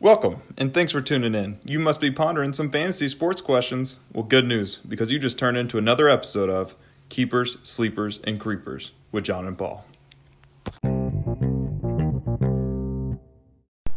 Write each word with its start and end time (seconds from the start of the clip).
Welcome, 0.00 0.42
and 0.56 0.72
thanks 0.72 0.92
for 0.92 1.00
tuning 1.00 1.34
in. 1.34 1.58
You 1.64 1.80
must 1.80 2.00
be 2.00 2.12
pondering 2.12 2.52
some 2.52 2.70
fantasy 2.70 3.08
sports 3.08 3.40
questions. 3.40 3.98
Well, 4.12 4.22
good 4.22 4.46
news, 4.46 4.76
because 4.76 5.10
you 5.10 5.18
just 5.18 5.40
turned 5.40 5.56
into 5.56 5.76
another 5.76 6.08
episode 6.08 6.48
of 6.48 6.76
Keepers, 7.08 7.58
Sleepers, 7.64 8.20
and 8.22 8.38
Creepers 8.38 8.92
with 9.10 9.24
John 9.24 9.44
and 9.48 9.58
Paul. 9.58 9.84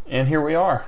And 0.08 0.28
here 0.28 0.42
we 0.42 0.56
are. 0.56 0.88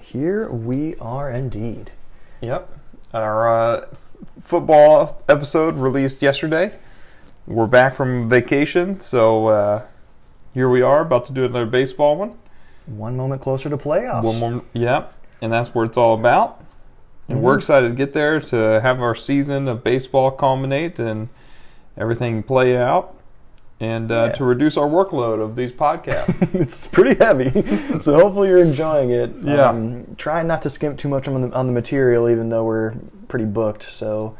Here 0.00 0.50
we 0.50 0.96
are 0.96 1.30
indeed. 1.30 1.92
Yep. 2.40 2.68
Our 3.14 3.48
uh, 3.48 3.86
football 4.42 5.22
episode 5.28 5.76
released 5.76 6.20
yesterday. 6.20 6.72
We're 7.46 7.68
back 7.68 7.94
from 7.94 8.28
vacation, 8.28 8.98
so 8.98 9.46
uh, 9.46 9.86
here 10.52 10.68
we 10.68 10.82
are 10.82 11.02
about 11.02 11.26
to 11.26 11.32
do 11.32 11.44
another 11.44 11.66
baseball 11.66 12.16
one. 12.16 12.38
One 12.86 13.16
moment 13.16 13.40
closer 13.42 13.68
to 13.70 13.76
playoffs. 13.76 14.22
One 14.24 14.38
more, 14.40 14.62
yep, 14.72 15.14
and 15.40 15.52
that's 15.52 15.74
what 15.74 15.86
it's 15.88 15.96
all 15.96 16.14
about. 16.18 16.62
And 17.28 17.40
we're 17.42 17.56
excited 17.56 17.88
to 17.88 17.94
get 17.94 18.12
there 18.12 18.40
to 18.40 18.80
have 18.82 19.00
our 19.00 19.14
season 19.14 19.68
of 19.68 19.82
baseball 19.84 20.30
culminate 20.32 20.98
and 20.98 21.28
everything 21.96 22.42
play 22.42 22.76
out, 22.76 23.14
and 23.80 24.10
uh, 24.10 24.24
Yeah. 24.26 24.32
to 24.32 24.44
reduce 24.44 24.76
our 24.76 24.88
workload 24.88 25.40
of 25.42 25.54
these 25.56 25.72
podcasts. 25.72 26.52
it's 26.60 26.86
pretty 26.88 27.22
heavy, 27.22 27.50
so 28.00 28.14
hopefully 28.18 28.48
you're 28.48 28.62
enjoying 28.62 29.10
it. 29.10 29.30
Yeah. 29.42 29.68
Um, 29.68 30.14
trying 30.18 30.46
not 30.46 30.62
to 30.62 30.70
skimp 30.70 30.98
too 30.98 31.08
much 31.08 31.28
on 31.28 31.40
the, 31.40 31.54
on 31.54 31.66
the 31.68 31.72
material, 31.72 32.28
even 32.28 32.48
though 32.48 32.64
we're 32.64 32.94
pretty 33.28 33.44
booked. 33.46 33.84
So, 33.84 34.36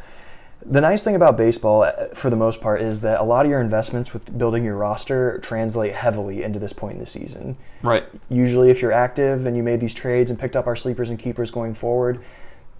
the 0.64 0.80
nice 0.80 1.02
thing 1.02 1.14
about 1.14 1.36
baseball, 1.36 1.82
uh, 1.82 2.06
for 2.14 2.30
the 2.30 2.36
most 2.36 2.60
part, 2.60 2.80
is 2.80 3.00
that 3.00 3.20
a 3.20 3.24
lot 3.24 3.44
of 3.44 3.50
your 3.50 3.60
investments 3.60 4.12
with 4.12 4.36
building 4.36 4.64
your 4.64 4.76
roster 4.76 5.38
translate 5.38 5.94
heavily 5.94 6.42
into 6.42 6.58
this 6.58 6.72
point 6.72 6.94
in 6.94 7.00
the 7.00 7.06
season. 7.06 7.56
right. 7.82 8.04
usually 8.28 8.70
if 8.70 8.80
you're 8.80 8.92
active 8.92 9.46
and 9.46 9.56
you 9.56 9.62
made 9.62 9.80
these 9.80 9.94
trades 9.94 10.30
and 10.30 10.38
picked 10.38 10.56
up 10.56 10.66
our 10.66 10.76
sleepers 10.76 11.10
and 11.10 11.18
keepers 11.18 11.50
going 11.50 11.74
forward 11.74 12.22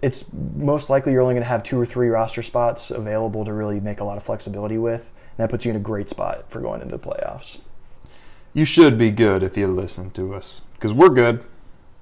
it's 0.03 0.25
most 0.33 0.89
likely 0.89 1.13
you're 1.13 1.21
only 1.21 1.33
going 1.33 1.43
to 1.43 1.47
have 1.47 1.63
two 1.63 1.79
or 1.79 1.85
three 1.85 2.09
roster 2.09 2.43
spots 2.43 2.91
available 2.91 3.45
to 3.45 3.53
really 3.53 3.79
make 3.79 4.01
a 4.01 4.03
lot 4.03 4.17
of 4.17 4.23
flexibility 4.23 4.77
with 4.77 5.11
and 5.29 5.43
that 5.43 5.49
puts 5.49 5.63
you 5.63 5.71
in 5.71 5.77
a 5.77 5.79
great 5.79 6.09
spot 6.09 6.43
for 6.49 6.59
going 6.59 6.81
into 6.81 6.95
the 6.95 7.03
playoffs 7.03 7.59
You 8.53 8.65
should 8.65 8.97
be 8.97 9.11
good 9.11 9.41
if 9.43 9.57
you 9.57 9.65
listen 9.65 10.11
to 10.11 10.35
us 10.35 10.61
because 10.73 10.93
we're 10.93 11.09
good. 11.09 11.43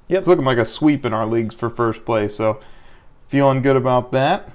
Yep. 0.07 0.17
It's 0.17 0.27
looking 0.27 0.45
like 0.45 0.57
a 0.57 0.65
sweep 0.65 1.05
in 1.05 1.13
our 1.13 1.25
leagues 1.25 1.53
for 1.55 1.69
first 1.69 2.03
place, 2.03 2.35
so 2.35 2.59
feeling 3.27 3.61
good 3.61 3.77
about 3.77 4.11
that. 4.11 4.49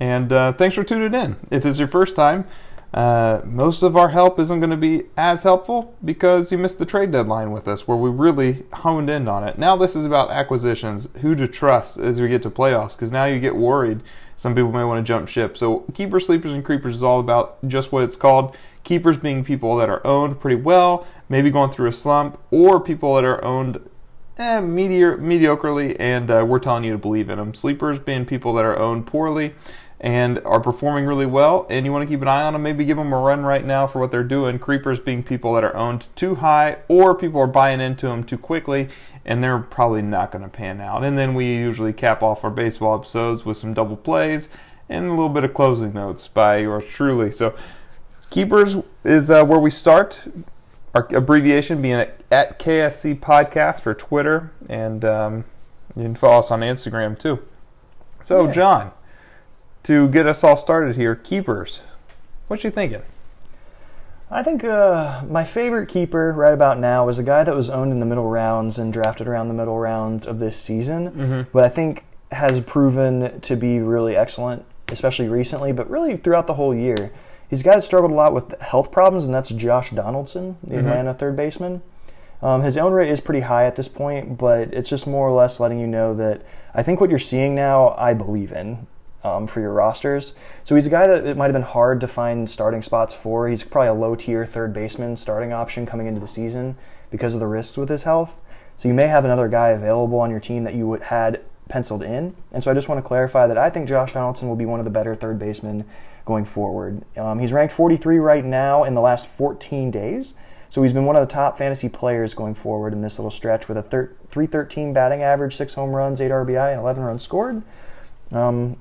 And 0.00 0.32
uh, 0.32 0.52
thanks 0.52 0.74
for 0.74 0.84
tuning 0.84 1.14
in. 1.14 1.36
If 1.50 1.62
this 1.62 1.74
is 1.74 1.78
your 1.78 1.88
first 1.88 2.14
time, 2.14 2.46
uh, 2.94 3.42
most 3.44 3.82
of 3.82 3.96
our 3.96 4.08
help 4.08 4.38
isn't 4.38 4.60
going 4.60 4.70
to 4.70 4.76
be 4.76 5.04
as 5.16 5.42
helpful 5.42 5.94
because 6.02 6.50
you 6.50 6.56
missed 6.56 6.78
the 6.78 6.86
trade 6.86 7.12
deadline 7.12 7.50
with 7.50 7.68
us, 7.68 7.86
where 7.86 7.98
we 7.98 8.08
really 8.08 8.64
honed 8.72 9.10
in 9.10 9.28
on 9.28 9.44
it. 9.44 9.58
Now 9.58 9.76
this 9.76 9.94
is 9.94 10.06
about 10.06 10.30
acquisitions, 10.30 11.08
who 11.20 11.34
to 11.34 11.46
trust 11.46 11.98
as 11.98 12.20
we 12.20 12.28
get 12.28 12.42
to 12.44 12.50
playoffs, 12.50 12.92
because 12.92 13.12
now 13.12 13.26
you 13.26 13.40
get 13.40 13.56
worried. 13.56 14.00
Some 14.36 14.54
people 14.54 14.72
may 14.72 14.84
want 14.84 15.04
to 15.04 15.08
jump 15.08 15.28
ship. 15.28 15.58
So 15.58 15.80
keepers, 15.92 16.26
sleepers, 16.26 16.52
and 16.52 16.64
creepers 16.64 16.96
is 16.96 17.02
all 17.02 17.20
about 17.20 17.58
just 17.68 17.92
what 17.92 18.04
it's 18.04 18.16
called. 18.16 18.56
Keepers 18.84 19.18
being 19.18 19.44
people 19.44 19.76
that 19.76 19.90
are 19.90 20.06
owned 20.06 20.40
pretty 20.40 20.56
well, 20.56 21.06
maybe 21.28 21.50
going 21.50 21.70
through 21.70 21.90
a 21.90 21.92
slump, 21.92 22.40
or 22.50 22.80
people 22.80 23.14
that 23.16 23.24
are 23.24 23.44
owned 23.44 23.86
eh, 24.38 24.60
mediocre, 24.60 25.18
mediocrely, 25.18 25.94
and 25.98 26.30
uh, 26.30 26.42
we're 26.48 26.58
telling 26.58 26.84
you 26.84 26.92
to 26.92 26.98
believe 26.98 27.28
in 27.28 27.36
them. 27.36 27.52
Sleepers 27.52 27.98
being 27.98 28.24
people 28.24 28.54
that 28.54 28.64
are 28.64 28.78
owned 28.78 29.06
poorly 29.06 29.54
and 30.00 30.38
are 30.44 30.60
performing 30.60 31.06
really 31.06 31.26
well, 31.26 31.66
and 31.68 31.84
you 31.84 31.92
want 31.92 32.08
to 32.08 32.12
keep 32.12 32.22
an 32.22 32.28
eye 32.28 32.42
on 32.42 32.52
them, 32.52 32.62
maybe 32.62 32.84
give 32.84 32.96
them 32.96 33.12
a 33.12 33.18
run 33.18 33.44
right 33.44 33.64
now 33.64 33.86
for 33.86 33.98
what 33.98 34.10
they're 34.10 34.22
doing. 34.22 34.58
Creepers 34.58 35.00
being 35.00 35.22
people 35.22 35.54
that 35.54 35.64
are 35.64 35.74
owned 35.76 36.06
too 36.14 36.36
high, 36.36 36.78
or 36.86 37.14
people 37.14 37.40
are 37.40 37.48
buying 37.48 37.80
into 37.80 38.06
them 38.06 38.22
too 38.22 38.38
quickly, 38.38 38.88
and 39.24 39.42
they're 39.42 39.58
probably 39.58 40.02
not 40.02 40.30
going 40.30 40.42
to 40.44 40.48
pan 40.48 40.80
out. 40.80 41.02
And 41.02 41.18
then 41.18 41.34
we 41.34 41.46
usually 41.46 41.92
cap 41.92 42.22
off 42.22 42.44
our 42.44 42.50
baseball 42.50 42.96
episodes 42.96 43.44
with 43.44 43.56
some 43.56 43.74
double 43.74 43.96
plays 43.96 44.48
and 44.88 45.06
a 45.06 45.10
little 45.10 45.28
bit 45.28 45.44
of 45.44 45.52
closing 45.52 45.92
notes 45.92 46.28
by 46.28 46.58
yours 46.58 46.84
truly. 46.88 47.30
So, 47.30 47.54
Keepers 48.30 48.76
is 49.04 49.30
uh, 49.30 49.44
where 49.44 49.58
we 49.58 49.70
start. 49.70 50.20
Our 50.94 51.08
abbreviation 51.14 51.82
being 51.82 51.94
at, 51.94 52.20
at 52.30 52.58
KSC 52.58 53.18
Podcast 53.20 53.80
for 53.80 53.94
Twitter, 53.94 54.52
and 54.68 55.04
um, 55.04 55.44
you 55.96 56.02
can 56.02 56.14
follow 56.14 56.38
us 56.38 56.50
on 56.50 56.60
Instagram 56.60 57.18
too. 57.18 57.40
So, 58.22 58.46
Yeah. 58.46 58.52
John, 58.52 58.92
to 59.88 60.06
get 60.10 60.26
us 60.26 60.44
all 60.44 60.54
started 60.54 60.96
here, 60.96 61.16
Keepers, 61.16 61.80
what 62.46 62.62
you 62.62 62.70
thinking? 62.70 63.00
i 64.30 64.42
think 64.42 64.62
uh, 64.62 65.22
my 65.26 65.42
favorite 65.42 65.88
keeper 65.88 66.34
right 66.34 66.52
about 66.52 66.78
now 66.78 67.08
is 67.08 67.18
a 67.18 67.22
guy 67.22 67.42
that 67.42 67.56
was 67.56 67.70
owned 67.70 67.90
in 67.90 67.98
the 67.98 68.04
middle 68.04 68.28
rounds 68.28 68.78
and 68.78 68.92
drafted 68.92 69.26
around 69.26 69.48
the 69.48 69.54
middle 69.54 69.78
rounds 69.78 70.26
of 70.26 70.38
this 70.38 70.58
season 70.58 71.46
but 71.54 71.64
i 71.64 71.68
think 71.70 72.04
has 72.32 72.60
proven 72.60 73.40
to 73.40 73.56
be 73.56 73.78
really 73.78 74.14
excellent 74.14 74.62
especially 74.88 75.26
recently 75.26 75.72
but 75.72 75.88
really 75.88 76.18
throughout 76.18 76.46
the 76.46 76.54
whole 76.54 76.74
year. 76.74 77.10
He's 77.48 77.62
a 77.62 77.64
guy 77.64 77.76
that 77.76 77.84
struggled 77.84 78.10
a 78.10 78.14
lot 78.14 78.34
with 78.34 78.60
health 78.60 78.92
problems 78.92 79.24
and 79.24 79.32
that's 79.32 79.48
josh 79.48 79.92
donaldson 79.92 80.58
the 80.62 80.80
atlanta 80.80 81.14
third 81.14 81.34
baseman. 81.34 81.80
Um, 82.42 82.60
his 82.60 82.76
own 82.76 82.92
rate 82.92 83.08
is 83.08 83.20
pretty 83.22 83.40
high 83.40 83.64
at 83.64 83.76
this 83.76 83.88
point, 83.88 84.36
but 84.36 84.74
it's 84.74 84.90
just 84.90 85.06
more 85.06 85.26
or 85.26 85.32
less 85.32 85.58
letting 85.58 85.80
you 85.80 85.86
know 85.86 86.12
that 86.14 86.42
I 86.74 86.82
think 86.82 87.00
what 87.00 87.08
you're 87.08 87.18
seeing 87.18 87.54
now, 87.54 87.94
I 87.96 88.12
believe 88.12 88.52
in 88.52 88.86
um, 89.24 89.46
for 89.46 89.60
your 89.60 89.72
rosters. 89.72 90.32
So 90.64 90.74
he's 90.74 90.86
a 90.86 90.90
guy 90.90 91.06
that 91.06 91.26
it 91.26 91.36
might 91.36 91.46
have 91.46 91.52
been 91.52 91.62
hard 91.62 92.00
to 92.00 92.08
find 92.08 92.48
starting 92.48 92.82
spots 92.82 93.14
for. 93.14 93.48
He's 93.48 93.64
probably 93.64 93.88
a 93.88 93.94
low 93.94 94.14
tier 94.14 94.46
third 94.46 94.72
baseman 94.72 95.16
starting 95.16 95.52
option 95.52 95.86
coming 95.86 96.06
into 96.06 96.20
the 96.20 96.28
season 96.28 96.76
because 97.10 97.34
of 97.34 97.40
the 97.40 97.46
risks 97.46 97.76
with 97.76 97.88
his 97.88 98.04
health. 98.04 98.40
So 98.76 98.88
you 98.88 98.94
may 98.94 99.08
have 99.08 99.24
another 99.24 99.48
guy 99.48 99.70
available 99.70 100.20
on 100.20 100.30
your 100.30 100.40
team 100.40 100.64
that 100.64 100.74
you 100.74 100.86
would 100.86 101.02
had 101.02 101.40
penciled 101.68 102.02
in. 102.02 102.34
And 102.52 102.62
so 102.62 102.70
I 102.70 102.74
just 102.74 102.88
want 102.88 103.02
to 103.02 103.06
clarify 103.06 103.46
that 103.46 103.58
I 103.58 103.70
think 103.70 103.88
Josh 103.88 104.12
Donaldson 104.12 104.48
will 104.48 104.56
be 104.56 104.64
one 104.64 104.80
of 104.80 104.84
the 104.84 104.90
better 104.90 105.14
third 105.14 105.38
basemen 105.38 105.84
going 106.24 106.44
forward. 106.44 107.04
Um, 107.16 107.38
he's 107.38 107.52
ranked 107.52 107.74
43 107.74 108.18
right 108.18 108.44
now 108.44 108.84
in 108.84 108.94
the 108.94 109.00
last 109.00 109.26
14 109.26 109.90
days. 109.90 110.34
So 110.70 110.82
he's 110.82 110.92
been 110.92 111.06
one 111.06 111.16
of 111.16 111.26
the 111.26 111.32
top 111.32 111.56
fantasy 111.56 111.88
players 111.88 112.34
going 112.34 112.54
forward 112.54 112.92
in 112.92 113.00
this 113.00 113.18
little 113.18 113.30
stretch 113.30 113.68
with 113.68 113.78
a 113.78 113.82
thir- 113.82 114.12
313 114.30 114.92
batting 114.92 115.22
average, 115.22 115.56
six 115.56 115.74
home 115.74 115.90
runs, 115.90 116.20
eight 116.20 116.30
RBI, 116.30 116.72
and 116.72 116.80
11 116.80 117.02
runs 117.02 117.22
scored. 117.22 117.62
Um, 118.30 118.76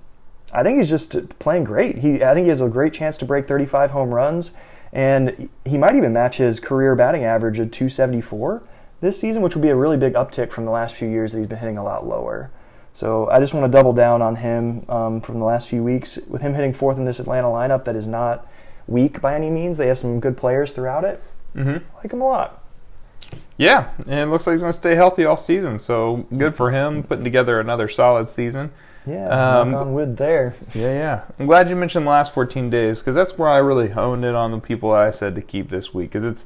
I 0.54 0.64
think 0.64 0.78
he's 0.78 0.90
just 0.90 1.38
playing 1.40 1.66
great. 1.66 1.98
He, 1.98 2.24
I 2.24 2.34
think 2.34 2.46
he 2.46 2.50
has 2.50 2.62
a 2.62 2.70
great 2.70 2.94
chance 2.94 3.18
to 3.20 3.26
break 3.26 3.48
35 3.48 3.92
home 3.92 4.14
runs, 4.14 4.52
and 4.94 5.50
he 5.66 5.78
might 5.78 5.96
even 5.96 6.14
match 6.14 6.38
his 6.38 6.60
career 6.60 6.96
batting 6.96 7.24
average 7.24 7.60
of 7.60 7.72
274 7.72 8.64
this 9.02 9.20
season, 9.20 9.42
which 9.42 9.56
would 9.56 9.62
be 9.62 9.70
a 9.70 9.76
really 9.76 9.98
big 9.98 10.14
uptick 10.14 10.52
from 10.52 10.66
the 10.66 10.72
last 10.72 10.96
few 10.96 11.08
years 11.08 11.34
that 11.34 11.40
he's 11.40 11.48
been 11.48 11.60
hitting 11.60 11.78
a 11.78 11.84
lot 11.84 12.08
lower. 12.08 12.50
So 12.94 13.30
I 13.30 13.40
just 13.40 13.54
want 13.54 13.72
to 13.72 13.72
double 13.72 13.94
down 13.94 14.22
on 14.24 14.38
him 14.38 14.84
um, 14.90 15.22
from 15.22 15.38
the 15.38 15.46
last 15.46 15.68
few 15.68 15.84
weeks 15.84 16.18
with 16.28 16.42
him 16.42 16.56
hitting 16.56 16.74
fourth 16.74 16.98
in 16.98 17.06
this 17.06 17.20
Atlanta 17.20 17.48
lineup 17.48 17.84
that 17.84 17.96
is 17.96 18.08
not 18.08 18.48
weak 18.88 19.22
by 19.22 19.36
any 19.36 19.52
means. 19.52 19.78
They 19.78 19.88
have 19.88 20.00
some 20.00 20.20
good 20.20 20.36
players 20.36 20.72
throughout 20.72 21.04
it. 21.04 21.22
Mm-hmm. 21.56 21.78
I 21.94 21.98
like 21.98 22.12
him 22.12 22.22
a 22.22 22.26
lot. 22.26 22.64
Yeah, 23.58 23.90
and 24.00 24.20
it 24.20 24.26
looks 24.28 24.48
like 24.48 24.56
he's 24.56 24.62
going 24.62 24.74
to 24.74 24.80
stay 24.80 24.96
healthy 24.96 25.26
all 25.26 25.38
season. 25.38 25.78
So 25.78 26.26
good 26.36 26.56
for 26.56 26.72
him 26.72 27.04
putting 27.04 27.24
together 27.24 27.60
another 27.60 27.88
solid 27.88 28.30
season. 28.30 28.72
Yeah, 29.08 29.60
Um, 29.60 29.72
knock 29.72 29.82
on 29.82 29.94
wood 29.94 30.18
there. 30.18 30.56
Yeah, 30.74 30.94
yeah. 30.94 31.22
I'm 31.40 31.46
glad 31.48 31.70
you 31.70 31.76
mentioned 31.76 32.06
the 32.06 32.10
last 32.12 32.34
14 32.34 32.70
days 32.70 33.00
because 33.00 33.16
that's 33.16 33.38
where 33.38 33.50
I 33.50 33.58
really 33.58 33.90
honed 33.90 34.26
it 34.26 34.36
on 34.36 34.52
the 34.52 34.60
people 34.60 34.92
that 34.92 35.02
I 35.02 35.12
said 35.12 35.36
to 35.36 35.42
keep 35.42 35.70
this 35.70 35.94
week 35.94 36.12
because 36.12 36.24
it's 36.26 36.46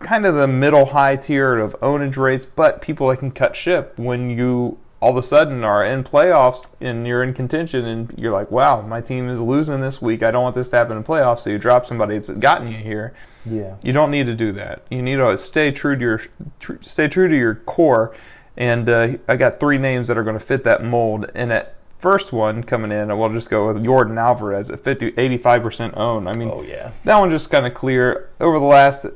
kind 0.00 0.26
of 0.26 0.34
the 0.34 0.46
middle 0.48 0.86
high 0.86 1.16
tier 1.16 1.58
of 1.58 1.74
ownage 1.80 2.16
rates, 2.16 2.46
but 2.46 2.80
people 2.80 3.08
that 3.08 3.18
can 3.18 3.30
cut 3.30 3.56
ship 3.56 3.94
when 3.98 4.30
you 4.30 4.78
all 5.00 5.10
of 5.10 5.16
a 5.16 5.22
sudden 5.22 5.62
are 5.62 5.84
in 5.84 6.02
playoffs 6.02 6.66
and 6.80 7.06
you're 7.06 7.22
in 7.22 7.32
contention 7.32 7.84
and 7.84 8.12
you're 8.18 8.32
like, 8.32 8.50
wow, 8.50 8.80
my 8.80 9.00
team 9.00 9.28
is 9.28 9.40
losing 9.40 9.80
this 9.80 10.02
week. 10.02 10.24
I 10.24 10.32
don't 10.32 10.42
want 10.42 10.56
this 10.56 10.68
to 10.70 10.76
happen 10.76 10.96
in 10.96 11.04
playoffs. 11.04 11.40
So 11.40 11.50
you 11.50 11.58
drop 11.58 11.86
somebody 11.86 12.16
that's 12.16 12.30
gotten 12.30 12.66
you 12.68 12.78
here. 12.78 13.14
Yeah. 13.46 13.76
You 13.80 13.92
don't 13.92 14.10
need 14.10 14.26
to 14.26 14.34
do 14.34 14.50
that. 14.52 14.82
You 14.90 15.00
need 15.02 15.16
to 15.16 15.38
stay 15.38 15.70
true 15.70 15.94
to 15.94 16.00
your 16.00 16.22
tr- 16.58 16.82
stay 16.82 17.06
true 17.06 17.28
to 17.28 17.36
your 17.36 17.54
core. 17.54 18.14
And 18.58 18.88
uh, 18.88 19.12
I 19.28 19.36
got 19.36 19.60
three 19.60 19.78
names 19.78 20.08
that 20.08 20.18
are 20.18 20.24
going 20.24 20.38
to 20.38 20.44
fit 20.44 20.64
that 20.64 20.82
mold. 20.84 21.30
And 21.34 21.50
that 21.52 21.76
first 21.98 22.32
one 22.32 22.64
coming 22.64 22.90
in, 22.90 23.16
we'll 23.16 23.32
just 23.32 23.48
go 23.48 23.72
with 23.72 23.82
Yordan 23.82 24.18
Alvarez 24.18 24.68
at 24.68 24.82
50, 24.82 25.12
85% 25.12 25.96
owned. 25.96 26.28
I 26.28 26.32
mean, 26.34 26.50
Oh 26.52 26.62
yeah. 26.62 26.90
that 27.04 27.18
one 27.18 27.30
just 27.30 27.50
kind 27.50 27.66
of 27.66 27.72
clear. 27.74 28.28
Over 28.40 28.58
the 28.58 28.64
last 28.64 29.06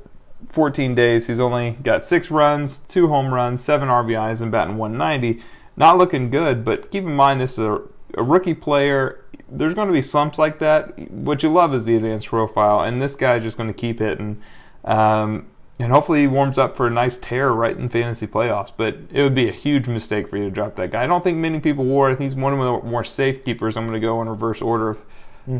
14 0.50 0.94
days, 0.94 1.26
he's 1.26 1.40
only 1.40 1.72
got 1.82 2.06
six 2.06 2.30
runs, 2.30 2.78
two 2.78 3.08
home 3.08 3.34
runs, 3.34 3.62
seven 3.62 3.88
RBIs, 3.88 4.40
and 4.40 4.52
batting 4.52 4.76
190. 4.76 5.42
Not 5.76 5.98
looking 5.98 6.30
good, 6.30 6.64
but 6.64 6.90
keep 6.92 7.02
in 7.02 7.14
mind 7.14 7.40
this 7.40 7.52
is 7.52 7.58
a, 7.58 7.80
a 8.14 8.22
rookie 8.22 8.54
player. 8.54 9.24
There's 9.48 9.74
going 9.74 9.88
to 9.88 9.92
be 9.92 10.02
slumps 10.02 10.38
like 10.38 10.60
that. 10.60 10.96
What 11.10 11.42
you 11.42 11.52
love 11.52 11.74
is 11.74 11.84
the 11.84 11.96
advanced 11.96 12.28
profile, 12.28 12.80
and 12.80 13.02
this 13.02 13.16
guy's 13.16 13.42
just 13.42 13.56
going 13.56 13.68
to 13.68 13.74
keep 13.74 13.98
hitting. 13.98 14.40
Um, 14.84 15.46
and 15.82 15.92
hopefully 15.92 16.20
he 16.20 16.26
warms 16.28 16.58
up 16.58 16.76
for 16.76 16.86
a 16.86 16.90
nice 16.90 17.18
tear 17.18 17.50
right 17.50 17.76
in 17.76 17.88
fantasy 17.88 18.26
playoffs. 18.26 18.70
But 18.74 18.98
it 19.10 19.22
would 19.22 19.34
be 19.34 19.48
a 19.48 19.52
huge 19.52 19.88
mistake 19.88 20.28
for 20.28 20.36
you 20.36 20.44
to 20.44 20.50
drop 20.50 20.76
that 20.76 20.92
guy. 20.92 21.02
I 21.02 21.06
don't 21.08 21.24
think 21.24 21.38
many 21.38 21.58
people 21.58 21.84
think 22.06 22.20
he's 22.20 22.36
one 22.36 22.52
of 22.52 22.58
the 22.60 22.88
more 22.88 23.02
safe 23.02 23.44
keepers. 23.44 23.76
I'm 23.76 23.86
going 23.86 24.00
to 24.00 24.06
go 24.06 24.22
in 24.22 24.28
reverse 24.28 24.62
order, 24.62 24.96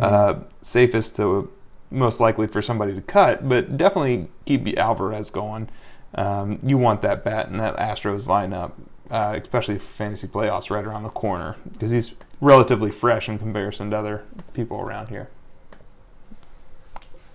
uh, 0.01 0.35
safest 0.61 1.17
to 1.17 1.51
most 1.91 2.21
likely 2.21 2.47
for 2.47 2.63
somebody 2.63 2.95
to 2.95 3.03
cut, 3.03 3.49
but 3.49 3.77
definitely 3.77 4.29
keep 4.45 4.67
Alvarez 4.79 5.31
going. 5.31 5.69
Um, 6.15 6.61
you 6.63 6.79
want 6.79 7.03
that 7.03 7.25
bat 7.25 7.49
in 7.49 7.57
that 7.57 7.77
Astros 7.77 8.27
lineup, 8.27 8.73
uh, 9.11 9.39
especially 9.43 9.79
for 9.79 9.87
fantasy 9.87 10.29
playoffs 10.29 10.71
right 10.71 10.85
around 10.85 11.03
the 11.03 11.11
corner, 11.11 11.57
because 11.73 11.91
he's 11.91 12.15
relatively 12.41 12.93
fresh 12.93 13.29
in 13.29 13.39
comparison 13.39 13.91
to 13.91 13.97
other 13.99 14.25
people 14.55 14.81
around 14.81 15.09
here. 15.09 15.31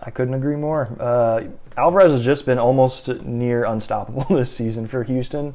I 0.08 0.10
couldn't 0.10 0.36
agree 0.36 0.56
more. 0.56 0.88
Uh, 1.02 1.44
Alvarez 1.76 2.14
has 2.14 2.24
just 2.24 2.46
been 2.46 2.58
almost 2.58 3.10
near 3.26 3.66
unstoppable 3.66 4.26
this 4.30 4.50
season 4.50 4.88
for 4.88 5.04
Houston. 5.04 5.54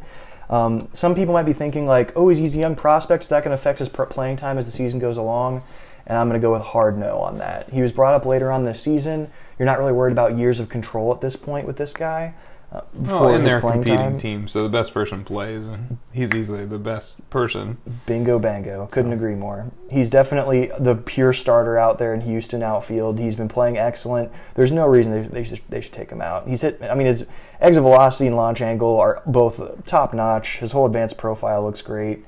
Um, 0.50 0.88
some 0.92 1.14
people 1.14 1.32
might 1.32 1.46
be 1.46 1.54
thinking 1.54 1.86
like, 1.86 2.12
"Oh, 2.14 2.28
he's 2.28 2.54
a 2.54 2.58
young 2.58 2.76
prospect. 2.76 3.22
Is 3.22 3.30
that 3.30 3.42
going 3.44 3.56
to 3.56 3.60
affect 3.60 3.78
his 3.78 3.88
playing 3.88 4.36
time 4.36 4.58
as 4.58 4.66
the 4.66 4.70
season 4.70 5.00
goes 5.00 5.16
along?" 5.16 5.62
And 6.06 6.18
I'm 6.18 6.28
going 6.28 6.38
to 6.38 6.44
go 6.44 6.52
with 6.52 6.62
hard 6.62 6.98
no 6.98 7.18
on 7.20 7.38
that. 7.38 7.70
He 7.70 7.80
was 7.80 7.92
brought 7.92 8.12
up 8.12 8.26
later 8.26 8.52
on 8.52 8.64
this 8.64 8.78
season. 8.78 9.32
You're 9.58 9.64
not 9.64 9.78
really 9.78 9.92
worried 9.92 10.12
about 10.12 10.36
years 10.36 10.60
of 10.60 10.68
control 10.68 11.14
at 11.14 11.22
this 11.22 11.34
point 11.34 11.66
with 11.66 11.78
this 11.78 11.94
guy. 11.94 12.34
Uh, 12.72 12.80
well, 12.94 13.28
and 13.28 13.46
they're 13.46 13.60
competing 13.60 13.98
time. 13.98 14.18
team, 14.18 14.48
so 14.48 14.62
the 14.62 14.68
best 14.68 14.94
person 14.94 15.24
plays, 15.24 15.68
and 15.68 15.98
he's 16.10 16.32
easily 16.32 16.64
the 16.64 16.78
best 16.78 17.28
person. 17.28 17.76
Bingo, 18.06 18.38
bango. 18.38 18.88
Couldn't 18.90 19.10
so. 19.10 19.16
agree 19.16 19.34
more. 19.34 19.70
He's 19.90 20.08
definitely 20.08 20.70
the 20.78 20.94
pure 20.94 21.34
starter 21.34 21.76
out 21.76 21.98
there 21.98 22.14
in 22.14 22.22
Houston 22.22 22.62
outfield. 22.62 23.18
He's 23.18 23.36
been 23.36 23.48
playing 23.48 23.76
excellent. 23.76 24.32
There's 24.54 24.72
no 24.72 24.86
reason 24.86 25.12
they, 25.12 25.28
they, 25.28 25.44
should, 25.44 25.60
they 25.68 25.82
should 25.82 25.92
take 25.92 26.10
him 26.10 26.22
out. 26.22 26.48
He's 26.48 26.62
hit. 26.62 26.80
I 26.82 26.94
mean, 26.94 27.08
his 27.08 27.26
exit 27.60 27.82
velocity 27.82 28.28
and 28.28 28.36
launch 28.36 28.62
angle 28.62 28.98
are 28.98 29.22
both 29.26 29.84
top 29.84 30.14
notch. 30.14 30.56
His 30.56 30.72
whole 30.72 30.86
advanced 30.86 31.18
profile 31.18 31.62
looks 31.62 31.82
great 31.82 32.24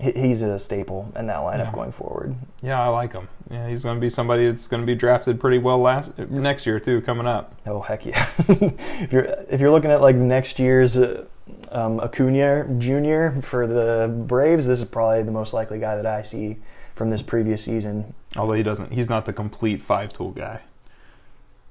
he's 0.00 0.42
a 0.42 0.58
staple 0.58 1.12
in 1.16 1.26
that 1.26 1.38
lineup 1.38 1.66
yeah. 1.66 1.72
going 1.72 1.92
forward. 1.92 2.34
Yeah, 2.62 2.82
I 2.82 2.88
like 2.88 3.12
him. 3.12 3.28
Yeah, 3.50 3.68
he's 3.68 3.82
going 3.82 3.96
to 3.96 4.00
be 4.00 4.10
somebody 4.10 4.46
that's 4.46 4.66
going 4.66 4.82
to 4.82 4.86
be 4.86 4.94
drafted 4.94 5.40
pretty 5.40 5.58
well 5.58 5.78
last 5.78 6.16
next 6.18 6.66
year 6.66 6.80
too, 6.80 7.00
coming 7.02 7.26
up. 7.26 7.54
Oh 7.66 7.80
heck 7.80 8.06
yeah! 8.06 8.28
if 8.48 9.12
you're 9.12 9.24
if 9.48 9.60
you're 9.60 9.70
looking 9.70 9.90
at 9.90 10.00
like 10.00 10.16
next 10.16 10.58
year's 10.58 10.96
uh, 10.96 11.26
um, 11.70 12.00
Acuna 12.00 12.66
Jr. 12.78 13.40
for 13.40 13.66
the 13.66 14.08
Braves, 14.26 14.66
this 14.66 14.80
is 14.80 14.84
probably 14.86 15.22
the 15.22 15.32
most 15.32 15.52
likely 15.52 15.78
guy 15.78 15.96
that 15.96 16.06
I 16.06 16.22
see 16.22 16.56
from 16.94 17.10
this 17.10 17.22
previous 17.22 17.62
season. 17.62 18.14
Although 18.36 18.54
he 18.54 18.62
doesn't, 18.62 18.92
he's 18.92 19.08
not 19.08 19.26
the 19.26 19.32
complete 19.32 19.82
five 19.82 20.12
tool 20.12 20.30
guy. 20.30 20.62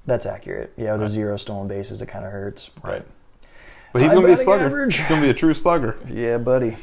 That's 0.06 0.26
accurate. 0.26 0.72
Yeah, 0.76 0.92
with 0.92 1.02
right. 1.02 1.06
the 1.06 1.08
zero 1.12 1.36
stolen 1.36 1.68
bases, 1.68 2.02
it 2.02 2.06
kind 2.06 2.24
of 2.24 2.32
hurts. 2.32 2.70
Right. 2.82 3.04
But 3.92 4.02
he's 4.02 4.12
going 4.12 4.22
to 4.22 4.28
be 4.28 4.34
a 4.34 4.36
slugger. 4.36 4.66
Average. 4.66 4.96
He's 4.96 5.08
going 5.08 5.20
to 5.20 5.26
be 5.26 5.30
a 5.30 5.34
true 5.34 5.54
slugger. 5.54 5.96
Yeah, 6.10 6.38
buddy. 6.38 6.76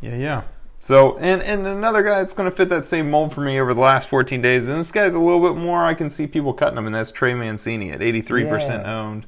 Yeah, 0.00 0.16
yeah. 0.16 0.42
So, 0.82 1.18
and, 1.18 1.42
and 1.42 1.66
another 1.66 2.02
guy 2.02 2.20
that's 2.20 2.32
going 2.32 2.50
to 2.50 2.56
fit 2.56 2.70
that 2.70 2.86
same 2.86 3.10
mold 3.10 3.34
for 3.34 3.42
me 3.42 3.60
over 3.60 3.74
the 3.74 3.80
last 3.80 4.08
14 4.08 4.40
days, 4.40 4.66
and 4.66 4.80
this 4.80 4.90
guy's 4.90 5.14
a 5.14 5.18
little 5.18 5.40
bit 5.40 5.60
more, 5.60 5.84
I 5.84 5.92
can 5.92 6.08
see 6.08 6.26
people 6.26 6.54
cutting 6.54 6.78
him, 6.78 6.86
and 6.86 6.94
that's 6.94 7.12
Trey 7.12 7.34
Mancini 7.34 7.92
at 7.92 8.00
83% 8.00 8.68
yeah. 8.68 8.98
owned. 8.98 9.26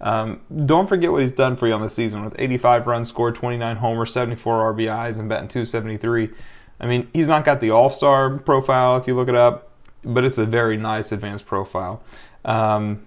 Um, 0.00 0.40
don't 0.64 0.88
forget 0.88 1.12
what 1.12 1.20
he's 1.20 1.32
done 1.32 1.56
for 1.56 1.66
you 1.66 1.74
on 1.74 1.82
the 1.82 1.90
season 1.90 2.24
with 2.24 2.34
85 2.38 2.86
runs 2.86 3.08
scored, 3.10 3.34
29 3.34 3.76
homers, 3.76 4.12
74 4.12 4.74
RBIs, 4.74 5.18
and 5.18 5.28
batting 5.28 5.48
273. 5.48 6.30
I 6.80 6.86
mean, 6.86 7.08
he's 7.12 7.28
not 7.28 7.44
got 7.44 7.60
the 7.60 7.70
all 7.70 7.90
star 7.90 8.38
profile 8.38 8.96
if 8.96 9.06
you 9.06 9.14
look 9.14 9.28
it 9.28 9.34
up, 9.34 9.70
but 10.04 10.24
it's 10.24 10.38
a 10.38 10.46
very 10.46 10.76
nice 10.76 11.12
advanced 11.12 11.46
profile. 11.46 12.02
Um, 12.44 13.06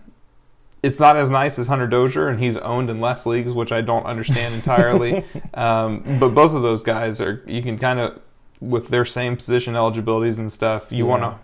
it's 0.84 1.00
not 1.00 1.18
as 1.18 1.30
nice 1.30 1.58
as 1.58 1.68
Hunter 1.68 1.88
Dozier, 1.88 2.28
and 2.28 2.40
he's 2.40 2.58
owned 2.58 2.90
in 2.90 3.02
less 3.02 3.26
leagues, 3.26 3.52
which 3.52 3.72
I 3.72 3.82
don't 3.82 4.06
understand 4.06 4.56
entirely. 4.56 5.26
um, 5.54 6.20
but 6.20 6.30
both 6.30 6.54
of 6.54 6.62
those 6.62 6.84
guys 6.84 7.20
are 7.20 7.44
you 7.48 7.62
can 7.62 7.78
kind 7.78 8.00
of 8.00 8.22
with 8.60 8.88
their 8.90 9.06
same 9.06 9.38
position 9.38 9.76
eligibilities 9.76 10.40
and 10.40 10.52
stuff. 10.52 10.92
You 10.92 11.06
yeah. 11.06 11.10
want 11.10 11.24
to 11.24 11.40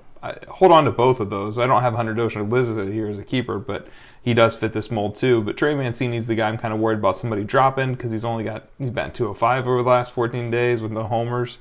hold 0.47 0.71
on 0.71 0.85
to 0.85 0.91
both 0.91 1.19
of 1.19 1.29
those. 1.29 1.59
I 1.59 1.67
don't 1.67 1.81
have 1.81 1.95
Hunter 1.95 2.13
Dozier 2.13 2.43
listed 2.43 2.93
here 2.93 3.07
as 3.07 3.17
a 3.17 3.23
keeper, 3.23 3.59
but 3.59 3.87
he 4.21 4.33
does 4.33 4.55
fit 4.55 4.71
this 4.71 4.89
mold 4.89 5.15
too. 5.15 5.41
But 5.41 5.57
Trey 5.57 5.75
Mancini's 5.75 6.27
the 6.27 6.35
guy 6.35 6.47
I'm 6.47 6.57
kind 6.57 6.73
of 6.73 6.79
worried 6.79 6.99
about 6.99 7.17
somebody 7.17 7.43
dropping 7.43 7.93
because 7.93 8.11
he's 8.11 8.25
only 8.25 8.43
got 8.43 8.67
he's 8.79 8.91
batting 8.91 9.13
205 9.13 9.67
over 9.67 9.83
the 9.83 9.89
last 9.89 10.13
14 10.13 10.49
days 10.49 10.81
with 10.81 10.91
no 10.91 11.03
homers. 11.03 11.57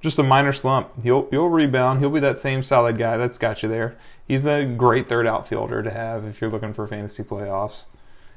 Just 0.00 0.18
a 0.18 0.22
minor 0.22 0.52
slump. 0.52 0.90
He'll 1.02 1.28
he'll 1.30 1.48
rebound. 1.48 2.00
He'll 2.00 2.10
be 2.10 2.20
that 2.20 2.38
same 2.38 2.62
solid 2.62 2.98
guy 2.98 3.16
that's 3.16 3.38
got 3.38 3.62
you 3.62 3.68
there 3.68 3.96
he's 4.26 4.44
a 4.44 4.64
great 4.64 5.08
third 5.08 5.26
outfielder 5.26 5.82
to 5.82 5.90
have 5.90 6.24
if 6.24 6.40
you're 6.40 6.50
looking 6.50 6.72
for 6.72 6.86
fantasy 6.86 7.22
playoffs. 7.22 7.84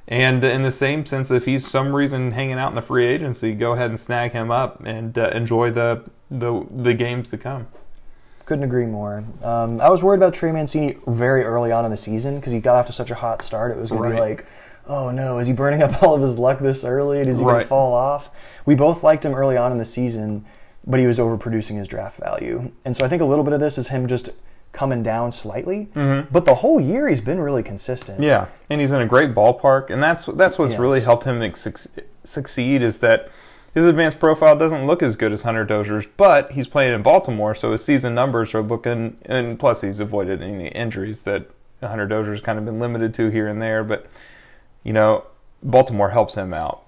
And 0.07 0.43
in 0.43 0.61
the 0.61 0.71
same 0.71 1.05
sense, 1.05 1.31
if 1.31 1.45
he's 1.45 1.67
some 1.67 1.95
reason 1.95 2.31
hanging 2.31 2.59
out 2.59 2.69
in 2.69 2.75
the 2.75 2.81
free 2.81 3.05
agency, 3.05 3.53
go 3.53 3.73
ahead 3.73 3.89
and 3.89 3.99
snag 3.99 4.33
him 4.33 4.51
up 4.51 4.85
and 4.85 5.17
uh, 5.17 5.29
enjoy 5.33 5.71
the, 5.71 6.03
the 6.29 6.65
the 6.69 6.93
games 6.93 7.27
to 7.29 7.37
come. 7.37 7.67
Couldn't 8.45 8.63
agree 8.63 8.85
more. 8.85 9.23
Um, 9.41 9.81
I 9.81 9.89
was 9.89 10.03
worried 10.03 10.17
about 10.17 10.35
Trey 10.35 10.51
Mancini 10.51 10.97
very 11.07 11.43
early 11.43 11.71
on 11.71 11.83
in 11.85 11.89
the 11.89 11.97
season 11.97 12.35
because 12.35 12.53
he 12.53 12.59
got 12.59 12.75
off 12.75 12.85
to 12.87 12.93
such 12.93 13.09
a 13.09 13.15
hot 13.15 13.41
start. 13.41 13.71
It 13.71 13.79
was 13.79 13.89
going 13.89 14.03
right. 14.03 14.09
to 14.09 14.15
be 14.15 14.21
like, 14.21 14.45
oh 14.85 15.09
no, 15.09 15.39
is 15.39 15.47
he 15.47 15.53
burning 15.53 15.81
up 15.81 16.03
all 16.03 16.13
of 16.13 16.21
his 16.21 16.37
luck 16.37 16.59
this 16.59 16.83
early? 16.83 17.19
Is 17.19 17.39
he 17.39 17.43
right. 17.43 17.53
going 17.53 17.61
to 17.61 17.67
fall 17.67 17.93
off? 17.95 18.29
We 18.67 18.75
both 18.75 19.01
liked 19.01 19.25
him 19.25 19.33
early 19.33 19.57
on 19.57 19.71
in 19.71 19.79
the 19.79 19.85
season, 19.85 20.45
but 20.85 20.99
he 20.99 21.07
was 21.07 21.17
overproducing 21.17 21.77
his 21.77 21.87
draft 21.87 22.19
value. 22.19 22.71
And 22.85 22.95
so 22.95 23.03
I 23.03 23.09
think 23.09 23.23
a 23.23 23.25
little 23.25 23.43
bit 23.43 23.53
of 23.53 23.59
this 23.59 23.79
is 23.79 23.87
him 23.87 24.07
just 24.07 24.29
coming 24.75 25.01
down 25.01 25.31
slightly, 25.31 25.89
mm-hmm. 25.95 26.31
but 26.31 26.45
the 26.45 26.55
whole 26.55 26.79
year 26.79 27.07
he's 27.07 27.21
been 27.21 27.39
really 27.39 27.63
consistent. 27.63 28.21
Yeah, 28.21 28.47
and 28.69 28.81
he's 28.81 28.91
in 28.91 29.01
a 29.01 29.07
great 29.07 29.33
ballpark, 29.33 29.89
and 29.89 30.03
that's 30.03 30.25
that's 30.25 30.59
what's 30.59 30.73
yes. 30.73 30.79
really 30.79 31.01
helped 31.01 31.23
him 31.23 31.53
succeed 32.23 32.81
is 32.81 32.99
that 32.99 33.29
his 33.73 33.85
advanced 33.85 34.19
profile 34.19 34.57
doesn't 34.57 34.87
look 34.87 35.03
as 35.03 35.17
good 35.17 35.33
as 35.33 35.41
Hunter 35.41 35.65
Dozier's, 35.65 36.07
but 36.15 36.53
he's 36.53 36.67
playing 36.67 36.93
in 36.93 37.01
Baltimore, 37.01 37.53
so 37.55 37.71
his 37.71 37.83
season 37.83 38.15
numbers 38.15 38.53
are 38.53 38.61
looking, 38.61 39.17
and 39.25 39.59
plus 39.59 39.81
he's 39.81 39.99
avoided 39.99 40.41
any 40.41 40.69
injuries 40.69 41.23
that 41.23 41.49
Hunter 41.81 42.07
Dozier's 42.07 42.41
kind 42.41 42.57
of 42.57 42.65
been 42.65 42.79
limited 42.79 43.13
to 43.15 43.29
here 43.29 43.47
and 43.47 43.61
there, 43.61 43.83
but 43.83 44.07
you 44.83 44.93
know, 44.93 45.25
Baltimore 45.61 46.11
helps 46.11 46.35
him 46.35 46.53
out. 46.53 46.84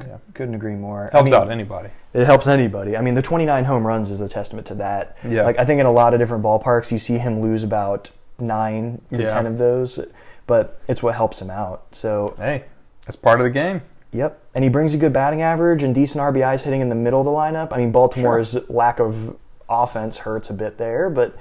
Yeah, 0.00 0.18
couldn't 0.34 0.54
agree 0.54 0.74
more. 0.74 1.08
Helps 1.12 1.16
I 1.16 1.22
mean, 1.22 1.34
out 1.34 1.50
anybody. 1.50 1.90
It 2.12 2.24
helps 2.24 2.46
anybody. 2.46 2.96
I 2.96 3.00
mean, 3.00 3.14
the 3.14 3.22
29 3.22 3.64
home 3.64 3.86
runs 3.86 4.10
is 4.10 4.20
a 4.20 4.28
testament 4.28 4.66
to 4.68 4.74
that. 4.76 5.16
Yeah. 5.26 5.44
Like 5.44 5.58
I 5.58 5.64
think 5.64 5.80
in 5.80 5.86
a 5.86 5.92
lot 5.92 6.14
of 6.14 6.20
different 6.20 6.44
ballparks, 6.44 6.90
you 6.90 6.98
see 6.98 7.18
him 7.18 7.40
lose 7.40 7.62
about 7.62 8.10
nine 8.38 9.00
to 9.10 9.22
yeah. 9.22 9.28
ten 9.28 9.46
of 9.46 9.58
those, 9.58 9.98
but 10.46 10.80
it's 10.88 11.02
what 11.02 11.14
helps 11.14 11.40
him 11.40 11.50
out. 11.50 11.86
So 11.92 12.34
hey, 12.38 12.64
that's 13.04 13.16
part 13.16 13.40
of 13.40 13.44
the 13.44 13.50
game. 13.50 13.82
Yep, 14.12 14.40
and 14.54 14.64
he 14.64 14.70
brings 14.70 14.94
a 14.94 14.98
good 14.98 15.12
batting 15.12 15.42
average 15.42 15.82
and 15.82 15.94
decent 15.94 16.22
RBIs 16.22 16.62
hitting 16.62 16.80
in 16.80 16.88
the 16.88 16.94
middle 16.94 17.20
of 17.20 17.24
the 17.24 17.30
lineup. 17.30 17.72
I 17.72 17.78
mean, 17.78 17.92
Baltimore's 17.92 18.52
sure. 18.52 18.62
lack 18.68 18.98
of 18.98 19.36
offense 19.68 20.18
hurts 20.18 20.48
a 20.48 20.54
bit 20.54 20.78
there, 20.78 21.10
but 21.10 21.36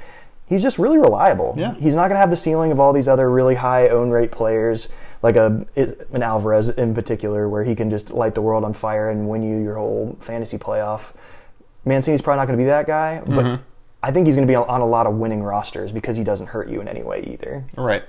he's 0.47 0.63
just 0.63 0.77
really 0.77 0.97
reliable. 0.97 1.55
Yeah. 1.57 1.75
He's 1.75 1.95
not 1.95 2.03
going 2.03 2.15
to 2.15 2.19
have 2.19 2.31
the 2.31 2.37
ceiling 2.37 2.71
of 2.71 2.79
all 2.79 2.91
these 2.91 3.07
other 3.07 3.29
really 3.29 3.55
high 3.55 3.89
own 3.89 4.09
rate 4.09 4.31
players 4.31 4.89
like 5.25 5.35
a 5.37 5.65
an 6.13 6.21
Alvarez 6.21 6.69
in 6.69 6.93
particular, 6.93 7.49
where 7.49 7.63
he 7.63 7.73
can 7.73 7.89
just 7.89 8.11
light 8.11 8.35
the 8.35 8.41
world 8.41 8.63
on 8.63 8.73
fire 8.73 9.09
and 9.09 9.27
win 9.27 9.41
you 9.41 9.57
your 9.57 9.75
whole 9.75 10.15
fantasy 10.19 10.57
playoff. 10.57 11.13
Mancini's 11.83 12.21
probably 12.21 12.37
not 12.37 12.45
going 12.45 12.59
to 12.59 12.63
be 12.63 12.67
that 12.67 12.85
guy, 12.85 13.21
but 13.25 13.43
mm-hmm. 13.43 13.63
I 14.03 14.11
think 14.11 14.27
he's 14.27 14.35
going 14.35 14.47
to 14.47 14.51
be 14.51 14.55
on 14.55 14.81
a 14.81 14.85
lot 14.85 15.07
of 15.07 15.15
winning 15.15 15.41
rosters 15.41 15.91
because 15.91 16.15
he 16.15 16.23
doesn't 16.23 16.47
hurt 16.47 16.69
you 16.69 16.79
in 16.79 16.87
any 16.87 17.01
way 17.01 17.23
either. 17.23 17.63
Right. 17.75 18.03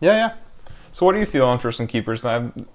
Yeah, 0.00 0.12
yeah. 0.12 0.34
So 0.92 1.04
what 1.04 1.14
are 1.14 1.18
you 1.18 1.26
feeling 1.26 1.58
for 1.58 1.70
some 1.70 1.86
keepers? 1.86 2.24
I'm 2.24 2.66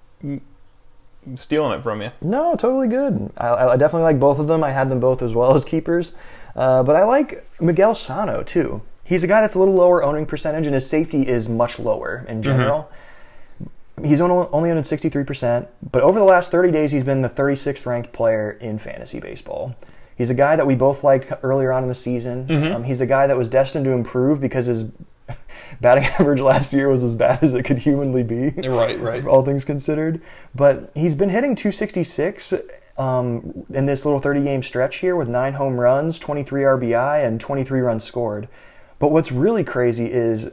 stealing 1.34 1.78
it 1.78 1.82
from 1.82 2.00
you. 2.00 2.12
No, 2.20 2.54
totally 2.54 2.86
good. 2.86 3.32
I, 3.36 3.48
I 3.48 3.76
definitely 3.76 4.04
like 4.04 4.20
both 4.20 4.38
of 4.38 4.46
them. 4.46 4.62
I 4.62 4.70
had 4.70 4.88
them 4.88 5.00
both 5.00 5.20
as 5.20 5.34
well 5.34 5.54
as 5.56 5.64
keepers, 5.64 6.14
uh, 6.54 6.84
but 6.84 6.94
I 6.94 7.02
like 7.04 7.42
Miguel 7.60 7.96
Sano 7.96 8.44
too. 8.44 8.82
He's 9.02 9.24
a 9.24 9.26
guy 9.26 9.40
that's 9.40 9.56
a 9.56 9.58
little 9.58 9.74
lower 9.74 10.04
owning 10.04 10.24
percentage, 10.26 10.66
and 10.66 10.74
his 10.74 10.88
safety 10.88 11.26
is 11.26 11.48
much 11.48 11.78
lower 11.78 12.24
in 12.28 12.42
general. 12.42 12.82
Mm-hmm. 12.82 13.03
He's 14.02 14.20
only 14.20 14.70
owned 14.70 14.84
63%, 14.84 15.68
but 15.92 16.02
over 16.02 16.18
the 16.18 16.24
last 16.24 16.50
30 16.50 16.72
days, 16.72 16.90
he's 16.90 17.04
been 17.04 17.22
the 17.22 17.30
36th 17.30 17.86
ranked 17.86 18.12
player 18.12 18.50
in 18.60 18.78
fantasy 18.78 19.20
baseball. 19.20 19.76
He's 20.16 20.30
a 20.30 20.34
guy 20.34 20.56
that 20.56 20.66
we 20.66 20.74
both 20.74 21.04
liked 21.04 21.32
earlier 21.42 21.72
on 21.72 21.82
in 21.84 21.88
the 21.88 21.94
season. 21.94 22.46
Mm-hmm. 22.46 22.74
Um, 22.74 22.84
he's 22.84 23.00
a 23.00 23.06
guy 23.06 23.26
that 23.26 23.36
was 23.36 23.48
destined 23.48 23.84
to 23.84 23.92
improve 23.92 24.40
because 24.40 24.66
his 24.66 24.86
batting 25.80 26.04
average 26.04 26.40
last 26.40 26.72
year 26.72 26.88
was 26.88 27.02
as 27.02 27.14
bad 27.14 27.42
as 27.42 27.54
it 27.54 27.64
could 27.64 27.78
humanly 27.78 28.22
be. 28.22 28.50
Right, 28.68 28.98
right. 28.98 29.24
All 29.26 29.44
things 29.44 29.64
considered. 29.64 30.20
But 30.54 30.90
he's 30.94 31.14
been 31.14 31.30
hitting 31.30 31.54
266 31.56 32.54
um, 32.96 33.64
in 33.72 33.86
this 33.86 34.04
little 34.04 34.20
30 34.20 34.42
game 34.42 34.62
stretch 34.62 34.96
here 34.98 35.16
with 35.16 35.28
nine 35.28 35.54
home 35.54 35.80
runs, 35.80 36.18
23 36.18 36.62
RBI, 36.62 37.26
and 37.26 37.40
23 37.40 37.80
runs 37.80 38.04
scored. 38.04 38.48
But 38.98 39.08
what's 39.08 39.32
really 39.32 39.64
crazy 39.64 40.06
is 40.06 40.50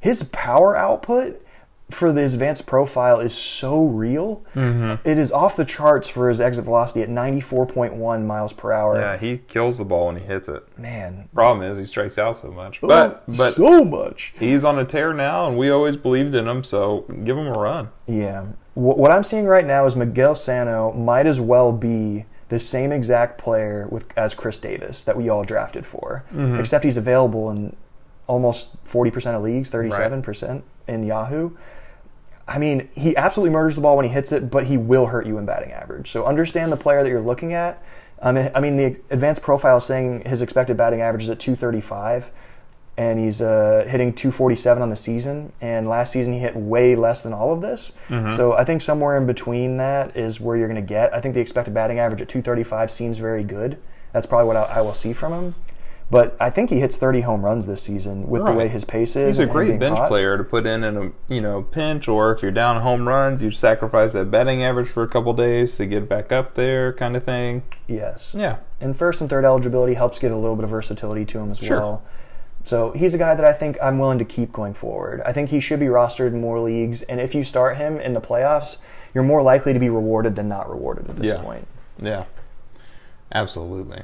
his 0.00 0.24
power 0.24 0.76
output 0.76 1.43
for 1.90 2.12
the 2.12 2.24
advanced 2.24 2.66
profile 2.66 3.20
is 3.20 3.34
so 3.34 3.84
real. 3.84 4.44
Mm-hmm. 4.54 5.06
It 5.08 5.18
is 5.18 5.30
off 5.30 5.56
the 5.56 5.64
charts 5.64 6.08
for 6.08 6.28
his 6.28 6.40
exit 6.40 6.64
velocity 6.64 7.02
at 7.02 7.08
94.1 7.08 8.26
miles 8.26 8.52
per 8.52 8.72
hour. 8.72 8.98
Yeah, 8.98 9.16
he 9.16 9.38
kills 9.38 9.78
the 9.78 9.84
ball 9.84 10.06
when 10.06 10.16
he 10.16 10.24
hits 10.24 10.48
it. 10.48 10.66
Man, 10.78 11.28
problem 11.34 11.70
is 11.70 11.78
he 11.78 11.84
strikes 11.84 12.18
out 12.18 12.36
so 12.36 12.50
much. 12.50 12.80
Oh, 12.82 12.88
but 12.88 13.24
but 13.36 13.54
so 13.54 13.84
much. 13.84 14.34
He's 14.38 14.64
on 14.64 14.78
a 14.78 14.84
tear 14.84 15.12
now, 15.12 15.46
and 15.46 15.58
we 15.58 15.70
always 15.70 15.96
believed 15.96 16.34
in 16.34 16.48
him. 16.48 16.64
So 16.64 17.04
give 17.22 17.36
him 17.36 17.46
a 17.46 17.52
run. 17.52 17.90
Yeah, 18.06 18.46
what 18.74 19.12
I'm 19.12 19.24
seeing 19.24 19.44
right 19.44 19.66
now 19.66 19.86
is 19.86 19.94
Miguel 19.94 20.34
Sano 20.34 20.92
might 20.92 21.26
as 21.26 21.40
well 21.40 21.70
be 21.72 22.24
the 22.48 22.58
same 22.58 22.92
exact 22.92 23.38
player 23.38 23.86
with 23.90 24.06
as 24.16 24.34
Chris 24.34 24.58
Davis 24.58 25.04
that 25.04 25.16
we 25.16 25.28
all 25.28 25.44
drafted 25.44 25.86
for, 25.86 26.24
mm-hmm. 26.30 26.58
except 26.58 26.84
he's 26.84 26.96
available 26.96 27.50
in 27.50 27.76
almost 28.26 28.82
40% 28.84 29.36
of 29.36 29.42
leagues, 29.42 29.70
37% 29.70 30.48
right. 30.48 30.62
in 30.88 31.04
Yahoo. 31.04 31.50
I 32.46 32.58
mean, 32.58 32.88
he 32.94 33.16
absolutely 33.16 33.52
murders 33.52 33.74
the 33.74 33.80
ball 33.80 33.96
when 33.96 34.06
he 34.06 34.12
hits 34.12 34.30
it, 34.32 34.50
but 34.50 34.66
he 34.66 34.76
will 34.76 35.06
hurt 35.06 35.26
you 35.26 35.38
in 35.38 35.46
batting 35.46 35.72
average. 35.72 36.10
So 36.10 36.24
understand 36.26 36.70
the 36.70 36.76
player 36.76 37.02
that 37.02 37.08
you're 37.08 37.20
looking 37.20 37.54
at. 37.54 37.82
I 38.22 38.32
mean, 38.32 38.50
I 38.54 38.60
mean 38.60 38.76
the 38.76 39.00
advanced 39.10 39.42
profile 39.42 39.78
is 39.78 39.84
saying 39.84 40.24
his 40.26 40.42
expected 40.42 40.76
batting 40.76 41.00
average 41.00 41.24
is 41.24 41.30
at 41.30 41.38
235, 41.40 42.30
and 42.96 43.18
he's 43.18 43.40
uh, 43.40 43.84
hitting 43.88 44.12
247 44.12 44.82
on 44.82 44.90
the 44.90 44.96
season. 44.96 45.52
And 45.60 45.88
last 45.88 46.12
season 46.12 46.34
he 46.34 46.38
hit 46.38 46.54
way 46.54 46.94
less 46.96 47.22
than 47.22 47.32
all 47.32 47.52
of 47.52 47.60
this. 47.60 47.92
So 48.30 48.52
I 48.52 48.64
think 48.64 48.82
somewhere 48.82 49.16
in 49.16 49.26
between 49.26 49.78
that 49.78 50.16
is 50.16 50.38
where 50.38 50.56
you're 50.56 50.68
going 50.68 50.80
to 50.80 50.86
get. 50.86 51.12
I 51.14 51.20
think 51.20 51.34
the 51.34 51.40
expected 51.40 51.72
batting 51.74 51.98
average 51.98 52.20
at 52.20 52.28
235 52.28 52.90
seems 52.90 53.18
very 53.18 53.42
good. 53.42 53.78
That's 54.12 54.26
probably 54.26 54.46
what 54.46 54.56
I, 54.56 54.62
I 54.64 54.80
will 54.82 54.94
see 54.94 55.12
from 55.12 55.32
him. 55.32 55.54
But 56.10 56.36
I 56.38 56.50
think 56.50 56.70
he 56.70 56.80
hits 56.80 56.96
30 56.96 57.22
home 57.22 57.44
runs 57.44 57.66
this 57.66 57.82
season 57.82 58.28
with 58.28 58.44
the 58.44 58.52
way 58.52 58.68
his 58.68 58.84
pace 58.84 59.16
is. 59.16 59.38
He's 59.38 59.38
a 59.38 59.50
great 59.50 59.80
bench 59.80 59.98
hot. 59.98 60.08
player 60.08 60.36
to 60.36 60.44
put 60.44 60.66
in 60.66 60.84
in 60.84 60.96
a 60.96 61.12
you 61.32 61.40
know 61.40 61.62
pinch, 61.62 62.06
or 62.08 62.30
if 62.32 62.42
you're 62.42 62.50
down 62.52 62.82
home 62.82 63.08
runs, 63.08 63.42
you 63.42 63.50
sacrifice 63.50 64.12
that 64.12 64.30
batting 64.30 64.62
average 64.62 64.88
for 64.88 65.02
a 65.02 65.08
couple 65.08 65.32
days 65.32 65.76
to 65.78 65.86
get 65.86 66.08
back 66.08 66.30
up 66.30 66.54
there, 66.54 66.92
kind 66.92 67.16
of 67.16 67.24
thing. 67.24 67.62
Yes. 67.88 68.30
Yeah, 68.34 68.56
And 68.80 68.96
first 68.96 69.20
and 69.22 69.28
third 69.30 69.44
eligibility 69.44 69.94
helps 69.94 70.18
get 70.18 70.30
a 70.30 70.36
little 70.36 70.56
bit 70.56 70.64
of 70.64 70.70
versatility 70.70 71.24
to 71.24 71.38
him 71.38 71.50
as 71.50 71.58
Sure. 71.58 71.78
well. 71.80 72.02
So 72.64 72.92
he's 72.92 73.12
a 73.14 73.18
guy 73.18 73.34
that 73.34 73.44
I 73.44 73.52
think 73.52 73.76
I'm 73.82 73.98
willing 73.98 74.18
to 74.18 74.24
keep 74.24 74.52
going 74.52 74.72
forward. 74.74 75.20
I 75.26 75.32
think 75.32 75.48
he 75.50 75.58
should 75.60 75.80
be 75.80 75.86
rostered 75.86 76.28
in 76.28 76.40
more 76.40 76.60
leagues, 76.60 77.02
and 77.02 77.20
if 77.20 77.34
you 77.34 77.44
start 77.44 77.76
him 77.76 77.98
in 77.98 78.12
the 78.12 78.20
playoffs, 78.20 78.78
you're 79.14 79.24
more 79.24 79.42
likely 79.42 79.72
to 79.72 79.78
be 79.78 79.88
rewarded 79.90 80.36
than 80.36 80.48
not 80.48 80.70
rewarded 80.70 81.08
at 81.10 81.16
this 81.16 81.28
Yeah. 81.30 81.42
point. 81.42 81.66
yeah, 81.98 82.24
absolutely. 83.32 84.02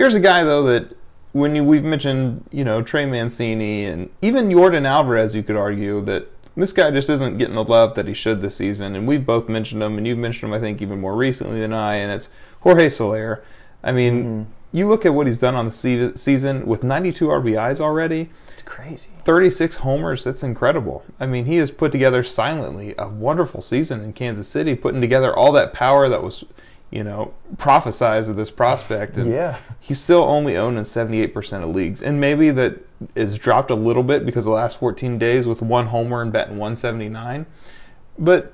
Here's 0.00 0.14
a 0.14 0.20
guy 0.20 0.44
though 0.44 0.62
that 0.62 0.96
when 1.32 1.54
you, 1.54 1.62
we've 1.62 1.84
mentioned, 1.84 2.48
you 2.50 2.64
know, 2.64 2.80
Trey 2.80 3.04
Mancini 3.04 3.84
and 3.84 4.08
even 4.22 4.48
Yordan 4.48 4.86
Alvarez, 4.86 5.34
you 5.34 5.42
could 5.42 5.56
argue 5.56 6.00
that 6.06 6.26
this 6.56 6.72
guy 6.72 6.90
just 6.90 7.10
isn't 7.10 7.36
getting 7.36 7.54
the 7.54 7.62
love 7.62 7.96
that 7.96 8.06
he 8.06 8.14
should 8.14 8.40
this 8.40 8.56
season. 8.56 8.96
And 8.96 9.06
we've 9.06 9.26
both 9.26 9.50
mentioned 9.50 9.82
him, 9.82 9.98
and 9.98 10.06
you've 10.06 10.16
mentioned 10.16 10.48
him, 10.48 10.58
I 10.58 10.58
think, 10.58 10.80
even 10.80 11.02
more 11.02 11.14
recently 11.14 11.60
than 11.60 11.74
I. 11.74 11.96
And 11.96 12.10
it's 12.10 12.30
Jorge 12.60 12.88
Soler. 12.88 13.44
I 13.84 13.92
mean, 13.92 14.24
mm-hmm. 14.24 14.50
you 14.72 14.88
look 14.88 15.04
at 15.04 15.12
what 15.12 15.26
he's 15.26 15.36
done 15.36 15.54
on 15.54 15.66
the 15.66 15.70
se- 15.70 16.16
season 16.16 16.64
with 16.64 16.82
92 16.82 17.26
RBIs 17.26 17.78
already. 17.78 18.30
It's 18.54 18.62
crazy. 18.62 19.10
36 19.26 19.76
homers, 19.76 20.24
that's 20.24 20.42
incredible. 20.42 21.04
I 21.20 21.26
mean, 21.26 21.44
he 21.44 21.56
has 21.56 21.70
put 21.70 21.92
together 21.92 22.24
silently 22.24 22.94
a 22.96 23.06
wonderful 23.06 23.60
season 23.60 24.00
in 24.00 24.14
Kansas 24.14 24.48
City, 24.48 24.74
putting 24.74 25.02
together 25.02 25.36
all 25.36 25.52
that 25.52 25.74
power 25.74 26.08
that 26.08 26.22
was, 26.22 26.42
you 26.90 27.04
know, 27.04 27.32
prophesized 27.56 28.28
of 28.28 28.36
this 28.36 28.50
prospect. 28.50 29.16
And 29.16 29.30
Yeah. 29.32 29.56
he's 29.78 30.00
still 30.00 30.22
only 30.22 30.56
owned 30.56 30.76
in 30.76 30.84
78% 30.84 31.62
of 31.62 31.74
leagues. 31.74 32.02
And 32.02 32.20
maybe 32.20 32.50
that 32.50 32.78
is 33.14 33.38
dropped 33.38 33.70
a 33.70 33.74
little 33.76 34.02
bit 34.02 34.26
because 34.26 34.44
the 34.44 34.50
last 34.50 34.78
14 34.78 35.16
days 35.18 35.46
with 35.46 35.62
one 35.62 35.86
homer 35.86 36.20
and 36.20 36.32
batting 36.32 36.58
179. 36.58 37.46
But 38.18 38.52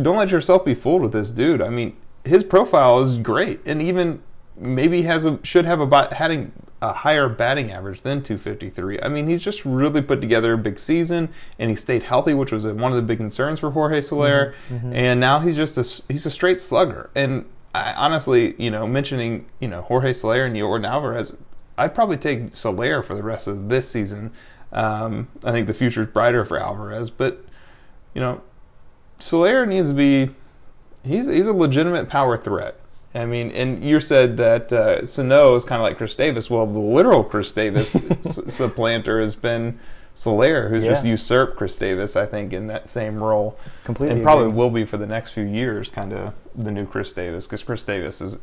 don't 0.00 0.18
let 0.18 0.30
yourself 0.30 0.64
be 0.64 0.74
fooled 0.74 1.02
with 1.02 1.12
this 1.12 1.30
dude. 1.30 1.62
I 1.62 1.70
mean, 1.70 1.96
his 2.24 2.44
profile 2.44 3.00
is 3.00 3.16
great, 3.16 3.60
and 3.64 3.80
even 3.80 4.20
maybe 4.56 5.02
has 5.02 5.24
a 5.24 5.38
should 5.42 5.64
have 5.64 5.80
a 5.80 6.14
having 6.14 6.52
a 6.82 6.92
higher 6.92 7.28
batting 7.28 7.72
average 7.72 8.02
than 8.02 8.22
253. 8.22 9.00
I 9.02 9.08
mean, 9.08 9.28
he's 9.28 9.42
just 9.42 9.64
really 9.64 10.02
put 10.02 10.20
together 10.20 10.52
a 10.52 10.58
big 10.58 10.78
season, 10.78 11.30
and 11.58 11.70
he 11.70 11.76
stayed 11.76 12.02
healthy, 12.04 12.34
which 12.34 12.52
was 12.52 12.64
one 12.64 12.92
of 12.92 12.96
the 12.96 13.02
big 13.02 13.18
concerns 13.18 13.60
for 13.60 13.70
Jorge 13.70 14.00
Soler. 14.02 14.54
Mm-hmm. 14.68 14.74
Mm-hmm. 14.76 14.92
And 14.94 15.20
now 15.20 15.40
he's 15.40 15.56
just 15.56 15.76
a 15.78 16.12
he's 16.12 16.26
a 16.26 16.30
straight 16.30 16.60
slugger. 16.60 17.08
And 17.14 17.46
I, 17.74 17.92
honestly, 17.92 18.54
you 18.58 18.70
know, 18.70 18.86
mentioning 18.86 19.46
you 19.60 19.68
know 19.68 19.82
Jorge 19.82 20.12
Soler 20.12 20.44
and 20.44 20.56
Yordan 20.56 20.86
Alvarez, 20.88 21.34
I'd 21.76 21.94
probably 21.94 22.16
take 22.16 22.56
Soler 22.56 23.02
for 23.02 23.14
the 23.14 23.22
rest 23.22 23.46
of 23.46 23.68
this 23.68 23.88
season. 23.88 24.32
Um, 24.72 25.28
I 25.44 25.52
think 25.52 25.66
the 25.66 25.74
future's 25.74 26.08
brighter 26.08 26.44
for 26.44 26.58
Alvarez, 26.58 27.10
but 27.10 27.44
you 28.14 28.20
know, 28.20 28.42
Soler 29.18 29.64
needs 29.66 29.88
to 29.88 29.94
be 29.94 30.30
he's 31.04 31.26
he's 31.26 31.46
a 31.46 31.52
legitimate 31.52 32.08
power 32.08 32.36
threat. 32.36 32.78
I 33.14 33.24
mean, 33.24 33.50
and 33.52 33.82
you 33.82 34.00
said 34.00 34.36
that 34.36 34.70
uh, 34.72 35.06
Sano 35.06 35.54
is 35.56 35.64
kind 35.64 35.80
of 35.80 35.84
like 35.84 35.96
Chris 35.96 36.14
Davis. 36.14 36.50
Well, 36.50 36.66
the 36.66 36.78
literal 36.78 37.24
Chris 37.24 37.50
Davis 37.50 37.96
s- 38.24 38.54
supplanter 38.54 39.18
has 39.20 39.34
been 39.34 39.78
Soler, 40.14 40.68
who's 40.68 40.84
just 40.84 41.04
usurped 41.04 41.56
Chris 41.56 41.76
Davis, 41.78 42.16
I 42.16 42.26
think, 42.26 42.52
in 42.52 42.66
that 42.66 42.86
same 42.88 43.22
role, 43.22 43.58
Completely 43.84 44.16
and 44.16 44.22
probably 44.24 44.46
agree. 44.46 44.56
will 44.58 44.70
be 44.70 44.84
for 44.84 44.98
the 44.98 45.06
next 45.06 45.30
few 45.30 45.44
years, 45.44 45.88
kind 45.88 46.12
of 46.12 46.34
the 46.58 46.70
new 46.70 46.84
Chris 46.86 47.12
Davis, 47.12 47.46
because 47.46 47.62
Chris 47.62 47.84
Davis 47.84 48.20
is 48.20 48.38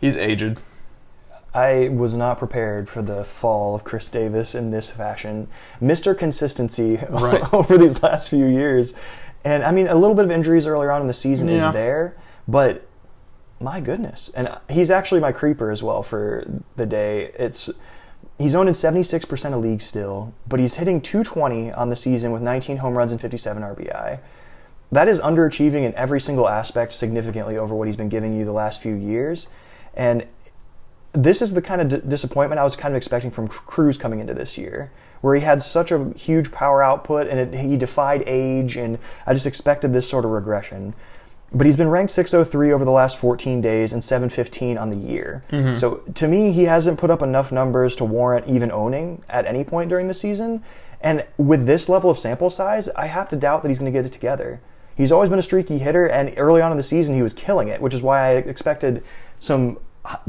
he's 0.00 0.16
aged. 0.16 0.58
I 1.54 1.88
was 1.90 2.14
not 2.14 2.38
prepared 2.38 2.88
for 2.88 3.02
the 3.02 3.24
fall 3.24 3.74
of 3.74 3.84
Chris 3.84 4.08
Davis 4.08 4.54
in 4.54 4.70
this 4.70 4.88
fashion. 4.90 5.48
Mr. 5.82 6.16
Consistency 6.16 6.96
Right. 7.10 7.42
over 7.52 7.76
these 7.76 8.02
last 8.02 8.30
few 8.30 8.46
years. 8.46 8.94
And 9.44 9.62
I 9.62 9.70
mean, 9.70 9.86
a 9.88 9.94
little 9.94 10.14
bit 10.16 10.24
of 10.24 10.30
injuries 10.30 10.66
earlier 10.66 10.90
on 10.90 11.02
in 11.02 11.08
the 11.08 11.12
season 11.14 11.48
Yeah. 11.48 11.68
is 11.68 11.72
there, 11.74 12.16
but 12.48 12.86
my 13.60 13.80
goodness. 13.80 14.30
And 14.34 14.48
he's 14.70 14.90
actually 14.90 15.20
my 15.20 15.30
creeper 15.32 15.70
as 15.70 15.82
well 15.82 16.02
for 16.02 16.46
the 16.76 16.86
day. 16.86 17.32
It's 17.38 17.68
he's 18.38 18.54
owned 18.54 18.68
in 18.68 18.74
76% 18.74 19.52
of 19.54 19.60
leagues 19.60 19.84
still, 19.84 20.32
but 20.48 20.58
he's 20.58 20.76
hitting 20.76 21.00
220 21.02 21.70
on 21.72 21.90
the 21.90 21.96
season 21.96 22.32
with 22.32 22.40
19 22.42 22.78
home 22.78 22.96
runs 22.96 23.12
and 23.12 23.20
57 23.20 23.62
RBI. 23.62 24.18
That 24.92 25.08
is 25.08 25.18
underachieving 25.20 25.84
in 25.84 25.94
every 25.94 26.20
single 26.20 26.46
aspect 26.46 26.92
significantly 26.92 27.56
over 27.56 27.74
what 27.74 27.88
he's 27.88 27.96
been 27.96 28.10
giving 28.10 28.36
you 28.38 28.44
the 28.44 28.52
last 28.52 28.82
few 28.82 28.94
years. 28.94 29.48
And 29.94 30.26
this 31.14 31.40
is 31.40 31.54
the 31.54 31.62
kind 31.62 31.80
of 31.80 31.88
d- 31.88 32.08
disappointment 32.08 32.58
I 32.58 32.64
was 32.64 32.76
kind 32.76 32.94
of 32.94 32.96
expecting 32.98 33.30
from 33.30 33.48
Cruz 33.48 33.96
coming 33.96 34.20
into 34.20 34.34
this 34.34 34.58
year, 34.58 34.92
where 35.22 35.34
he 35.34 35.40
had 35.40 35.62
such 35.62 35.92
a 35.92 36.10
huge 36.10 36.52
power 36.52 36.82
output 36.82 37.26
and 37.26 37.40
it, 37.40 37.58
he 37.58 37.78
defied 37.78 38.22
age, 38.26 38.76
and 38.76 38.98
I 39.26 39.32
just 39.32 39.46
expected 39.46 39.94
this 39.94 40.08
sort 40.08 40.26
of 40.26 40.30
regression. 40.30 40.94
But 41.54 41.66
he's 41.66 41.76
been 41.76 41.88
ranked 41.88 42.12
603 42.12 42.72
over 42.72 42.84
the 42.84 42.90
last 42.90 43.18
14 43.18 43.60
days 43.60 43.92
and 43.92 44.02
715 44.02 44.78
on 44.78 44.90
the 44.90 44.96
year. 44.96 45.44
Mm-hmm. 45.50 45.74
So 45.74 45.96
to 46.14 46.28
me, 46.28 46.52
he 46.52 46.64
hasn't 46.64 46.98
put 46.98 47.10
up 47.10 47.22
enough 47.22 47.52
numbers 47.52 47.96
to 47.96 48.04
warrant 48.04 48.46
even 48.46 48.70
owning 48.70 49.22
at 49.28 49.46
any 49.46 49.64
point 49.64 49.88
during 49.88 50.08
the 50.08 50.14
season. 50.14 50.62
And 51.00 51.26
with 51.36 51.66
this 51.66 51.88
level 51.88 52.10
of 52.10 52.18
sample 52.18 52.48
size, 52.48 52.88
I 52.90 53.06
have 53.06 53.28
to 53.30 53.36
doubt 53.36 53.62
that 53.62 53.68
he's 53.68 53.78
going 53.78 53.92
to 53.92 53.98
get 53.98 54.06
it 54.06 54.12
together. 54.12 54.60
He's 54.94 55.12
always 55.12 55.30
been 55.30 55.38
a 55.38 55.42
streaky 55.42 55.78
hitter, 55.78 56.06
and 56.06 56.32
early 56.36 56.60
on 56.60 56.70
in 56.70 56.76
the 56.76 56.82
season, 56.82 57.14
he 57.14 57.22
was 57.22 57.32
killing 57.32 57.68
it, 57.68 57.80
which 57.80 57.94
is 57.94 58.02
why 58.02 58.28
I 58.28 58.32
expected 58.34 59.02
some 59.40 59.78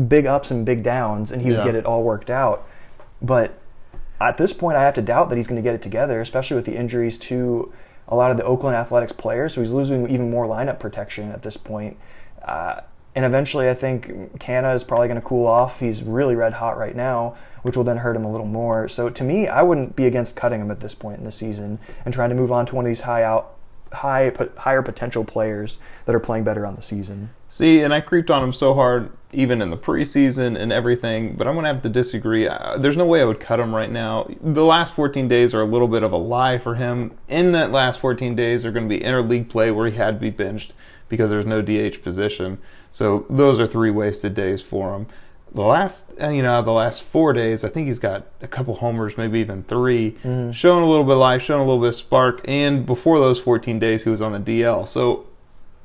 big 0.08 0.26
ups 0.26 0.52
and 0.52 0.66
big 0.66 0.84
downs, 0.84 1.32
and 1.32 1.42
he 1.42 1.50
would 1.50 1.60
Yeah. 1.60 1.66
get 1.66 1.76
it 1.76 1.86
all 1.86 2.04
worked 2.04 2.30
out. 2.30 2.66
But 3.22 3.52
at 4.22 4.38
this 4.38 4.54
point, 4.54 4.78
I 4.78 4.84
have 4.84 4.94
to 4.96 5.02
doubt 5.02 5.30
that 5.30 5.36
he's 5.36 5.48
going 5.48 5.62
to 5.62 5.68
get 5.68 5.76
it 5.76 5.82
together, 5.82 6.22
especially 6.22 6.56
with 6.56 6.66
the 6.66 6.76
injuries 6.76 7.18
to 7.20 7.72
a 8.08 8.16
lot 8.16 8.32
of 8.32 8.38
the 8.38 8.44
Oakland 8.44 8.76
Athletics 8.76 9.12
players. 9.12 9.54
So 9.54 9.62
he's 9.62 9.72
losing 9.72 10.10
even 10.10 10.30
more 10.30 10.46
lineup 10.46 10.80
protection 10.80 11.32
at 11.32 11.42
this 11.42 11.58
point. 11.58 11.98
Uh, 12.46 12.82
and 13.16 13.26
eventually, 13.26 13.70
I 13.70 13.74
think 13.74 14.40
Canha 14.40 14.76
is 14.76 14.84
probably 14.84 15.08
going 15.08 15.20
to 15.20 15.26
cool 15.26 15.46
off. 15.48 15.80
He's 15.80 16.04
really 16.04 16.36
red 16.36 16.54
hot 16.54 16.78
right 16.78 16.96
now, 16.96 17.36
which 17.62 17.78
will 17.78 17.84
then 17.84 17.98
hurt 17.98 18.16
him 18.16 18.26
a 18.26 18.32
little 18.32 18.48
more. 18.48 18.88
So 18.88 19.10
to 19.10 19.24
me, 19.24 19.48
I 19.48 19.62
wouldn't 19.62 19.96
be 19.96 20.06
against 20.06 20.36
cutting 20.36 20.62
him 20.62 20.72
at 20.72 20.80
this 20.80 20.96
point 20.96 21.20
in 21.20 21.26
the 21.26 21.32
season 21.32 21.80
and 22.06 22.14
trying 22.14 22.30
to 22.30 22.36
move 22.36 22.52
on 22.52 22.66
to 22.68 22.76
one 22.76 22.86
of 22.86 22.90
these 22.90 23.02
high 23.02 23.24
out, 23.24 23.56
high 23.94 24.32
higher 24.58 24.82
potential 24.82 25.24
players 25.24 25.80
that 26.06 26.16
are 26.16 26.20
playing 26.20 26.44
better 26.44 26.66
on 26.66 26.76
the 26.76 26.82
season. 26.82 27.30
See, 27.50 27.82
and 27.82 27.94
I 27.94 28.02
creeped 28.02 28.32
on 28.32 28.44
him 28.44 28.52
so 28.52 28.74
hard, 28.74 29.12
even 29.32 29.62
in 29.62 29.70
the 29.70 29.78
preseason 29.78 30.60
and 30.60 30.74
everything, 30.74 31.36
but 31.36 31.48
I'm 31.48 31.54
to 31.56 31.68
have 31.68 31.84
to 31.84 31.90
disagree. 31.90 32.50
There's 32.80 32.98
no 32.98 33.06
way 33.06 33.22
I 33.22 33.26
would 33.26 33.40
cut 33.40 33.60
him 33.60 33.76
right 33.76 33.92
now. 33.92 34.28
The 34.42 34.66
last 34.66 34.94
14 34.96 35.28
days 35.28 35.54
are 35.54 35.62
a 35.62 35.66
little 35.66 35.88
bit 35.88 36.02
of 36.02 36.12
a 36.12 36.18
lie 36.18 36.58
for 36.58 36.74
him. 36.76 37.16
In 37.28 37.52
that 37.52 37.72
last 37.72 38.00
14 38.00 38.36
days, 38.36 38.66
are 38.66 38.72
going 38.72 38.90
to 38.90 38.98
be 38.98 39.04
interleague 39.04 39.50
play 39.50 39.70
where 39.70 39.88
he 39.88 39.96
had 39.96 40.16
to 40.16 40.20
be 40.20 40.32
benched 40.32 40.74
because 41.10 41.30
there's 41.30 41.46
no 41.46 41.62
DH 41.62 42.02
position. 42.02 42.58
So 42.90 43.28
those 43.30 43.60
are 43.60 43.68
three 43.68 43.92
wasted 43.92 44.34
days 44.34 44.64
for 44.64 44.96
him. 44.96 45.06
The 45.54 45.62
last, 45.62 46.06
uh, 46.22 46.30
you 46.30 46.42
know, 46.42 46.62
the 46.64 46.72
last 46.72 47.04
four 47.04 47.32
days, 47.32 47.64
I 47.64 47.70
think 47.70 47.88
he's 47.88 48.00
got 48.00 48.26
a 48.42 48.48
couple 48.48 48.74
homers, 48.76 49.18
maybe 49.18 49.40
even 49.40 49.64
3 49.64 50.16
showing 50.52 50.84
a 50.84 50.88
little 50.88 51.04
bit 51.04 51.14
of 51.14 51.20
life, 51.20 51.42
showing 51.44 51.62
a 51.62 51.64
little 51.64 51.80
bit 51.80 51.90
of 51.90 51.96
spark. 51.96 52.42
And 52.46 52.86
before 52.86 53.20
those 53.20 53.40
14 53.40 53.78
days, 53.78 54.04
he 54.04 54.10
was 54.10 54.22
on 54.22 54.32
the 54.32 54.40
DL. 54.40 54.88
So 54.88 55.28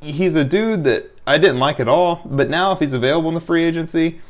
he's 0.01 0.37
a 0.37 0.45
dude 0.45 0.85
that 0.85 1.11
I 1.27 1.37
didn't 1.37 1.59
like 1.59 1.81
at 1.81 1.89
all. 1.89 2.23
But 2.25 2.49
now, 2.49 2.73
if 2.73 2.79
he's 2.79 2.95
available 2.95 3.29
in 3.29 3.35
the 3.35 3.41
free 3.43 3.65
agency, 3.65 4.21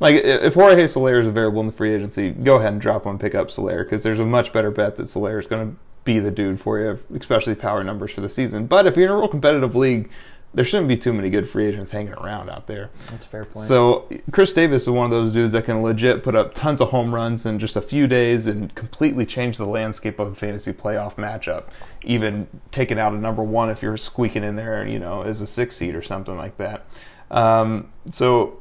like 0.00 0.14
if 0.24 0.54
Jorge 0.54 0.86
Soler 0.86 1.20
is 1.20 1.26
available 1.26 1.60
in 1.60 1.66
the 1.66 1.72
free 1.72 1.94
agency, 1.94 2.30
go 2.30 2.56
ahead 2.56 2.72
and 2.72 2.80
drop 2.80 3.04
one, 3.04 3.18
pick 3.18 3.34
up 3.34 3.50
Soler 3.50 3.84
because 3.84 4.02
there's 4.02 4.20
a 4.20 4.24
much 4.24 4.52
better 4.52 4.70
bet 4.70 4.96
that 4.96 5.08
Soler 5.08 5.38
is 5.38 5.46
going 5.46 5.70
to 5.70 5.76
be 6.04 6.18
the 6.20 6.30
dude 6.30 6.60
for 6.60 6.78
you, 6.78 6.98
especially 7.14 7.54
power 7.54 7.82
numbers 7.82 8.12
for 8.12 8.20
the 8.20 8.28
season. 8.28 8.66
But 8.66 8.86
if 8.86 8.96
you're 8.96 9.06
in 9.06 9.12
a 9.12 9.16
real 9.16 9.28
competitive 9.28 9.74
league, 9.74 10.08
there 10.56 10.64
shouldn't 10.64 10.88
be 10.88 10.96
too 10.96 11.12
many 11.12 11.28
good 11.28 11.46
free 11.46 11.66
agents 11.66 11.90
hanging 11.90 12.14
around 12.14 12.48
out 12.48 12.66
there. 12.66 12.88
That's 13.10 13.26
a 13.26 13.28
fair 13.28 13.44
point. 13.44 13.66
So 13.66 14.08
Chris 14.32 14.54
Davis 14.54 14.84
is 14.84 14.88
one 14.88 15.04
of 15.04 15.10
those 15.10 15.30
dudes 15.30 15.52
that 15.52 15.66
can 15.66 15.82
legit 15.82 16.24
put 16.24 16.34
up 16.34 16.54
tons 16.54 16.80
of 16.80 16.88
home 16.88 17.14
runs 17.14 17.44
in 17.44 17.58
just 17.58 17.76
a 17.76 17.82
few 17.82 18.06
days 18.06 18.46
and 18.46 18.74
completely 18.74 19.26
change 19.26 19.58
the 19.58 19.66
landscape 19.66 20.18
of 20.18 20.32
a 20.32 20.34
fantasy 20.34 20.72
playoff 20.72 21.16
matchup. 21.16 21.64
Even 22.04 22.48
taking 22.70 22.98
out 22.98 23.12
a 23.12 23.18
number 23.18 23.42
one 23.42 23.68
if 23.68 23.82
you're 23.82 23.98
squeaking 23.98 24.44
in 24.44 24.56
there, 24.56 24.88
you 24.88 24.98
know, 24.98 25.20
as 25.20 25.42
a 25.42 25.46
six 25.46 25.76
seed 25.76 25.94
or 25.94 26.00
something 26.00 26.38
like 26.38 26.56
that. 26.56 26.86
Um, 27.30 27.92
so 28.10 28.58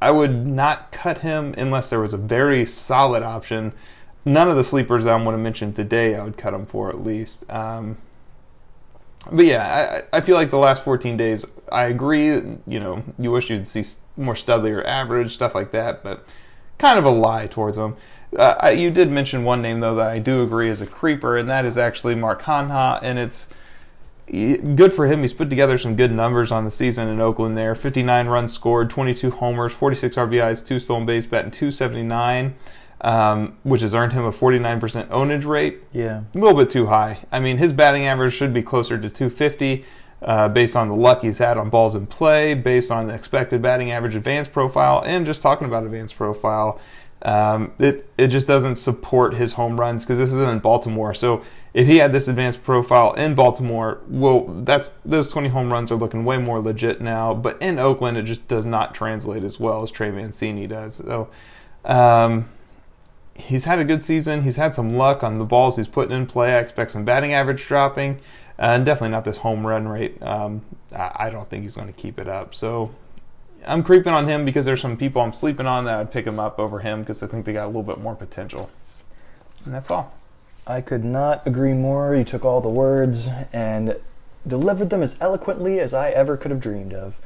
I 0.00 0.12
would 0.12 0.46
not 0.46 0.92
cut 0.92 1.18
him 1.18 1.52
unless 1.58 1.90
there 1.90 1.98
was 1.98 2.12
a 2.12 2.18
very 2.18 2.64
solid 2.64 3.24
option. 3.24 3.72
None 4.24 4.48
of 4.48 4.54
the 4.54 4.62
sleepers 4.62 5.02
that 5.02 5.12
I'm 5.12 5.24
going 5.24 5.36
to 5.36 5.42
mention 5.42 5.72
today, 5.72 6.14
I 6.14 6.22
would 6.22 6.36
cut 6.36 6.54
him 6.54 6.64
for 6.64 6.90
at 6.90 7.02
least. 7.02 7.50
Um, 7.50 7.96
but 9.30 9.44
yeah, 9.44 10.02
I, 10.12 10.18
I 10.18 10.20
feel 10.20 10.36
like 10.36 10.50
the 10.50 10.58
last 10.58 10.82
14 10.82 11.16
days, 11.16 11.44
I 11.70 11.84
agree. 11.84 12.26
You 12.26 12.80
know, 12.80 13.04
you 13.18 13.30
wish 13.30 13.50
you'd 13.50 13.68
see 13.68 13.84
more 14.16 14.36
Studley 14.36 14.72
or 14.72 14.84
average 14.84 15.34
stuff 15.34 15.54
like 15.54 15.72
that, 15.72 16.02
but 16.02 16.26
kind 16.78 16.98
of 16.98 17.04
a 17.04 17.10
lie 17.10 17.46
towards 17.46 17.78
him. 17.78 17.96
Uh, 18.36 18.54
I, 18.58 18.70
you 18.72 18.90
did 18.90 19.10
mention 19.10 19.44
one 19.44 19.62
name 19.62 19.80
though 19.80 19.94
that 19.96 20.10
I 20.10 20.18
do 20.18 20.42
agree 20.42 20.68
is 20.68 20.80
a 20.80 20.86
creeper, 20.86 21.36
and 21.36 21.48
that 21.48 21.64
is 21.64 21.76
actually 21.76 22.14
Mark 22.14 22.42
Canha, 22.42 22.98
and 23.02 23.18
it's 23.18 23.46
good 24.26 24.92
for 24.92 25.06
him. 25.06 25.22
He's 25.22 25.34
put 25.34 25.50
together 25.50 25.78
some 25.78 25.94
good 25.94 26.12
numbers 26.12 26.50
on 26.50 26.64
the 26.64 26.70
season 26.70 27.08
in 27.08 27.20
Oakland. 27.20 27.56
There, 27.56 27.74
59 27.74 28.26
runs 28.26 28.52
scored, 28.52 28.90
22 28.90 29.30
homers, 29.30 29.72
46 29.72 30.16
RBIs, 30.16 30.66
two 30.66 30.78
stolen 30.78 31.06
base, 31.06 31.26
batting 31.26 31.50
279 31.50 32.54
um, 33.02 33.58
which 33.64 33.82
has 33.82 33.94
earned 33.94 34.12
him 34.12 34.24
a 34.24 34.32
49% 34.32 35.08
ownage 35.08 35.44
rate. 35.44 35.82
Yeah. 35.92 36.22
A 36.34 36.38
little 36.38 36.56
bit 36.56 36.70
too 36.70 36.86
high. 36.86 37.18
I 37.30 37.40
mean, 37.40 37.58
his 37.58 37.72
batting 37.72 38.06
average 38.06 38.34
should 38.34 38.54
be 38.54 38.62
closer 38.62 38.96
to 38.96 39.10
250 39.10 39.84
uh, 40.22 40.48
based 40.48 40.76
on 40.76 40.88
the 40.88 40.94
luck 40.94 41.22
he's 41.22 41.38
had 41.38 41.58
on 41.58 41.68
balls 41.68 41.96
in 41.96 42.06
play, 42.06 42.54
based 42.54 42.90
on 42.90 43.08
the 43.08 43.14
expected 43.14 43.60
batting 43.60 43.90
average 43.90 44.14
advanced 44.14 44.52
profile, 44.52 45.02
and 45.04 45.26
just 45.26 45.42
talking 45.42 45.66
about 45.66 45.84
advanced 45.84 46.16
profile. 46.16 46.80
Um, 47.22 47.72
it 47.78 48.08
it 48.18 48.28
just 48.28 48.48
doesn't 48.48 48.74
support 48.76 49.34
his 49.34 49.52
home 49.52 49.78
runs 49.78 50.04
because 50.04 50.18
this 50.18 50.32
isn't 50.32 50.48
in 50.48 50.58
Baltimore. 50.58 51.14
So 51.14 51.42
if 51.72 51.86
he 51.86 51.98
had 51.98 52.12
this 52.12 52.26
advanced 52.28 52.64
profile 52.64 53.12
in 53.14 53.34
Baltimore, 53.34 54.00
well, 54.08 54.46
that's 54.64 54.90
those 55.04 55.28
20 55.28 55.48
home 55.48 55.72
runs 55.72 55.92
are 55.92 55.96
looking 55.96 56.24
way 56.24 56.38
more 56.38 56.60
legit 56.60 57.00
now. 57.00 57.32
But 57.32 57.60
in 57.62 57.78
Oakland, 57.78 58.16
it 58.16 58.24
just 58.24 58.46
does 58.48 58.66
not 58.66 58.94
translate 58.94 59.44
as 59.44 59.60
well 59.60 59.82
as 59.82 59.90
Trey 59.90 60.10
Mancini 60.10 60.66
does. 60.66 60.96
So 60.96 61.28
um, 61.84 62.48
he's 63.42 63.64
had 63.64 63.78
a 63.78 63.84
good 63.84 64.02
season. 64.02 64.42
He's 64.42 64.56
had 64.56 64.74
some 64.74 64.96
luck 64.96 65.22
on 65.22 65.38
the 65.38 65.44
balls 65.44 65.76
he's 65.76 65.88
putting 65.88 66.14
in 66.14 66.26
play. 66.26 66.54
I 66.54 66.58
expect 66.58 66.90
some 66.92 67.04
batting 67.04 67.32
average 67.32 67.66
dropping, 67.66 68.20
uh, 68.58 68.72
and 68.72 68.86
definitely 68.86 69.10
not 69.10 69.24
this 69.24 69.38
home 69.38 69.66
run 69.66 69.88
rate. 69.88 70.22
Um, 70.22 70.62
I 70.94 71.30
don't 71.30 71.48
think 71.48 71.62
he's 71.62 71.74
going 71.74 71.88
to 71.88 71.92
keep 71.92 72.18
it 72.18 72.28
up. 72.28 72.54
So 72.54 72.94
I'm 73.66 73.82
creeping 73.82 74.12
on 74.12 74.28
him 74.28 74.44
because 74.44 74.66
there's 74.66 74.80
some 74.80 74.96
people 74.96 75.22
I'm 75.22 75.32
sleeping 75.32 75.66
on 75.66 75.84
that 75.86 75.94
I'd 75.94 76.12
pick 76.12 76.26
him 76.26 76.38
up 76.38 76.58
over 76.58 76.80
him 76.80 77.00
because 77.00 77.22
I 77.22 77.26
think 77.26 77.44
they 77.44 77.52
got 77.52 77.64
a 77.64 77.66
little 77.66 77.82
bit 77.82 77.98
more 77.98 78.14
potential. 78.14 78.70
And 79.64 79.74
that's 79.74 79.90
all. 79.90 80.12
I 80.66 80.80
could 80.80 81.04
not 81.04 81.46
agree 81.46 81.72
more. 81.72 82.14
You 82.14 82.24
took 82.24 82.44
all 82.44 82.60
the 82.60 82.68
words 82.68 83.28
and 83.52 83.96
delivered 84.46 84.90
them 84.90 85.02
as 85.02 85.16
eloquently 85.20 85.80
as 85.80 85.94
I 85.94 86.10
ever 86.10 86.36
could 86.36 86.50
have 86.50 86.60
dreamed 86.60 86.92
of. 86.92 87.16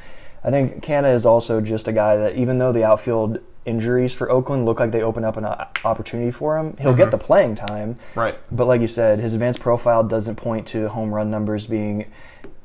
I 0.44 0.50
think 0.50 0.82
Canha 0.82 1.12
is 1.14 1.26
also 1.26 1.60
just 1.60 1.88
a 1.88 1.92
guy 1.92 2.16
that, 2.16 2.36
even 2.36 2.58
though 2.58 2.72
the 2.72 2.84
outfield 2.84 3.40
injuries 3.66 4.14
for 4.14 4.30
Oakland 4.30 4.64
look 4.64 4.80
like 4.80 4.92
they 4.92 5.02
open 5.02 5.24
up 5.24 5.36
an 5.36 5.44
opportunity 5.84 6.30
for 6.30 6.58
him. 6.58 6.76
He'll 6.78 6.92
mm-hmm. 6.92 7.00
get 7.00 7.10
the 7.10 7.18
playing 7.18 7.56
time, 7.56 7.98
right? 8.14 8.38
But 8.50 8.66
like 8.66 8.80
you 8.80 8.86
said, 8.86 9.18
his 9.18 9.34
advanced 9.34 9.60
profile 9.60 10.02
doesn't 10.02 10.36
point 10.36 10.66
to 10.68 10.88
home 10.88 11.14
run 11.14 11.30
numbers 11.30 11.66
being 11.66 12.06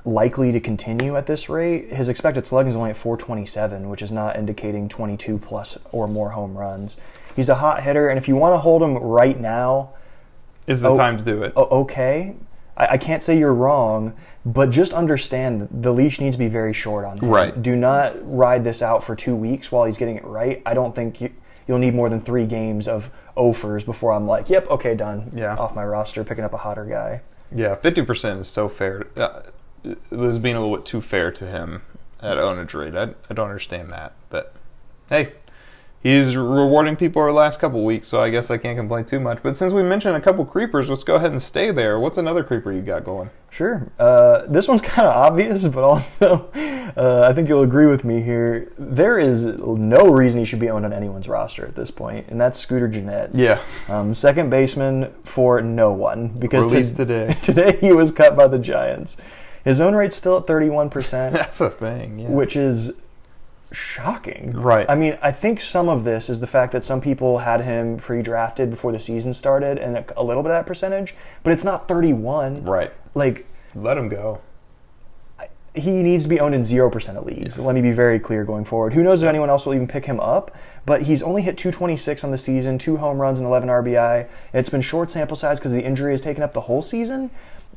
likely 0.05 0.51
to 0.51 0.60
continue 0.60 1.15
at 1.15 1.27
this 1.27 1.50
rate. 1.50 1.91
His 1.91 2.10
expected 2.10 2.48
slugging 2.48 2.70
is 2.70 2.75
only 2.75 2.91
at 2.91 2.98
427, 2.98 3.89
which 3.89 4.01
is 4.01 4.12
not 4.12 4.36
indicating 4.36 4.89
22 4.89 5.38
plus 5.38 5.77
or 5.91 6.08
more 6.08 6.31
home 6.31 6.58
runs. 6.58 6.98
He's 7.36 7.50
a 7.50 7.55
hot 7.55 7.84
hitter, 7.84 8.10
and 8.10 8.17
if 8.17 8.27
you 8.27 8.36
want 8.36 8.53
to 8.53 8.58
hold 8.58 8.81
him 8.81 8.98
right 8.98 9.39
now, 9.39 9.91
is 10.67 10.81
the 10.81 10.89
oh, 10.89 10.98
time 10.98 11.17
to 11.17 11.24
do 11.24 11.43
it. 11.43 11.53
okay, 11.55 12.36
I, 12.78 12.88
I 12.88 12.98
can't 12.98 13.24
say 13.24 13.38
you're 13.38 13.54
wrong 13.54 14.13
but 14.46 14.72
just 14.72 14.94
understand 14.94 15.68
the 15.72 15.94
leash 15.94 16.20
needs 16.20 16.36
to 16.36 16.40
be 16.40 16.48
very 16.48 16.74
short 16.74 17.06
on 17.06 17.20
him. 17.20 17.30
Right. 17.30 17.62
Do 17.62 17.75
not 17.75 18.16
ride 18.24 18.63
this 18.63 18.82
out 18.82 19.04
for 19.04 19.16
two 19.16 19.36
weeks 19.36 19.72
while 19.72 19.86
he's 19.86 19.98
getting 19.98 20.16
it 20.16 20.25
right. 20.25 20.62
I 20.66 20.74
don't 20.74 20.96
think 20.96 21.22
you, 21.22 21.32
will 21.68 21.78
need 21.78 21.94
more 21.94 22.10
than 22.10 22.22
three 22.22 22.46
games 22.46 22.88
of 22.88 23.12
offers 23.36 23.84
before 23.84 24.12
I'm 24.12 24.28
like, 24.28 24.50
yep, 24.50 24.70
okay, 24.70 24.96
done. 24.96 25.32
Yeah. 25.34 25.56
Off 25.56 25.75
my 25.75 25.86
roster, 25.86 26.24
picking 26.24 26.44
up 26.44 26.54
a 26.54 26.58
hotter 26.58 26.86
guy. 26.86 27.22
Yeah, 27.56 27.75
50% 27.75 28.42
is 28.42 28.48
so 28.48 28.68
fair. 28.68 29.08
Uh, 29.16 29.44
this 29.84 30.00
is 30.12 30.40
being 30.40 30.56
a 30.56 30.60
little 30.60 30.75
bit 30.75 30.86
too 30.86 31.01
fair 31.01 31.32
to 31.32 31.46
him 31.46 31.84
at 32.22 32.74
rate. 32.74 32.96
I, 32.96 33.13
I 33.30 33.34
don't 33.34 33.48
understand 33.48 33.92
that. 33.92 34.13
But 34.30 34.54
hey, 35.08 35.34
he's 36.01 36.35
rewarding 36.35 36.96
people 36.96 37.22
our 37.22 37.31
last 37.31 37.59
couple 37.59 37.83
weeks, 37.83 38.07
so 38.07 38.20
I 38.22 38.29
guess 38.29 38.50
I 38.50 38.57
can't 38.57 38.77
complain 38.77 39.05
too 39.05 39.20
much. 39.20 39.42
But 39.44 39.55
since 39.55 39.74
we 39.74 39.83
mentioned 39.83 40.16
a 40.16 40.22
couple 40.22 40.46
creepers, 40.46 40.90
let's 40.90 41.03
go 41.03 41.16
ahead 41.16 41.31
and 41.31 41.42
stay 41.42 41.72
there. 41.72 42.00
What's 42.00 42.18
another 42.18 42.44
creeper 42.44 42.72
you 42.72 42.81
got 42.81 43.03
going? 43.03 43.29
Sure. 43.50 43.92
Uh, 44.00 44.46
this 44.48 44.68
one's 44.68 44.81
kind 44.81 45.07
of 45.07 45.16
obvious, 45.16 45.68
but 45.68 45.83
also 45.83 46.50
uh, 46.96 47.25
I 47.27 47.33
think 47.33 47.48
you'll 47.48 47.64
agree 47.64 47.85
with 47.85 48.03
me 48.03 48.22
here. 48.22 48.72
There 48.77 49.20
is 49.20 49.44
no 49.44 50.09
reason 50.09 50.40
he 50.40 50.46
should 50.46 50.59
be 50.59 50.70
owned 50.70 50.85
on 50.85 50.94
anyone's 50.94 51.27
roster 51.27 51.66
at 51.66 51.75
this 51.75 51.92
point, 51.92 52.27
and 52.29 52.40
that's 52.40 52.59
Scooter 52.59 52.87
Gennett. 52.87 53.33
Yeah. 53.33 53.61
Um, 53.87 54.14
second 54.14 54.50
baseman 54.50 55.14
for 55.24 55.61
no 55.61 55.92
one 55.92 56.29
because 56.29 56.66
Released 56.66 56.98
today. 56.98 57.37
today 57.44 57.77
he 57.77 57.92
was 57.92 58.11
cut 58.11 58.35
by 58.35 58.48
the 58.48 58.59
Giants. 58.59 59.18
His 59.64 59.79
own 59.79 59.94
rate's 59.94 60.16
still 60.16 60.37
at 60.37 60.48
31%. 60.48 61.11
that's 61.33 61.61
a 61.61 61.70
thing, 61.70 62.20
yeah. 62.20 62.29
Which 62.29 62.55
is 62.55 62.94
shocking. 63.72 64.51
Right. 64.53 64.86
I 64.90 64.96
mean, 64.96 65.18
I 65.22 65.31
think 65.31 65.60
some 65.60 65.90
of 65.90 66.03
this 66.03 66.29
is 66.29 66.40
the 66.40 66.48
fact 66.48 66.72
that 66.74 66.84
some 66.84 67.01
people 67.01 67.40
had 67.40 67.62
him 67.62 67.98
pre-drafted 67.98 68.70
before 68.70 68.92
the 68.92 69.00
season 69.00 69.34
started, 69.34 69.77
and 69.77 69.98
a, 69.98 70.05
a 70.18 70.24
little 70.24 70.44
bit 70.44 70.51
of 70.51 70.57
that 70.57 70.66
percentage, 70.66 71.16
but 71.44 71.53
it's 71.53 71.64
not 71.64 71.88
31. 71.88 72.64
Right. 72.64 72.92
Like, 73.16 73.48
let 73.75 73.98
him 73.98 74.10
go. 74.10 74.42
He 75.74 76.03
needs 76.03 76.24
to 76.24 76.29
be 76.29 76.38
owned 76.38 76.53
in 76.53 76.66
zero 76.66 76.90
percent 76.90 77.18
of 77.18 77.25
leagues. 77.25 77.57
Yeah. 77.57 77.64
Let 77.64 77.75
me 77.75 77.81
be 77.81 77.94
very 77.94 78.20
clear 78.20 78.44
going 78.44 78.66
forward. 78.66 78.94
Who 78.94 79.03
knows 79.03 79.24
if 79.24 79.29
anyone 79.29 79.50
else 79.50 79.66
will 79.66 79.74
even 79.74 79.88
pick 79.88 80.05
him 80.05 80.20
up? 80.20 80.53
But 80.86 81.03
he's 81.03 81.24
only 81.24 81.44
hit 81.44 81.57
226 81.57 82.25
on 82.25 82.31
the 82.31 82.38
season, 82.38 82.77
two 82.77 82.98
home 82.98 83.20
runs 83.20 83.40
and 83.40 83.48
11 83.48 83.70
RBI. 83.70 84.27
It's 84.53 84.70
been 84.70 84.81
short 84.81 85.10
sample 85.10 85.38
size 85.38 85.60
because 85.60 85.72
the 85.72 85.81
injury 85.81 86.12
has 86.12 86.20
taken 86.20 86.44
up 86.44 86.51
the 86.51 86.62
whole 86.62 86.81
season. 86.81 87.29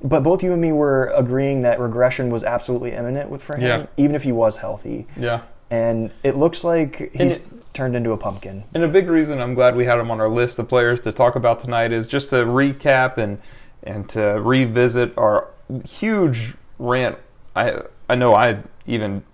But 0.02 0.24
both 0.24 0.42
you 0.42 0.52
and 0.52 0.61
me 0.61 0.72
were 0.72 1.12
agreeing 1.14 1.62
that 1.62 1.78
regression 1.78 2.30
was 2.30 2.42
absolutely 2.42 2.92
imminent 2.92 3.30
with 3.30 3.42
for 3.42 3.57
him, 3.57 3.62
yeah. 3.83 3.87
even 3.96 4.16
if 4.16 4.24
he 4.24 4.33
was 4.33 4.57
healthy. 4.57 5.07
Yeah 5.16 5.42
and 5.70 6.11
it 6.22 6.37
looks 6.37 6.64
like 6.64 7.11
he's 7.14 7.38
it, 7.38 7.74
turned 7.74 7.96
into 7.96 8.12
a 8.12 8.16
pumpkin. 8.16 8.64
And 8.74 8.85
a 8.85 8.88
big 8.88 9.09
reason 9.09 9.40
I'm 9.40 9.55
glad 9.55 9.77
we 9.77 9.85
had 9.85 9.98
him 9.98 10.11
on 10.11 10.20
our 10.20 10.29
list 10.29 10.59
of 10.59 10.68
players 10.68 11.00
to 11.03 11.12
talk 11.12 11.35
about 11.35 11.62
tonight 11.62 11.92
is 11.92 12.07
just 12.07 12.31
to 12.31 12.37
recap 12.37 13.18
and 13.18 13.38
and 13.83 14.09
to 14.11 14.40
revisit 14.40 15.16
our 15.18 15.48
huge 15.85 16.55
rant. 16.79 17.18
I 17.55 17.83
I 18.09 18.14
know 18.14 18.35
I 18.35 18.62
even 18.87 19.24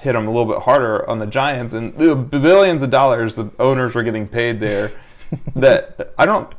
hit 0.00 0.14
him 0.14 0.26
a 0.26 0.30
little 0.30 0.52
bit 0.52 0.62
harder 0.62 1.08
on 1.08 1.18
the 1.18 1.26
Giants 1.26 1.74
and 1.74 1.96
the 1.96 2.14
billions 2.14 2.82
of 2.82 2.90
dollars 2.90 3.34
the 3.34 3.50
owners 3.58 3.94
were 3.94 4.02
getting 4.02 4.28
paid 4.28 4.60
there. 4.60 4.92
that 5.56 6.12
I 6.18 6.26
don't 6.26 6.52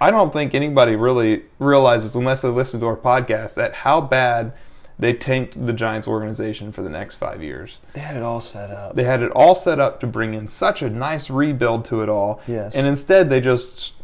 I 0.00 0.10
don't 0.10 0.32
think 0.32 0.54
anybody 0.54 0.96
really 0.96 1.44
realizes 1.58 2.14
unless 2.14 2.42
they 2.42 2.48
listen 2.48 2.80
to 2.80 2.86
our 2.86 2.96
podcast 2.96 3.54
that 3.54 3.74
how 3.74 4.00
bad 4.00 4.52
they 4.98 5.12
tanked 5.12 5.66
the 5.66 5.72
Giants 5.72 6.08
organization 6.08 6.72
for 6.72 6.82
the 6.82 6.88
next 6.88 7.16
five 7.16 7.42
years. 7.42 7.78
They 7.92 8.00
had 8.00 8.16
it 8.16 8.22
all 8.22 8.40
set 8.40 8.70
up. 8.70 8.94
They 8.94 9.04
had 9.04 9.22
it 9.22 9.30
all 9.32 9.54
set 9.54 9.78
up 9.78 10.00
to 10.00 10.06
bring 10.06 10.34
in 10.34 10.48
such 10.48 10.80
a 10.82 10.88
nice 10.88 11.28
rebuild 11.28 11.84
to 11.86 12.02
it 12.02 12.08
all. 12.08 12.40
Yes. 12.46 12.74
And 12.74 12.86
instead, 12.86 13.28
they 13.28 13.40
just 13.40 13.94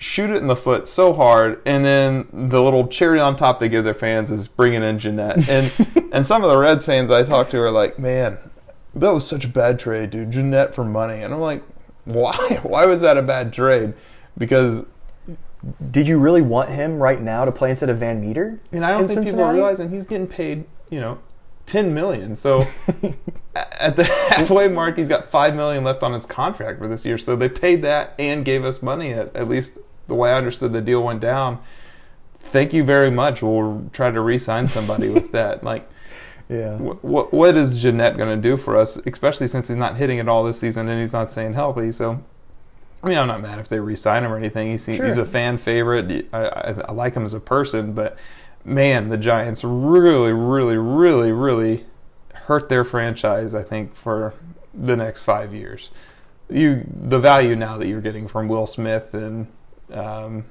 shoot 0.00 0.30
it 0.30 0.36
in 0.36 0.46
the 0.46 0.56
foot 0.56 0.88
so 0.88 1.12
hard, 1.12 1.60
and 1.66 1.84
then 1.84 2.26
the 2.32 2.62
little 2.62 2.88
cherry 2.88 3.20
on 3.20 3.36
top 3.36 3.60
they 3.60 3.68
give 3.68 3.84
their 3.84 3.92
fans 3.92 4.30
is 4.30 4.48
bringing 4.48 4.82
in 4.82 4.98
Gennett. 4.98 5.46
And 5.48 5.72
and 6.12 6.26
some 6.26 6.42
of 6.42 6.50
the 6.50 6.56
Reds 6.56 6.86
fans 6.86 7.10
I 7.10 7.22
talked 7.22 7.50
to 7.50 7.60
are 7.60 7.70
like, 7.70 7.98
man, 7.98 8.38
that 8.94 9.12
was 9.12 9.26
such 9.26 9.44
a 9.44 9.48
bad 9.48 9.78
trade, 9.78 10.10
dude. 10.10 10.30
Gennett 10.30 10.74
for 10.74 10.84
money, 10.84 11.22
and 11.22 11.34
I'm 11.34 11.40
like, 11.40 11.62
why? 12.04 12.60
Why 12.62 12.86
was 12.86 13.02
that 13.02 13.18
a 13.18 13.22
bad 13.22 13.52
trade? 13.52 13.92
Because 14.38 14.86
did 15.90 16.08
you 16.08 16.18
really 16.18 16.42
want 16.42 16.70
him 16.70 16.98
right 16.98 17.20
now 17.20 17.44
to 17.44 17.52
play 17.52 17.70
instead 17.70 17.90
of 17.90 17.98
VanMeter? 17.98 18.58
And 18.72 18.84
I 18.84 18.92
don't 18.92 19.00
think 19.00 19.18
Cincinnati? 19.18 19.30
people 19.30 19.44
are 19.44 19.54
realizing 19.54 19.90
he's 19.90 20.06
getting 20.06 20.26
paid, 20.26 20.64
you 20.90 21.00
know, 21.00 21.18
ten 21.66 21.92
million. 21.94 22.34
So 22.36 22.64
at 23.54 23.96
the 23.96 24.04
halfway 24.30 24.68
mark, 24.68 24.96
he's 24.96 25.08
got 25.08 25.30
five 25.30 25.54
million 25.54 25.84
left 25.84 26.02
on 26.02 26.12
his 26.12 26.26
contract 26.26 26.78
for 26.78 26.88
this 26.88 27.04
year. 27.04 27.18
So 27.18 27.36
they 27.36 27.48
paid 27.48 27.82
that 27.82 28.14
and 28.18 28.44
gave 28.44 28.64
us 28.64 28.82
money. 28.82 29.12
At, 29.12 29.34
at 29.36 29.48
least 29.48 29.78
the 30.06 30.14
way 30.14 30.30
I 30.30 30.38
understood 30.38 30.72
the 30.72 30.80
deal 30.80 31.02
went 31.02 31.20
down. 31.20 31.60
Thank 32.40 32.72
you 32.72 32.82
very 32.82 33.10
much. 33.10 33.42
We'll 33.42 33.88
try 33.92 34.10
to 34.10 34.20
re-sign 34.20 34.68
somebody 34.68 35.08
with 35.08 35.30
that. 35.32 35.62
Like, 35.62 35.88
yeah. 36.48 36.76
What 36.76 37.32
what 37.32 37.56
is 37.56 37.78
Gennett 37.78 38.16
going 38.16 38.34
to 38.34 38.48
do 38.48 38.56
for 38.56 38.76
us? 38.76 38.96
Especially 38.96 39.46
since 39.46 39.68
he's 39.68 39.76
not 39.76 39.96
hitting 39.96 40.18
it 40.18 40.28
all 40.28 40.42
this 40.42 40.58
season 40.58 40.88
and 40.88 41.00
he's 41.00 41.12
not 41.12 41.30
staying 41.30 41.52
healthy. 41.52 41.92
So 41.92 42.24
I 43.02 43.08
mean, 43.08 43.18
I'm 43.18 43.28
not 43.28 43.40
mad 43.40 43.58
if 43.58 43.68
they 43.68 43.80
re-sign 43.80 44.24
him 44.24 44.32
or 44.32 44.36
anything. 44.36 44.72
He's 44.72 44.84
sure. 44.84 45.06
he's 45.06 45.16
a 45.16 45.24
fan 45.24 45.58
favorite. 45.58 46.28
I, 46.32 46.44
I, 46.44 46.70
I, 46.88 46.92
like 46.92 47.14
him 47.14 47.24
as 47.24 47.32
a 47.32 47.40
person, 47.40 47.92
but 47.92 48.18
man, 48.64 49.08
the 49.08 49.16
Giants 49.16 49.64
really, 49.64 50.32
really, 50.32 50.76
really, 50.76 51.32
really 51.32 51.86
hurt 52.34 52.68
their 52.68 52.84
franchise. 52.84 53.54
I 53.54 53.62
think 53.62 53.94
for 53.94 54.34
the 54.74 54.96
next 54.96 55.20
five 55.20 55.54
years. 55.54 55.90
You 56.48 56.84
the 56.92 57.18
value 57.18 57.54
now 57.54 57.78
that 57.78 57.86
you're 57.86 58.00
getting 58.00 58.26
from 58.26 58.48
Will 58.48 58.66
Smith 58.66 59.14
and 59.14 59.46
um, 59.92 60.44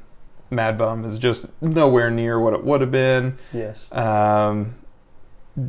Mad 0.50 0.78
Bum 0.78 1.06
is 1.06 1.20
just 1.20 1.48
nowhere 1.62 2.10
near 2.10 2.40
what 2.40 2.54
it 2.54 2.64
would 2.64 2.82
have 2.82 2.92
been. 2.92 3.38
Yes. 3.54 3.92
Um, 3.92 4.76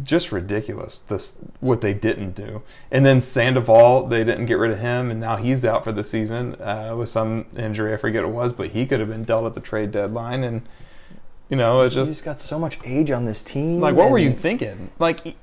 just 0.02 0.32
ridiculous 0.32 0.98
this 1.08 1.36
what 1.60 1.80
they 1.80 1.94
didn't 1.94 2.32
do. 2.32 2.62
And 2.90 3.04
then 3.04 3.20
Sandoval, 3.20 4.06
they 4.06 4.24
didn't 4.24 4.46
get 4.46 4.54
rid 4.58 4.70
of 4.70 4.80
him, 4.80 5.10
and 5.10 5.20
now 5.20 5.36
he's 5.36 5.64
out 5.64 5.84
for 5.84 5.92
the 5.92 6.04
season 6.04 6.60
uh, 6.60 6.94
with 6.96 7.08
some 7.08 7.46
injury. 7.56 7.92
I 7.92 7.96
forget 7.96 8.22
what 8.22 8.30
it 8.30 8.34
was, 8.34 8.52
but 8.52 8.68
he 8.68 8.86
could 8.86 9.00
have 9.00 9.08
been 9.08 9.24
dealt 9.24 9.46
at 9.46 9.54
the 9.54 9.60
trade 9.60 9.90
deadline. 9.92 10.42
And 10.42 10.62
You 11.48 11.56
know, 11.56 11.80
it's 11.80 11.94
He's 11.94 12.08
just 12.08 12.24
got 12.24 12.40
so 12.40 12.58
much 12.58 12.78
age 12.84 13.10
on 13.10 13.24
this 13.24 13.42
team. 13.44 13.80
like, 13.80 13.94
what 13.94 14.10
were 14.10 14.18
you 14.18 14.32
thinking? 14.32 14.90
Like, 14.98 15.34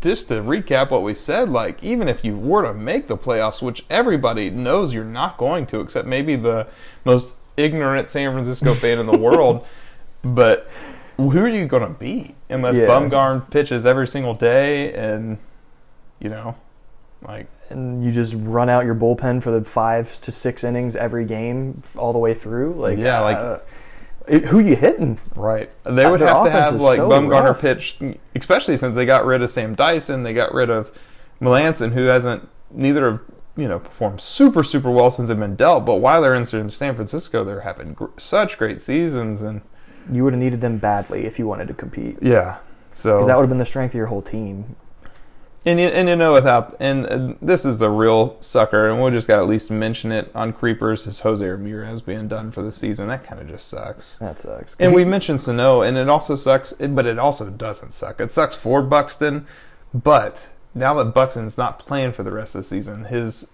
just 0.00 0.28
to 0.28 0.34
recap 0.34 0.90
what 0.90 1.02
we 1.02 1.14
said, 1.14 1.48
like, 1.48 1.82
even 1.82 2.08
if 2.08 2.24
you 2.24 2.36
were 2.36 2.62
to 2.62 2.74
make 2.74 3.08
the 3.08 3.16
playoffs, 3.16 3.60
which 3.60 3.84
everybody 3.90 4.50
knows 4.50 4.94
you're 4.94 5.04
not 5.04 5.36
going 5.38 5.66
to, 5.66 5.80
except 5.80 6.06
maybe 6.06 6.36
the 6.36 6.68
most 7.04 7.34
ignorant 7.56 8.08
San 8.08 8.32
Francisco 8.32 8.74
fan 8.74 8.98
in 8.98 9.06
the 9.06 9.18
world, 9.18 9.66
but 10.22 10.68
who 11.30 11.40
are 11.44 11.48
you 11.48 11.66
going 11.66 11.82
to 11.82 11.88
beat 11.98 12.34
unless 12.48 12.76
Yeah. 12.76 12.86
Bumgarn 12.86 13.48
pitches 13.50 13.84
every 13.86 14.08
single 14.08 14.34
day 14.34 14.92
and, 14.94 15.38
you 16.20 16.28
know, 16.30 16.54
like, 17.26 17.46
and 17.70 18.04
you 18.04 18.12
just 18.12 18.34
run 18.38 18.68
out 18.68 18.84
your 18.84 18.94
bullpen 18.94 19.42
for 19.42 19.50
the 19.50 19.62
five 19.64 20.20
to 20.22 20.32
six 20.32 20.62
innings 20.64 20.94
every 20.96 21.24
game 21.24 21.82
all 21.96 22.12
the 22.12 22.18
way 22.18 22.34
through. 22.34 22.74
Like, 22.74 22.98
Yeah, 22.98 23.20
like- 23.20 23.38
uh, 23.38 23.58
it- 24.26 24.44
who 24.46 24.58
you 24.60 24.76
hitting? 24.76 25.18
Right. 25.34 25.70
They 25.84 26.08
would 26.08 26.20
their 26.20 26.28
have 26.28 26.44
to 26.44 26.50
have 26.50 26.80
like 26.80 26.98
so 26.98 27.08
Bumgarner 27.08 27.44
rough. 27.48 27.60
pitch, 27.60 27.98
especially 28.36 28.76
since 28.76 28.94
they 28.94 29.06
got 29.06 29.24
rid 29.26 29.42
of 29.42 29.50
Sam 29.50 29.74
Dyson, 29.74 30.22
they 30.22 30.32
got 30.34 30.52
rid 30.54 30.70
of 30.70 30.92
Melancon, 31.40 31.92
who 31.92 32.04
hasn't 32.04 32.48
neither 32.70 33.06
of 33.06 33.20
you 33.56 33.68
know 33.68 33.78
performed 33.80 34.20
super 34.20 34.62
super 34.62 34.90
well 34.90 35.10
since 35.10 35.28
they've 35.28 35.38
been 35.38 35.56
dealt. 35.56 35.84
But 35.84 35.96
while 35.96 36.22
they're 36.22 36.34
in 36.34 36.44
San 36.44 36.94
Francisco, 36.94 37.42
they're 37.44 37.60
having 37.62 37.94
gr- 37.94 38.06
such 38.16 38.58
great 38.58 38.80
seasons, 38.80 39.42
and 39.42 39.60
You 40.10 40.24
would 40.24 40.32
have 40.32 40.40
needed 40.40 40.60
them 40.60 40.78
badly 40.78 41.24
if 41.26 41.38
you 41.38 41.46
wanted 41.46 41.68
to 41.68 41.74
compete, 41.74 42.18
yeah. 42.22 42.58
So 42.94 43.14
because 43.14 43.26
that 43.28 43.36
would 43.36 43.42
have 43.42 43.48
been 43.50 43.58
the 43.58 43.66
strength 43.66 43.92
of 43.92 43.96
your 43.96 44.06
whole 44.06 44.22
team. 44.22 44.76
And 45.64 45.78
you, 45.78 45.86
and 45.86 46.08
you 46.08 46.16
know 46.16 46.32
without 46.32 46.76
and 46.80 47.36
this 47.40 47.64
is 47.64 47.78
the 47.78 47.88
real 47.88 48.36
sucker, 48.40 48.88
and 48.88 49.00
we'll 49.00 49.12
just 49.12 49.28
got 49.28 49.36
to 49.36 49.42
at 49.42 49.48
least 49.48 49.70
mention 49.70 50.10
it 50.10 50.28
on 50.34 50.52
creepers 50.52 51.06
is 51.06 51.20
Jose 51.20 51.44
Ramirez 51.46 52.02
being 52.02 52.26
done 52.26 52.50
for 52.50 52.62
the 52.62 52.72
season. 52.72 53.06
That 53.06 53.22
kind 53.22 53.40
of 53.40 53.48
just 53.48 53.68
sucks. 53.68 54.18
That 54.18 54.40
sucks. 54.40 54.74
And 54.80 54.90
he- 54.90 54.96
we 54.96 55.04
mentioned 55.04 55.40
Sano, 55.40 55.82
and 55.82 55.96
it 55.96 56.08
also 56.08 56.34
sucks, 56.34 56.72
but 56.72 57.06
it 57.06 57.16
also 57.18 57.48
doesn't 57.48 57.92
suck. 57.92 58.20
It 58.20 58.32
sucks 58.32 58.56
for 58.56 58.82
Buxton, 58.82 59.46
but 59.94 60.48
now 60.74 60.94
that 60.94 61.14
Buxton's 61.14 61.56
not 61.56 61.78
playing 61.78 62.10
for 62.12 62.24
the 62.24 62.32
rest 62.32 62.56
of 62.56 62.62
the 62.62 62.64
season, 62.64 63.04
his 63.04 63.46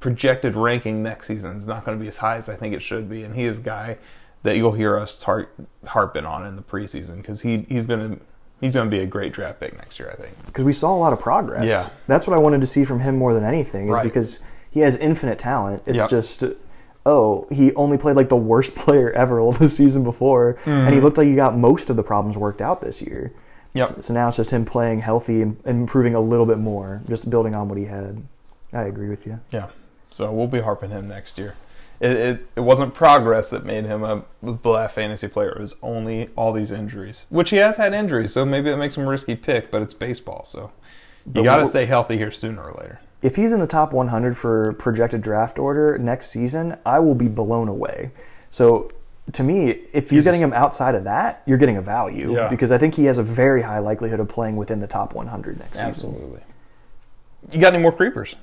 projected 0.00 0.56
ranking 0.56 1.02
next 1.02 1.28
season 1.28 1.56
is 1.56 1.66
not 1.66 1.84
going 1.84 1.96
to 1.96 2.02
be 2.02 2.08
as 2.08 2.16
high 2.16 2.36
as 2.36 2.48
I 2.48 2.56
think 2.56 2.74
it 2.74 2.82
should 2.82 3.08
be, 3.08 3.22
and 3.22 3.36
he 3.36 3.44
is 3.44 3.58
a 3.58 3.62
guy 3.62 3.98
that 4.42 4.56
you'll 4.56 4.72
hear 4.72 4.96
us 4.98 5.22
harping 5.86 6.26
on 6.26 6.46
in 6.46 6.56
the 6.56 6.62
preseason 6.62 7.16
because 7.16 7.42
he 7.42 7.58
he's 7.68 7.86
going 7.86 8.16
to 8.16 8.20
he's 8.60 8.72
to 8.74 8.84
be 8.86 8.98
a 9.00 9.06
great 9.06 9.32
draft 9.32 9.60
pick 9.60 9.76
next 9.76 9.98
year. 9.98 10.10
I 10.10 10.16
think. 10.20 10.34
because 10.46 10.64
we 10.64 10.72
saw 10.72 10.94
a 10.94 10.98
lot 10.98 11.12
of 11.12 11.20
progress. 11.20 11.64
Yeah. 11.66 11.88
that's 12.06 12.26
what 12.26 12.36
I 12.36 12.40
wanted 12.40 12.60
to 12.60 12.66
see 12.66 12.84
from 12.84 13.00
him 13.00 13.16
more 13.16 13.34
than 13.34 13.44
anything. 13.44 13.86
Is 13.86 13.90
Right. 13.90 14.04
because 14.04 14.40
he 14.70 14.80
has 14.80 14.96
infinite 14.96 15.38
talent. 15.38 15.82
It's 15.86 15.98
Yep. 15.98 16.10
just, 16.10 16.44
oh, 17.04 17.46
he 17.50 17.74
only 17.74 17.98
played 17.98 18.16
like 18.16 18.28
the 18.28 18.36
worst 18.36 18.74
player 18.76 19.10
ever 19.12 19.40
all 19.40 19.52
the 19.52 19.68
season 19.68 20.02
before, 20.04 20.56
and 20.64 20.94
he 20.94 21.00
Mhm. 21.00 21.02
looked 21.02 21.18
like 21.18 21.26
he 21.26 21.34
got 21.34 21.56
most 21.56 21.90
of 21.90 21.96
the 21.96 22.02
problems 22.02 22.36
worked 22.38 22.62
out 22.62 22.80
this 22.80 23.02
year. 23.02 23.32
Yep. 23.74 23.88
So, 23.88 24.00
so 24.02 24.14
now 24.14 24.28
it's 24.28 24.36
just 24.36 24.50
him 24.50 24.64
playing 24.64 25.00
healthy 25.00 25.42
and 25.42 25.56
improving 25.64 26.14
a 26.14 26.20
little 26.20 26.46
bit 26.46 26.58
more, 26.58 27.00
just 27.08 27.28
building 27.30 27.54
on 27.54 27.68
what 27.68 27.78
he 27.78 27.86
had. 27.86 28.22
I 28.72 28.82
agree 28.82 29.08
with 29.08 29.26
you. 29.26 29.40
Yeah. 29.50 29.66
So 30.10 30.30
we'll 30.30 30.46
be 30.46 30.60
harping 30.60 30.90
him 30.90 31.08
next 31.08 31.36
year. 31.38 31.54
It, 32.02 32.16
it, 32.16 32.48
it 32.56 32.60
wasn't 32.60 32.94
progress 32.94 33.48
that 33.50 33.64
made 33.64 33.84
him 33.84 34.02
a 34.02 34.24
black 34.42 34.90
fantasy 34.90 35.28
player. 35.28 35.50
It 35.50 35.60
was 35.60 35.76
only 35.82 36.30
all 36.34 36.52
these 36.52 36.72
injuries, 36.72 37.26
which 37.30 37.50
he 37.50 37.56
has 37.58 37.76
had 37.76 37.94
injuries. 37.94 38.32
So 38.32 38.44
maybe 38.44 38.70
that 38.70 38.76
makes 38.76 38.96
him 38.96 39.04
a 39.04 39.08
risky 39.08 39.36
pick, 39.36 39.70
but 39.70 39.82
it's 39.82 39.94
baseball. 39.94 40.44
So 40.44 40.72
you 41.32 41.44
got 41.44 41.58
to 41.58 41.66
stay 41.66 41.84
healthy 41.84 42.18
here 42.18 42.32
sooner 42.32 42.60
or 42.60 42.72
later. 42.72 43.00
If 43.22 43.36
he's 43.36 43.52
in 43.52 43.60
the 43.60 43.68
top 43.68 43.92
100 43.92 44.36
for 44.36 44.72
projected 44.72 45.22
draft 45.22 45.60
order 45.60 45.96
next 45.96 46.30
season, 46.30 46.76
I 46.84 46.98
will 46.98 47.14
be 47.14 47.28
blown 47.28 47.68
away. 47.68 48.10
So 48.50 48.90
to 49.30 49.44
me, 49.44 49.70
if 49.92 50.10
you're 50.10 50.18
He's 50.18 50.24
getting 50.24 50.40
him 50.40 50.52
outside 50.52 50.96
of 50.96 51.04
that, 51.04 51.42
you're 51.46 51.58
getting 51.58 51.76
a 51.76 51.82
value 51.82 52.34
Yeah. 52.34 52.48
because 52.48 52.72
I 52.72 52.78
think 52.78 52.96
he 52.96 53.04
has 53.04 53.18
a 53.18 53.22
very 53.22 53.62
high 53.62 53.78
likelihood 53.78 54.18
of 54.18 54.28
playing 54.28 54.56
within 54.56 54.80
the 54.80 54.88
top 54.88 55.14
100 55.14 55.60
next 55.60 55.74
season. 55.74 55.86
Absolutely. 55.86 56.40
You 57.52 57.60
got 57.60 57.74
any 57.74 57.82
more 57.82 57.92
creepers? 57.92 58.34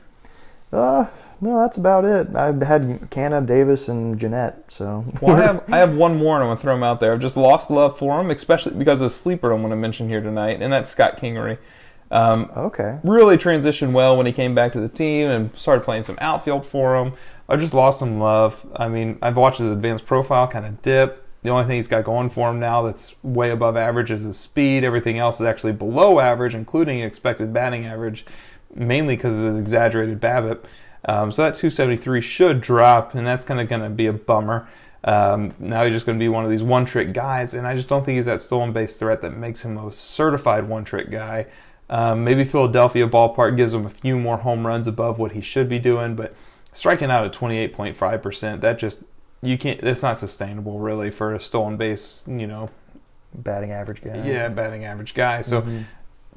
Uh, 0.72 1.08
no, 1.42 1.60
that's 1.60 1.78
about 1.78 2.06
it. 2.06 2.36
I've 2.36 2.62
had 2.62 3.10
Canha, 3.10 3.46
Davis, 3.46 3.88
and 3.88 4.18
Gennett. 4.20 4.56
So 4.68 5.06
Well, 5.22 5.36
I 5.36 5.42
have 5.42 5.64
I 5.74 5.78
have 5.78 5.96
one 5.96 6.18
more, 6.18 6.36
and 6.36 6.44
I'm 6.44 6.50
gonna 6.50 6.62
throw 6.62 6.76
him 6.76 6.84
out 6.84 7.00
there. 7.00 7.14
I've 7.14 7.22
just 7.22 7.38
lost 7.38 7.72
love 7.72 7.98
for 7.98 8.20
him, 8.20 8.32
especially 8.32 8.74
because 8.74 9.02
of 9.02 9.08
a 9.08 9.10
sleeper 9.10 9.52
I'm 9.52 9.62
gonna 9.62 9.76
mention 9.76 10.10
here 10.10 10.22
tonight, 10.22 10.62
and 10.62 10.72
that's 10.72 10.92
Scott 10.92 11.18
Kingery. 11.18 11.58
Um, 12.12 12.52
okay. 12.58 13.00
really 13.04 13.38
transitioned 13.38 13.92
well 13.92 14.18
when 14.18 14.26
he 14.26 14.32
came 14.32 14.56
back 14.56 14.74
to 14.74 14.80
the 14.80 14.90
team 14.90 15.30
and 15.30 15.56
started 15.56 15.84
playing 15.84 16.06
some 16.06 16.18
outfield 16.20 16.66
for 16.66 16.96
him. 16.98 17.14
I 17.48 17.56
just 17.56 17.74
lost 17.74 18.00
some 18.00 18.20
love. 18.20 18.66
I 18.76 18.88
mean, 18.88 19.20
I've 19.22 19.38
watched 19.38 19.60
his 19.60 19.72
advanced 19.72 20.06
profile 20.06 20.48
kind 20.48 20.66
of 20.66 20.82
dip. 20.82 21.26
The 21.44 21.50
only 21.50 21.66
thing 21.66 21.78
he's 21.78 21.88
got 21.88 22.04
going 22.04 22.30
for 22.30 22.50
him 22.50 22.60
now 22.60 22.82
that's 22.82 23.16
way 23.24 23.52
above 23.52 23.78
average 23.78 24.12
is 24.12 24.22
his 24.22 24.38
speed. 24.38 24.84
Everything 24.84 25.20
else 25.20 25.40
is 25.40 25.46
actually 25.46 25.72
below 25.72 26.20
average, 26.20 26.54
including 26.54 27.00
expected 27.00 27.54
batting 27.54 27.86
average, 27.86 28.26
mainly 28.74 29.16
because 29.16 29.38
of 29.38 29.46
his 29.46 29.56
exaggerated 29.58 30.20
BABIP. 30.20 30.66
Um, 31.06 31.32
so 31.32 31.44
that 31.44 31.56
273 31.56 32.22
should 32.22 32.62
drop, 32.62 33.16
and 33.16 33.26
that's 33.26 33.46
kind 33.46 33.60
of 33.60 33.68
going 33.70 33.82
to 33.82 33.90
be 33.90 34.06
a 34.08 34.14
bummer. 34.14 34.68
Um, 35.06 35.54
now 35.60 35.84
he's 35.86 35.94
just 35.94 36.06
going 36.06 36.18
to 36.20 36.24
be 36.24 36.28
one 36.28 36.44
of 36.44 36.52
these 36.52 36.62
one-trick 36.64 37.14
guys, 37.14 37.54
and 37.54 37.66
I 37.66 37.76
just 37.76 37.88
don't 37.88 38.04
think 38.06 38.18
he's 38.18 38.26
that 38.26 38.42
stolen 38.42 38.74
base 38.74 38.98
threat 38.98 39.22
that 39.22 39.38
makes 39.38 39.64
him 39.64 39.78
a 39.78 39.92
certified 39.94 40.68
one-trick 40.68 41.10
guy. 41.10 41.46
Um, 41.90 42.24
maybe 42.26 42.44
Philadelphia 42.44 43.08
ballpark 43.08 43.56
gives 43.56 43.74
him 43.74 43.86
a 43.86 43.90
few 43.90 44.18
more 44.20 44.38
home 44.38 44.68
runs 44.68 44.88
above 44.88 45.18
what 45.18 45.32
he 45.32 45.42
should 45.42 45.70
be 45.70 45.80
doing, 45.80 46.16
but 46.16 46.36
striking 46.74 47.10
out 47.10 47.26
at 47.26 47.32
28.5%, 47.34 48.62
that 48.62 48.78
just 48.78 49.04
you 49.42 49.58
can't. 49.58 49.80
That's 49.82 50.02
not 50.04 50.18
sustainable 50.20 50.80
really 50.80 51.10
for 51.12 51.34
a 51.34 51.40
stolen 51.40 51.78
base. 51.78 52.24
You 52.28 52.46
know, 52.46 52.70
Batting 53.34 53.72
average 53.72 54.02
guy. 54.02 54.22
yeah, 54.26 54.50
batting 54.50 54.84
average 54.86 55.14
guy. 55.14 55.42
So. 55.44 55.62
Mhm. 55.62 55.86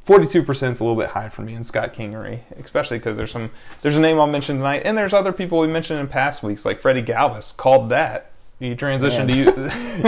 42% 0.07 0.49
is 0.73 0.81
a 0.81 0.85
little 0.85 0.97
bit 1.01 1.11
high 1.11 1.29
for 1.29 1.43
me 1.43 1.55
in 1.55 1.63
Scott 1.63 1.95
Kingery, 1.95 2.41
especially 2.63 2.99
because 2.99 3.17
there's 3.17 3.31
some 3.31 3.51
there's 3.83 3.97
a 3.97 4.01
name 4.01 4.19
I'll 4.19 4.27
mention 4.27 4.57
tonight, 4.57 4.83
and 4.85 4.99
there's 4.99 5.13
other 5.13 5.33
people 5.33 5.59
we 5.61 5.69
mentioned 5.69 6.01
in 6.01 6.09
past 6.09 6.43
weeks, 6.43 6.65
like 6.65 6.81
Freddie 6.81 7.03
Galvis 7.03 7.57
called 7.57 7.89
that. 7.91 8.31
He 8.59 8.75
transitioned 8.77 9.29
to 9.31 9.37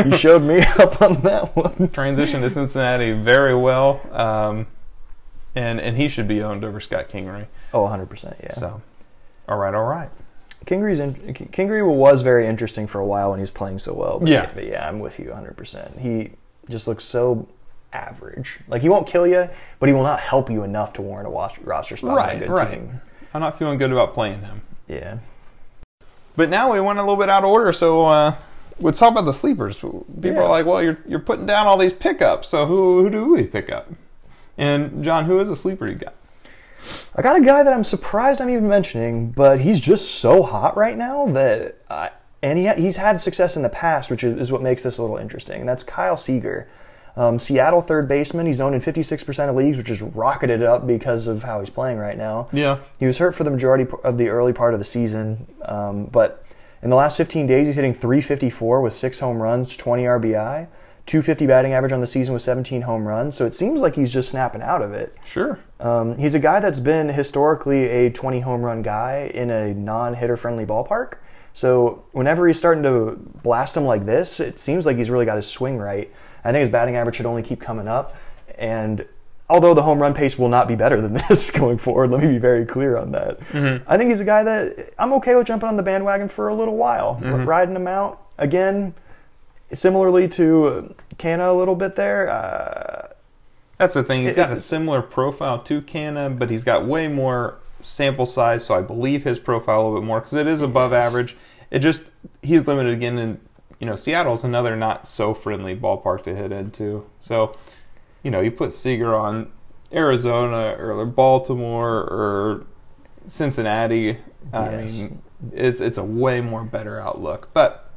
you 0.05 0.11
you 0.11 0.17
showed 0.17 0.43
me 0.43 0.61
up 0.79 1.01
on 1.03 1.21
that 1.23 1.55
one. 1.57 1.75
transitioned 1.89 2.41
to 2.43 2.51
Cincinnati 2.51 3.13
very 3.13 3.55
well, 3.55 4.01
um, 4.13 4.67
and 5.55 5.81
and 5.81 5.97
he 5.97 6.09
should 6.09 6.27
be 6.29 6.43
owned 6.43 6.65
over 6.65 6.81
Scott 6.81 7.09
Kingery. 7.09 7.47
Oh, 7.73 7.85
100%. 7.87 8.41
Yeah. 8.43 8.53
So, 8.55 8.81
all 9.49 9.59
right, 9.59 9.75
all 9.75 9.85
right. 9.85 10.09
Kingery's 10.67 10.99
in, 11.01 11.15
Kingery 11.35 11.87
was 11.87 12.23
very 12.23 12.47
interesting 12.47 12.87
for 12.87 13.01
a 13.01 13.05
while 13.07 13.31
when 13.31 13.39
he 13.39 13.43
was 13.43 13.51
playing 13.51 13.81
so 13.81 13.93
well. 13.93 14.19
But 14.21 14.29
Yeah. 14.29 14.51
but 14.55 14.67
yeah, 14.67 14.89
I'm 14.89 14.99
with 15.01 15.19
you 15.19 15.27
100%. 15.27 15.99
He 16.01 16.31
just 16.71 16.87
looks 16.89 17.05
so 17.05 17.47
average. 17.95 18.59
Like 18.69 18.83
he 18.83 18.89
won't 18.89 19.07
kill 19.07 19.27
you, 19.27 19.49
but 19.79 19.89
he 19.89 19.93
will 19.95 20.03
not 20.03 20.21
help 20.21 20.51
you 20.51 20.63
enough 20.63 20.93
to 20.95 21.03
warrant 21.03 21.27
a 21.29 21.61
roster 21.65 21.97
spot 21.97 22.11
on 22.11 22.17
a 22.17 22.21
Right, 22.21 22.39
good 22.41 22.51
right. 22.51 22.71
team. 22.73 23.01
I'm 23.33 23.41
not 23.41 23.59
feeling 23.59 23.79
good 23.79 23.93
about 23.93 24.15
playing 24.15 24.41
him. 24.41 24.63
Yeah. 24.89 25.19
But 26.37 26.51
now 26.51 26.73
we 26.73 26.81
went 26.81 26.99
a 26.99 27.03
little 27.03 27.17
bit 27.17 27.29
out 27.31 27.45
of 27.45 27.51
order, 27.51 27.73
so 27.73 28.07
uh, 28.07 28.35
let's 28.81 28.99
talk 28.99 29.13
about 29.13 29.25
the 29.25 29.33
sleepers. 29.33 29.79
People 29.79 30.05
Yeah. 30.21 30.41
are 30.41 30.49
like, 30.49 30.67
"Well, 30.67 30.83
you're 30.83 30.99
you're 31.07 31.21
putting 31.21 31.47
down 31.47 31.67
all 31.67 31.79
these 31.79 31.93
pickups, 31.93 32.49
so 32.49 32.67
who 32.67 33.03
who 33.05 33.11
do 33.11 33.33
we 33.33 33.45
pick 33.47 33.71
up?" 33.71 33.89
And 34.59 35.03
John, 35.05 35.25
who 35.27 35.39
is 35.41 35.49
a 35.49 35.57
sleeper 35.57 35.87
you 35.89 35.97
got? 35.97 36.15
I 37.17 37.23
got 37.23 37.37
a 37.37 37.41
guy 37.41 37.63
that 37.63 37.73
I'm 37.73 37.85
surprised 37.85 38.41
I'm 38.41 38.51
even 38.51 38.69
mentioning, 38.69 39.31
but 39.31 39.61
he's 39.61 39.81
just 39.81 40.11
so 40.17 40.43
hot 40.43 40.77
right 40.77 40.99
now 40.99 41.27
that 41.29 41.79
I, 41.89 42.11
and 42.43 42.59
he, 42.59 42.69
he's 42.75 42.97
had 42.97 43.21
success 43.23 43.57
in 43.57 43.63
the 43.63 43.69
past, 43.71 44.11
which 44.11 44.23
is, 44.23 44.39
is 44.39 44.53
what 44.53 44.61
makes 44.61 44.83
this 44.83 44.99
a 44.99 45.03
little 45.03 45.17
interesting. 45.17 45.61
And 45.61 45.69
that's 45.69 45.83
Kyle 45.83 46.17
Seager. 46.17 46.69
Um, 47.17 47.39
Seattle 47.39 47.81
third 47.81 48.09
baseman. 48.09 48.47
He's 48.47 48.61
owned 48.61 48.75
in 48.75 48.81
56% 48.81 49.49
of 49.49 49.55
leagues, 49.55 49.77
which 49.77 49.91
is 49.91 50.03
rocketed 50.03 50.63
up 50.63 50.87
because 50.87 51.27
of 51.27 51.45
how 51.45 51.61
he's 51.61 51.71
playing 51.71 51.99
right 51.99 52.19
now. 52.19 52.49
Yeah, 52.53 52.79
He 52.99 53.07
was 53.07 53.19
hurt 53.19 53.35
for 53.35 53.45
the 53.45 53.51
majority 53.51 53.87
of 54.03 54.19
the 54.19 54.29
early 54.29 54.53
part 54.53 54.75
of 54.75 54.81
the 54.81 54.85
season, 54.85 55.47
um, 55.65 56.07
but 56.07 56.45
in 56.83 56.91
the 56.91 56.97
last 56.97 57.17
15 57.17 57.47
days, 57.47 57.67
he's 57.67 57.77
hitting 57.77 57.95
354 57.95 58.81
with 58.83 58.93
six 58.95 59.21
home 59.21 59.39
runs, 59.41 59.75
20 59.77 60.03
RBI, 60.03 60.67
250 61.07 61.47
batting 61.47 61.73
average 61.73 61.93
on 61.93 62.01
the 62.01 62.07
season 62.07 62.35
with 62.35 62.43
17 62.43 62.83
home 62.83 63.07
runs. 63.07 63.35
So 63.37 63.47
it 63.47 63.55
seems 63.55 63.81
like 63.81 63.95
he's 63.95 64.13
just 64.13 64.29
snapping 64.31 64.61
out 64.61 64.83
of 64.83 64.93
it. 64.93 65.17
sure. 65.25 65.61
Um, 65.81 66.17
he's 66.19 66.35
a 66.35 66.39
guy 66.39 66.61
that's 66.61 66.81
been 66.81 67.09
historically 67.11 67.85
a 67.87 68.11
20 68.11 68.41
home 68.41 68.63
run 68.63 68.83
guy 68.83 69.31
in 69.33 69.51
a 69.51 69.73
non 69.75 70.15
hitter 70.15 70.37
friendly 70.37 70.67
ballpark. 70.67 71.15
So 71.53 72.05
whenever 72.13 72.49
he's 72.49 72.59
starting 72.59 72.83
to 72.83 73.17
blast 73.43 73.77
him 73.77 73.85
like 73.85 74.05
this, 74.07 74.41
it 74.41 74.59
seems 74.59 74.87
like 74.87 74.97
he's 74.97 75.09
really 75.11 75.25
got 75.27 75.37
his 75.37 75.47
swing 75.47 75.79
right. 75.79 76.13
I 76.45 76.53
think 76.53 76.61
his 76.61 76.71
batting 76.71 76.97
average 76.97 77.17
should 77.17 77.27
only 77.27 77.43
keep 77.43 77.61
coming 77.61 77.89
up. 77.89 78.17
And 78.59 79.07
although 79.49 79.75
the 79.75 79.83
home 79.83 79.99
run 80.01 80.15
pace 80.15 80.39
will 80.39 80.49
not 80.49 80.69
be 80.69 80.75
better 80.75 81.01
than 81.01 81.15
this 81.29 81.51
going 81.51 81.79
forward, 81.79 82.11
let 82.11 82.21
me 82.23 82.29
be 82.29 82.39
very 82.39 82.65
clear 82.67 82.97
on 82.97 83.13
that. 83.13 83.39
I 83.87 83.97
think 83.97 84.11
he's 84.11 84.21
a 84.21 84.25
guy 84.25 84.43
that 84.45 84.91
I'm 84.99 85.13
okay 85.15 85.35
with 85.35 85.47
jumping 85.47 85.69
on 85.69 85.77
the 85.77 85.83
bandwagon 85.83 86.29
for 86.29 86.49
a 86.49 86.55
little 86.55 86.77
while, 86.77 87.19
riding 87.47 87.75
him 87.77 87.87
out. 87.89 88.21
Again, 88.39 88.95
similarly 89.73 90.29
to 90.29 90.95
Canha 91.19 91.49
a 91.49 91.53
little 91.57 91.75
bit 91.77 91.97
there. 91.97 92.29
Uh, 92.31 93.09
That's 93.79 93.95
the 93.95 94.03
thing. 94.03 94.25
He's 94.25 94.37
got 94.37 94.51
a 94.51 94.57
similar 94.59 95.03
profile 95.03 95.59
to 95.65 95.81
Canha, 95.83 96.39
but 96.39 96.51
he's 96.51 96.65
got 96.65 96.87
way 96.87 97.09
more 97.09 97.57
sample 97.81 98.27
size, 98.27 98.65
so 98.65 98.75
I 98.75 98.81
believe 98.81 99.25
his 99.25 99.39
profile 99.39 99.77
a 99.77 99.83
little 99.85 100.01
bit 100.01 100.07
more 100.07 100.21
because 100.21 100.35
it 100.35 100.47
is 100.47 100.63
above 100.63 100.93
average. 100.93 101.37
It 101.71 101.81
just 101.81 102.05
he's 102.43 102.67
limited 102.67 102.93
again 102.93 103.19
in 103.19 103.41
you 103.85 103.91
know, 103.91 103.97
Seattle's 103.97 104.45
another 104.45 104.77
not 104.77 105.07
so 105.07 105.35
friendly 105.35 105.77
ballpark 105.77 106.23
to 106.23 106.35
hit 106.35 106.51
into. 106.53 107.05
So, 107.21 107.55
you 108.23 108.31
know, 108.31 108.41
you 108.41 108.51
put 108.51 108.73
Seager 108.73 109.15
on 109.15 109.53
Arizona 109.93 110.75
or 110.79 111.05
Baltimore 111.05 111.99
or 111.99 112.65
Cincinnati. 113.29 114.17
I 114.55 114.71
Yes. 114.71 114.91
mean, 114.91 115.23
it's 115.53 115.83
it's 115.83 115.99
a 115.99 116.03
way 116.05 116.41
more 116.41 116.65
better 116.65 116.99
outlook. 116.99 117.51
But 117.53 117.91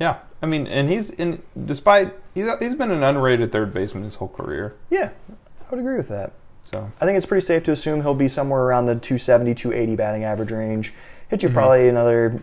yeah, 0.00 0.16
I 0.42 0.46
mean, 0.46 0.66
and 0.66 0.90
he's 0.90 1.10
in 1.10 1.40
despite 1.64 2.12
he's 2.34 2.46
he's 2.58 2.74
been 2.74 2.90
an 2.90 3.04
underrated 3.04 3.52
third 3.52 3.72
baseman 3.72 4.02
his 4.02 4.16
whole 4.16 4.26
career. 4.26 4.74
Yeah, 4.90 5.10
I 5.30 5.70
would 5.70 5.78
agree 5.78 5.96
with 5.96 6.08
that. 6.08 6.32
So 6.72 6.90
I 7.00 7.04
think 7.04 7.16
it's 7.16 7.26
pretty 7.26 7.46
safe 7.46 7.62
to 7.64 7.72
assume 7.72 8.00
he'll 8.02 8.14
be 8.14 8.26
somewhere 8.26 8.62
around 8.62 8.86
the 8.86 8.96
270, 8.96 9.54
280 9.54 9.94
batting 9.94 10.24
average 10.24 10.50
range. 10.50 10.92
Hit 11.28 11.38
Mm-hmm. 11.38 11.46
you 11.48 11.52
probably 11.54 11.88
another, 11.88 12.42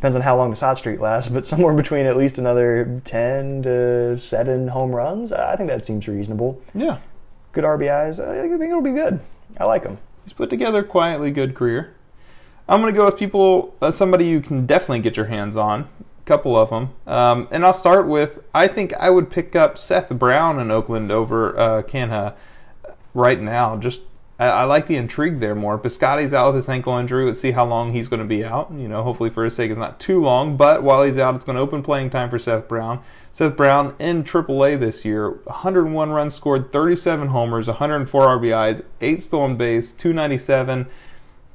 depends 0.00 0.16
on 0.16 0.22
how 0.22 0.34
long 0.34 0.48
this 0.48 0.60
hot 0.60 0.78
streak 0.78 0.98
lasts, 0.98 1.30
but 1.30 1.44
somewhere 1.44 1.74
between 1.74 2.06
at 2.06 2.16
least 2.16 2.38
another 2.38 3.02
10 3.04 3.64
to 3.64 4.18
7 4.18 4.68
home 4.68 4.92
runs. 4.92 5.30
I 5.30 5.56
think 5.56 5.68
that 5.68 5.84
seems 5.84 6.08
reasonable. 6.08 6.58
yeah, 6.74 7.00
Good 7.52 7.64
RBIs. 7.64 8.18
I 8.18 8.48
think 8.48 8.62
it'll 8.70 8.80
be 8.80 8.92
good. 8.92 9.20
I 9.58 9.64
like 9.64 9.82
him. 9.84 9.98
he's 10.24 10.32
put 10.32 10.48
together 10.48 10.78
a 10.78 10.84
quietly 10.84 11.30
good 11.30 11.54
career. 11.54 11.92
I'm 12.66 12.80
gonna 12.80 12.92
go 12.92 13.04
with 13.04 13.18
people, 13.18 13.76
uh, 13.82 13.90
somebody 13.90 14.24
you 14.24 14.40
can 14.40 14.64
definitely 14.64 15.00
get 15.00 15.18
your 15.18 15.26
hands 15.26 15.58
on. 15.58 15.82
A 15.82 16.24
couple 16.24 16.56
of 16.56 16.70
them, 16.70 16.90
um, 17.06 17.46
and 17.50 17.62
I'll 17.62 17.74
start 17.74 18.06
with. 18.06 18.42
I 18.54 18.68
think 18.68 18.94
I 18.94 19.10
would 19.10 19.28
pick 19.28 19.54
up 19.54 19.76
Seth 19.76 20.08
Brown 20.10 20.58
in 20.60 20.70
Oakland 20.70 21.10
over 21.10 21.58
uh, 21.58 21.82
Canha 21.82 22.34
right 23.12 23.40
now. 23.40 23.76
Just 23.76 24.00
I, 24.40 24.46
I 24.46 24.64
like 24.64 24.86
the 24.86 24.96
intrigue 24.96 25.38
there 25.38 25.54
more. 25.54 25.78
Piscotty's 25.78 26.32
out 26.32 26.46
with 26.46 26.56
his 26.56 26.68
ankle 26.68 26.96
injury. 26.96 27.26
Let's 27.26 27.40
see 27.40 27.52
how 27.52 27.66
long 27.66 27.92
he's 27.92 28.08
going 28.08 28.20
to 28.20 28.26
be 28.26 28.42
out. 28.42 28.72
You 28.72 28.88
know, 28.88 29.02
hopefully 29.02 29.28
for 29.28 29.44
his 29.44 29.54
sake, 29.54 29.70
it's 29.70 29.78
not 29.78 30.00
too 30.00 30.20
long. 30.20 30.56
But 30.56 30.82
while 30.82 31.02
he's 31.02 31.18
out, 31.18 31.36
it's 31.36 31.44
going 31.44 31.56
to 31.56 31.62
open 31.62 31.82
playing 31.82 32.10
time 32.10 32.30
for 32.30 32.38
Seth 32.38 32.66
Brown. 32.66 33.02
Seth 33.32 33.56
Brown 33.56 33.94
in 33.98 34.24
AAA 34.24 34.80
this 34.80 35.04
year, 35.04 35.30
101 35.30 36.10
runs 36.10 36.34
scored, 36.34 36.72
37 36.72 37.28
homers, 37.28 37.68
104 37.68 38.26
RBIs, 38.38 38.82
eight 39.02 39.22
stolen 39.22 39.56
base, 39.56 39.92
297. 39.92 40.86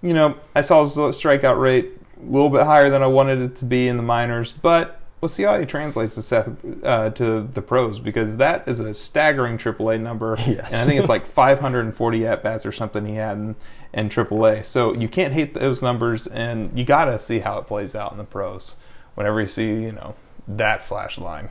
You 0.01 0.13
know, 0.13 0.37
I 0.53 0.61
saw 0.61 0.83
his 0.83 0.93
strikeout 0.93 1.59
rate 1.59 1.91
a 2.17 2.31
little 2.31 2.49
bit 2.49 2.63
higher 2.63 2.89
than 2.89 3.01
I 3.01 3.07
wanted 3.07 3.41
it 3.41 3.55
to 3.57 3.65
be 3.65 3.87
in 3.87 3.97
the 3.97 4.03
minors, 4.03 4.51
but 4.53 5.01
we'll 5.21 5.29
see 5.29 5.43
how 5.43 5.59
he 5.59 5.65
translates 5.65 6.15
to 6.15 6.21
Seth 6.21 6.49
uh, 6.83 7.09
to 7.11 7.41
the 7.41 7.61
pros 7.61 7.99
because 7.99 8.37
that 8.37 8.67
is 8.67 8.79
a 8.79 8.93
staggering 8.93 9.57
AAA 9.57 9.99
number, 9.99 10.35
Yes. 10.45 10.67
and 10.67 10.75
I 10.75 10.85
think 10.85 10.99
it's 10.99 11.09
like 11.09 11.25
540 11.25 12.27
at 12.27 12.43
bats 12.43 12.65
or 12.65 12.71
something 12.71 13.05
he 13.05 13.15
had 13.15 13.37
in, 13.37 13.55
in 13.93 14.09
AAA. 14.09 14.65
So 14.65 14.93
you 14.93 15.07
can't 15.07 15.33
hate 15.33 15.53
those 15.53 15.81
numbers, 15.81 16.27
and 16.27 16.77
you 16.77 16.85
got 16.85 17.05
to 17.05 17.17
see 17.19 17.39
how 17.39 17.57
it 17.57 17.67
plays 17.67 17.95
out 17.95 18.11
in 18.11 18.17
the 18.17 18.23
pros 18.23 18.75
whenever 19.15 19.41
you 19.41 19.47
see 19.47 19.67
you 19.81 19.91
know 19.91 20.15
that 20.47 20.81
slash 20.81 21.17
line. 21.17 21.49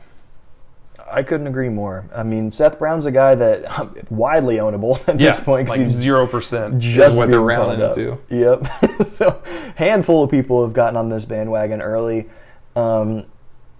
I 1.11 1.21
couldn't 1.21 1.45
agree 1.45 1.69
more. 1.69 2.09
I 2.15 2.23
mean, 2.23 2.51
Seth 2.51 2.79
Brown's 2.79 3.05
a 3.05 3.11
guy 3.11 3.35
that 3.35 4.11
widely 4.11 4.55
ownable 4.57 5.07
at 5.07 5.17
this 5.19 5.39
point 5.39 5.69
like 5.69 5.79
because 5.79 5.91
he's 5.91 5.99
zero 5.99 6.25
percent 6.25 6.79
just 6.79 7.15
what 7.15 7.29
they're 7.29 7.41
rounding 7.41 7.85
into. 7.87 8.17
Yep. 8.29 9.13
so, 9.15 9.41
handful 9.75 10.23
of 10.23 10.31
people 10.31 10.63
have 10.63 10.73
gotten 10.73 10.97
on 10.97 11.09
this 11.09 11.25
bandwagon 11.25 11.81
early. 11.81 12.27
Um, 12.75 13.25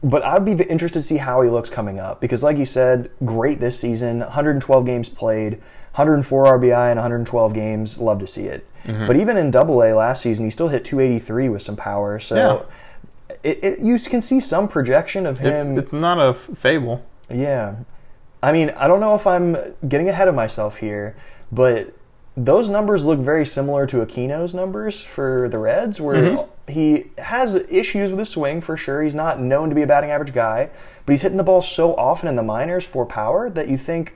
but 0.05 0.23
I'd 0.23 0.45
be 0.45 0.51
interested 0.51 0.99
to 0.99 1.03
see 1.03 1.17
how 1.17 1.41
he 1.41 1.49
looks 1.49 1.71
coming 1.71 1.99
up 1.99 2.21
because, 2.21 2.43
like 2.43 2.57
you 2.57 2.65
said, 2.65 3.09
great 3.25 3.59
this 3.59 3.79
season. 3.79 4.19
112 4.19 4.85
games 4.85 5.09
played, 5.09 5.53
104 5.95 6.59
RBI 6.59 6.91
in 6.91 6.97
112 6.97 7.53
games. 7.53 7.97
Love 7.97 8.19
to 8.19 8.27
see 8.27 8.45
it. 8.45 8.67
Mm-hmm. 8.85 9.07
But 9.07 9.15
even 9.15 9.35
in 9.35 9.49
Double 9.49 9.81
A 9.81 9.93
last 9.93 10.21
season, 10.21 10.45
he 10.45 10.51
still 10.51 10.67
hit 10.67 10.85
283 10.85 11.49
with 11.49 11.63
some 11.63 11.75
power. 11.75 12.19
So 12.19 12.67
it, 13.41 13.63
it, 13.63 13.79
you 13.79 13.97
can 13.97 14.21
see 14.21 14.39
some 14.39 14.67
projection 14.67 15.25
of 15.25 15.39
him. 15.39 15.75
it's 15.79 15.91
not 15.91 16.19
a 16.19 16.35
fable. 16.35 17.03
Yeah. 17.27 17.77
I 18.43 18.51
mean, 18.51 18.69
I 18.71 18.87
don't 18.87 18.99
know 18.99 19.15
if 19.15 19.25
I'm 19.25 19.57
getting 19.89 20.07
ahead 20.07 20.27
of 20.27 20.35
myself 20.35 20.77
here, 20.77 21.15
but 21.51 21.95
those 22.37 22.69
numbers 22.69 23.05
look 23.05 23.17
very 23.17 23.45
similar 23.45 23.87
to 23.87 24.05
Aquino's 24.05 24.53
numbers 24.53 25.01
for 25.01 25.49
the 25.49 25.57
Reds, 25.57 25.99
where 25.99 26.47
he 26.67 27.11
has 27.17 27.55
issues 27.55 28.09
with 28.09 28.19
his 28.19 28.29
swing 28.29 28.61
for 28.61 28.75
sure. 28.77 29.03
He's 29.03 29.15
not 29.15 29.39
known 29.39 29.69
to 29.69 29.75
be 29.75 29.81
a 29.81 29.87
batting 29.87 30.09
average 30.11 30.33
guy, 30.33 30.69
but 31.05 31.13
he's 31.13 31.21
hitting 31.21 31.37
the 31.37 31.43
ball 31.43 31.61
so 31.61 31.95
often 31.95 32.27
in 32.27 32.35
the 32.35 32.43
minors 32.43 32.85
for 32.85 33.05
power 33.05 33.49
that 33.49 33.67
you 33.69 33.77
think 33.77 34.15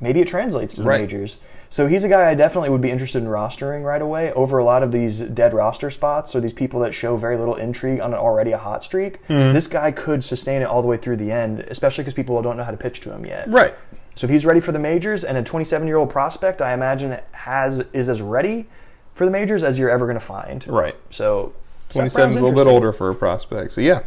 maybe 0.00 0.20
it 0.20 0.28
translates 0.28 0.74
to 0.74 0.82
the 0.82 0.88
Right. 0.88 1.00
majors. 1.00 1.38
So 1.70 1.86
he's 1.86 2.02
a 2.04 2.08
guy 2.08 2.30
I 2.30 2.34
definitely 2.34 2.70
would 2.70 2.80
be 2.80 2.90
interested 2.90 3.22
in 3.22 3.28
rostering 3.28 3.84
right 3.84 4.00
away 4.00 4.32
over 4.32 4.56
a 4.58 4.64
lot 4.64 4.82
of 4.82 4.90
these 4.90 5.18
dead 5.18 5.52
roster 5.52 5.90
spots 5.90 6.34
or 6.34 6.40
these 6.40 6.52
people 6.54 6.80
that 6.80 6.94
show 6.94 7.16
very 7.16 7.36
little 7.36 7.56
intrigue 7.56 8.00
on 8.00 8.14
an 8.14 8.18
already 8.18 8.52
a 8.52 8.58
hot 8.58 8.82
streak. 8.84 9.22
Mm-hmm. 9.26 9.52
This 9.54 9.66
guy 9.66 9.90
could 9.90 10.24
sustain 10.24 10.62
it 10.62 10.64
all 10.64 10.80
the 10.80 10.88
way 10.88 10.96
through 10.96 11.16
the 11.18 11.30
end, 11.30 11.60
especially 11.68 12.04
because 12.04 12.14
people 12.14 12.40
don't 12.40 12.56
know 12.56 12.64
how 12.64 12.70
to 12.70 12.76
pitch 12.78 13.00
to 13.02 13.12
him 13.12 13.26
yet. 13.26 13.50
Right. 13.50 13.74
So 14.14 14.24
if 14.26 14.30
he's 14.30 14.46
ready 14.46 14.60
for 14.60 14.72
the 14.72 14.78
majors 14.78 15.24
and 15.24 15.36
a 15.36 15.42
27 15.42 15.86
year 15.86 15.96
old 15.98 16.08
prospect, 16.10 16.62
I 16.62 16.72
imagine 16.72 17.18
has 17.32 17.80
is 17.92 18.08
as 18.08 18.22
ready 18.22 18.66
for 19.14 19.24
the 19.26 19.30
majors 19.30 19.62
as 19.62 19.78
you're 19.78 19.90
ever 19.90 20.06
going 20.06 20.18
to 20.18 20.24
find. 20.24 20.66
Right. 20.66 20.96
So 21.10 21.52
27 21.90 22.30
is 22.30 22.36
a 22.40 22.44
little 22.44 22.64
bit 22.64 22.70
older 22.70 22.92
for 22.92 23.10
a 23.10 23.14
prospect. 23.14 23.72
So 23.72 23.80
yeah. 23.80 24.02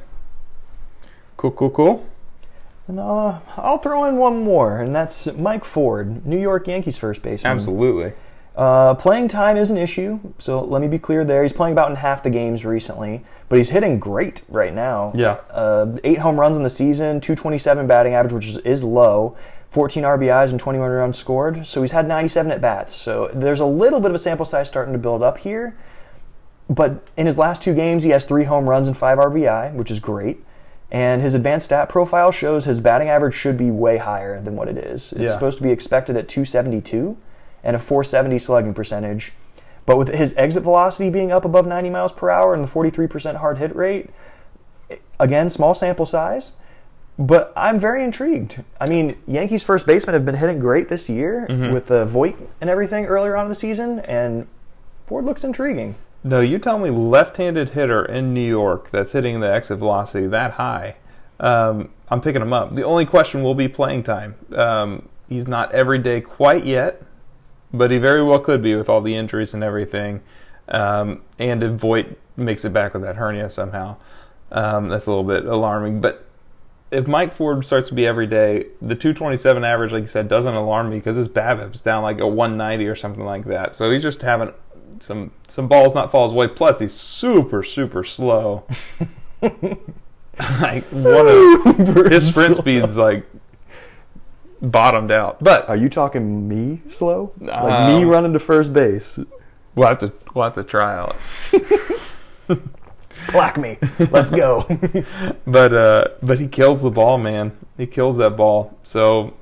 Cool, 1.37 1.51
cool, 1.51 1.69
cool. 1.71 2.05
And, 2.87 2.99
uh, 2.99 3.39
I'll 3.57 3.77
throw 3.77 4.05
in 4.05 4.17
one 4.17 4.43
more, 4.43 4.79
and 4.79 4.93
that's 4.93 5.25
Mike 5.33 5.65
Ford, 5.65 6.25
New 6.25 6.39
York 6.39 6.67
Yankees 6.67 6.97
first 6.97 7.21
baseman. 7.21 7.57
Absolutely. 7.57 8.13
Uh, 8.55 8.93
playing 8.95 9.27
time 9.27 9.55
is 9.55 9.71
an 9.71 9.77
issue, 9.77 10.19
so 10.37 10.61
let 10.61 10.81
me 10.81 10.87
be 10.87 10.99
clear 10.99 11.23
there. 11.23 11.41
He's 11.41 11.53
playing 11.53 11.71
about 11.71 11.89
in 11.89 11.95
half 11.95 12.21
the 12.21 12.29
games 12.29 12.65
recently, 12.65 13.23
but 13.47 13.57
he's 13.57 13.69
hitting 13.69 13.97
great 13.97 14.43
right 14.49 14.73
now. 14.73 15.13
Yeah. 15.15 15.37
Uh, 15.49 15.97
eight 16.03 16.17
home 16.17 16.39
runs 16.39 16.57
in 16.57 16.63
the 16.63 16.69
season, 16.69 17.21
227 17.21 17.87
batting 17.87 18.13
average, 18.13 18.33
which 18.33 18.47
is, 18.47 18.57
is 18.57 18.83
low, 18.83 19.37
14 19.71 20.03
RBIs 20.03 20.49
and 20.49 20.59
21 20.59 20.91
runs 20.91 21.17
scored. 21.17 21.65
So 21.65 21.81
he's 21.81 21.93
had 21.93 22.07
97 22.07 22.51
at 22.51 22.59
bats. 22.59 22.93
So 22.93 23.31
there's 23.33 23.61
a 23.61 23.65
little 23.65 24.01
bit 24.01 24.11
of 24.11 24.15
a 24.15 24.19
sample 24.19 24.45
size 24.45 24.67
starting 24.67 24.91
to 24.91 24.99
build 24.99 25.23
up 25.23 25.37
here. 25.37 25.77
But 26.71 27.05
in 27.17 27.25
his 27.25 27.38
last 27.38 27.62
two 27.62 27.73
games, 27.73 28.03
he 28.03 28.12
has 28.12 28.23
three 28.23 28.45
home 28.45 28.69
runs 28.69 28.88
and 28.88 28.97
five 28.97 29.17
RBI, 29.17 29.73
which 29.73 29.91
is 29.91 29.99
great. 29.99 30.41
And 30.89 31.21
his 31.21 31.34
advanced 31.34 31.65
stat 31.65 31.89
profile 31.89 32.31
shows 32.31 32.63
his 32.63 32.79
batting 32.79 33.10
average 33.10 33.34
should 33.34 33.57
be 33.57 33.69
way 33.69 33.97
higher 33.97 34.39
than 34.41 34.55
what 34.55 34.69
it 34.69 34.77
is. 34.77 35.12
It's 35.12 35.23
Yeah. 35.23 35.27
supposed 35.27 35.57
to 35.57 35.63
be 35.63 35.69
expected 35.69 36.15
at 36.15 36.29
272 36.29 37.17
and 37.62 37.75
a 37.75 37.79
470 37.79 38.39
slugging 38.39 38.73
percentage. 38.73 39.34
But 39.86 39.97
with 39.97 40.07
his 40.10 40.34
exit 40.38 40.63
velocity 40.63 41.10
being 41.10 41.29
up 41.29 41.43
above 41.43 41.67
90 41.67 41.89
miles 41.89 42.13
per 42.13 42.29
hour 42.29 42.53
and 42.53 42.63
the 42.63 42.69
43% 42.69 43.38
hard 43.38 43.57
hit 43.57 43.75
rate, 43.75 44.10
again, 45.19 45.49
small 45.49 45.73
sample 45.73 46.05
size, 46.05 46.53
but 47.19 47.51
I'm 47.57 47.79
very 47.79 48.01
intrigued. 48.01 48.63
I 48.79 48.88
mean, 48.89 49.17
Yankees 49.27 49.62
first 49.62 49.86
basemen 49.86 50.13
have 50.13 50.25
been 50.25 50.36
hitting 50.36 50.60
great 50.60 50.88
this 50.88 51.10
year 51.10 51.47
mm-hmm. 51.49 51.73
with 51.73 51.88
the 51.88 52.05
Voit 52.05 52.36
and 52.62 52.69
everything 52.69 53.07
earlier 53.07 53.36
on 53.36 53.45
in 53.45 53.49
the 53.49 53.55
season, 53.55 53.99
and 53.99 54.47
Ford 55.05 55.25
looks 55.25 55.43
intriguing. 55.43 55.95
No, 56.23 56.39
you 56.39 56.60
tell 56.60 56.77
me 56.77 56.91
left-handed 56.91 57.69
hitter 57.69 58.05
in 58.05 58.34
New 58.34 58.47
York 58.47 58.91
that's 58.91 59.13
hitting 59.13 59.39
the 59.39 59.51
exit 59.51 59.79
velocity 59.79 60.27
that 60.27 60.51
high. 60.51 60.97
Um, 61.39 61.89
I'm 62.10 62.21
picking 62.21 62.41
him 62.41 62.53
up. 62.53 62.75
The 62.75 62.84
only 62.84 63.05
question 63.05 63.41
will 63.41 63.55
be 63.55 63.67
playing 63.67 64.03
time. 64.03 64.36
Um, 64.53 65.10
he's 65.27 65.47
not 65.47 65.73
every 65.73 65.97
day 65.97 66.21
quite 66.21 66.63
yet, 66.63 67.01
but 67.73 67.89
he 67.89 67.97
very 67.97 68.23
well 68.23 68.39
could 68.39 68.62
be 68.62 68.75
with 68.75 68.88
all 68.88 69.01
the 69.01 69.15
injuries 69.15 69.55
and 69.55 69.63
everything. 69.63 70.21
Um, 70.67 71.23
and 71.39 71.63
if 71.63 71.71
Voit 71.71 72.17
makes 72.38 72.63
it 72.65 72.73
back 72.73 72.93
with 72.93 73.01
that 73.01 73.15
hernia 73.15 73.49
somehow, 73.49 73.97
um, 74.51 74.89
that's 74.89 75.07
a 75.07 75.10
little 75.10 75.23
bit 75.23 75.45
alarming. 75.45 76.01
But 76.01 76.27
if 76.91 77.07
Mike 77.07 77.34
Ford 77.34 77.65
starts 77.65 77.89
to 77.89 77.95
be 77.95 78.05
every 78.05 78.27
day, 78.27 78.67
the 78.81 78.95
227 78.95 79.63
average, 79.63 79.91
like 79.91 80.01
you 80.01 80.07
said, 80.07 80.27
doesn't 80.27 80.53
alarm 80.53 80.89
me 80.89 80.97
because 80.97 81.15
his 81.15 81.29
BABIP's 81.29 81.81
down 81.81 82.03
like 82.03 82.19
a 82.19 82.27
190 82.27 82.86
or 82.88 82.95
something 82.95 83.23
like 83.23 83.45
that. 83.45 83.75
So 83.75 83.89
he's 83.89 84.03
just 84.03 84.21
having 84.21 84.53
some 85.01 85.31
some 85.47 85.67
balls 85.67 85.93
not 85.95 86.11
fall 86.11 86.27
his 86.27 86.33
way. 86.33 86.47
Plus, 86.47 86.79
he's 86.79 86.93
super 86.93 87.63
super 87.63 88.03
slow. 88.03 88.63
like 89.41 90.83
one 90.91 91.27
of 91.27 92.11
his 92.11 92.29
sprint 92.31 92.57
speed's 92.57 92.95
like 92.97 93.25
bottomed 94.61 95.11
out. 95.11 95.43
But 95.43 95.67
Are 95.69 95.75
you 95.75 95.89
talking 95.89 96.47
me 96.47 96.81
slow? 96.87 97.33
Like 97.39 97.87
me 97.89 98.03
Um, 98.03 98.09
running 98.09 98.33
to 98.33 98.39
first 98.39 98.73
base? 98.73 99.19
we'll 99.75 99.87
have 99.87 99.99
to 99.99 100.11
we'll 100.33 100.43
have 100.45 100.53
to 100.53 100.63
try 100.63 100.93
out. 100.95 101.15
Clack 103.27 103.57
me. 103.57 103.77
Let's 104.09 104.31
go. 104.31 104.65
But 105.45 105.73
uh, 105.73 106.07
but 106.23 106.39
he 106.39 106.47
kills 106.47 106.81
the 106.81 106.89
ball, 106.91 107.17
man. 107.17 107.57
He 107.77 107.85
kills 107.87 108.17
that 108.17 108.35
ball. 108.37 108.77
So 108.83 109.33